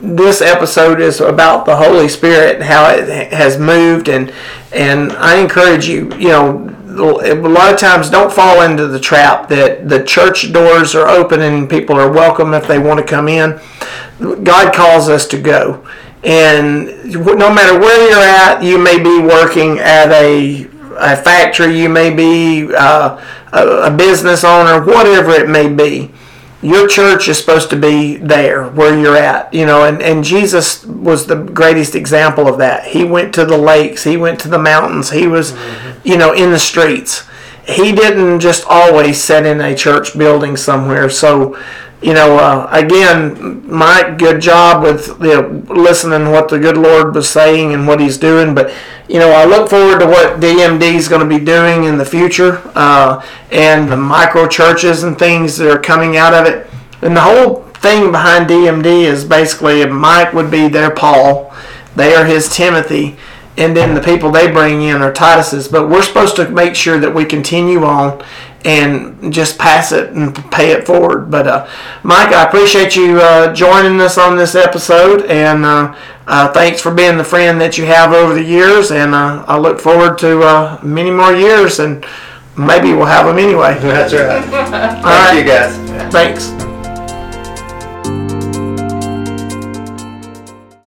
this 0.00 0.40
episode 0.40 1.00
is 1.00 1.20
about 1.20 1.66
the 1.66 1.76
Holy 1.76 2.08
Spirit 2.08 2.54
and 2.54 2.64
how 2.64 2.88
it 2.88 3.30
has 3.32 3.58
moved 3.58 4.08
and 4.08 4.32
and 4.72 5.12
I 5.12 5.36
encourage 5.36 5.86
you, 5.86 6.10
you 6.16 6.28
know, 6.28 6.77
a 6.98 7.34
lot 7.34 7.72
of 7.72 7.78
times 7.78 8.10
don't 8.10 8.32
fall 8.32 8.62
into 8.62 8.86
the 8.86 9.00
trap 9.00 9.48
that 9.48 9.88
the 9.88 10.02
church 10.04 10.52
doors 10.52 10.94
are 10.94 11.08
open 11.08 11.40
and 11.40 11.68
people 11.68 11.96
are 11.96 12.10
welcome 12.10 12.54
if 12.54 12.66
they 12.66 12.78
want 12.78 12.98
to 12.98 13.06
come 13.06 13.28
in. 13.28 13.60
God 14.20 14.74
calls 14.74 15.08
us 15.08 15.26
to 15.28 15.40
go. 15.40 15.86
And 16.24 16.86
no 17.14 17.52
matter 17.52 17.78
where 17.78 18.10
you're 18.10 18.18
at, 18.18 18.62
you 18.62 18.78
may 18.78 18.98
be 18.98 19.20
working 19.20 19.78
at 19.78 20.10
a, 20.10 20.64
a 20.96 21.16
factory, 21.16 21.80
you 21.80 21.88
may 21.88 22.12
be 22.12 22.68
uh, 22.76 23.24
a, 23.52 23.66
a 23.82 23.90
business 23.90 24.42
owner, 24.42 24.84
whatever 24.84 25.30
it 25.30 25.48
may 25.48 25.72
be 25.72 26.12
your 26.60 26.88
church 26.88 27.28
is 27.28 27.38
supposed 27.38 27.70
to 27.70 27.76
be 27.76 28.16
there 28.16 28.68
where 28.70 28.98
you're 28.98 29.16
at 29.16 29.52
you 29.54 29.64
know 29.64 29.84
and, 29.84 30.02
and 30.02 30.24
jesus 30.24 30.84
was 30.84 31.26
the 31.26 31.36
greatest 31.36 31.94
example 31.94 32.48
of 32.48 32.58
that. 32.58 32.84
He 32.86 33.04
went 33.04 33.32
to 33.34 33.44
the 33.44 33.56
lakes 33.56 34.04
he 34.04 34.16
went 34.16 34.40
to 34.40 34.48
the 34.48 34.58
mountains 34.58 35.10
he 35.10 35.26
was 35.26 35.52
mm-hmm. 35.52 36.08
you 36.08 36.16
know 36.16 36.32
in 36.32 36.50
the 36.50 36.58
streets. 36.58 37.26
He 37.66 37.92
didn't 37.92 38.40
just 38.40 38.64
always 38.66 39.22
sit 39.22 39.44
in 39.44 39.60
a 39.60 39.76
church 39.76 40.16
building 40.16 40.56
somewhere. 40.56 41.10
So 41.10 41.62
you 42.00 42.14
know 42.14 42.36
uh, 42.38 42.68
again 42.70 43.66
my 43.68 44.14
good 44.18 44.40
job 44.40 44.82
with 44.82 45.08
you 45.20 45.34
know, 45.34 45.64
listening 45.68 46.30
what 46.30 46.48
the 46.48 46.58
good 46.58 46.76
lord 46.76 47.14
was 47.14 47.28
saying 47.28 47.74
and 47.74 47.86
what 47.88 47.98
he's 47.98 48.16
doing 48.16 48.54
but 48.54 48.72
you 49.08 49.18
know 49.18 49.30
i 49.32 49.44
look 49.44 49.68
forward 49.68 49.98
to 49.98 50.06
what 50.06 50.38
dmd 50.38 50.94
is 50.94 51.08
going 51.08 51.20
to 51.20 51.38
be 51.38 51.44
doing 51.44 51.84
in 51.84 51.98
the 51.98 52.04
future 52.04 52.62
uh, 52.76 53.24
and 53.50 53.90
the 53.90 53.96
micro 53.96 54.46
churches 54.46 55.02
and 55.02 55.18
things 55.18 55.56
that 55.56 55.70
are 55.70 55.80
coming 55.80 56.16
out 56.16 56.34
of 56.34 56.46
it. 56.46 56.70
And 57.02 57.16
the 57.16 57.20
whole 57.20 57.62
thing 57.74 58.12
behind 58.12 58.48
dmd 58.48 58.86
is 58.86 59.24
basically 59.24 59.84
mike 59.86 60.32
would 60.32 60.50
be 60.50 60.68
their 60.68 60.90
paul. 60.90 61.54
They 61.96 62.14
are 62.14 62.24
his 62.24 62.48
timothy 62.48 63.16
and 63.58 63.76
then 63.76 63.94
the 63.94 64.00
people 64.00 64.30
they 64.30 64.50
bring 64.50 64.82
in 64.82 65.02
are 65.02 65.12
Titus's. 65.12 65.68
But 65.68 65.88
we're 65.88 66.02
supposed 66.02 66.36
to 66.36 66.48
make 66.48 66.74
sure 66.74 66.98
that 67.00 67.14
we 67.14 67.24
continue 67.24 67.84
on 67.84 68.24
and 68.64 69.32
just 69.32 69.58
pass 69.58 69.92
it 69.92 70.10
and 70.10 70.34
pay 70.50 70.70
it 70.72 70.86
forward. 70.86 71.30
But 71.30 71.46
uh, 71.46 71.68
Mike, 72.02 72.32
I 72.32 72.44
appreciate 72.44 72.96
you 72.96 73.20
uh, 73.20 73.52
joining 73.52 74.00
us 74.00 74.16
on 74.16 74.36
this 74.36 74.54
episode, 74.54 75.26
and 75.26 75.64
uh, 75.64 75.96
uh, 76.26 76.52
thanks 76.52 76.80
for 76.80 76.92
being 76.92 77.18
the 77.18 77.24
friend 77.24 77.60
that 77.60 77.78
you 77.78 77.84
have 77.86 78.12
over 78.12 78.34
the 78.34 78.44
years. 78.44 78.90
And 78.90 79.14
uh, 79.14 79.44
I 79.46 79.58
look 79.58 79.80
forward 79.80 80.18
to 80.18 80.42
uh, 80.42 80.80
many 80.82 81.10
more 81.10 81.32
years, 81.32 81.78
and 81.80 82.04
maybe 82.56 82.94
we'll 82.94 83.06
have 83.06 83.26
them 83.26 83.38
anyway. 83.38 83.78
That's 83.80 84.12
right. 84.12 84.44
Thank 84.44 85.04
right. 85.04 85.38
you 85.38 85.44
guys. 85.44 86.12
Thanks. 86.12 86.67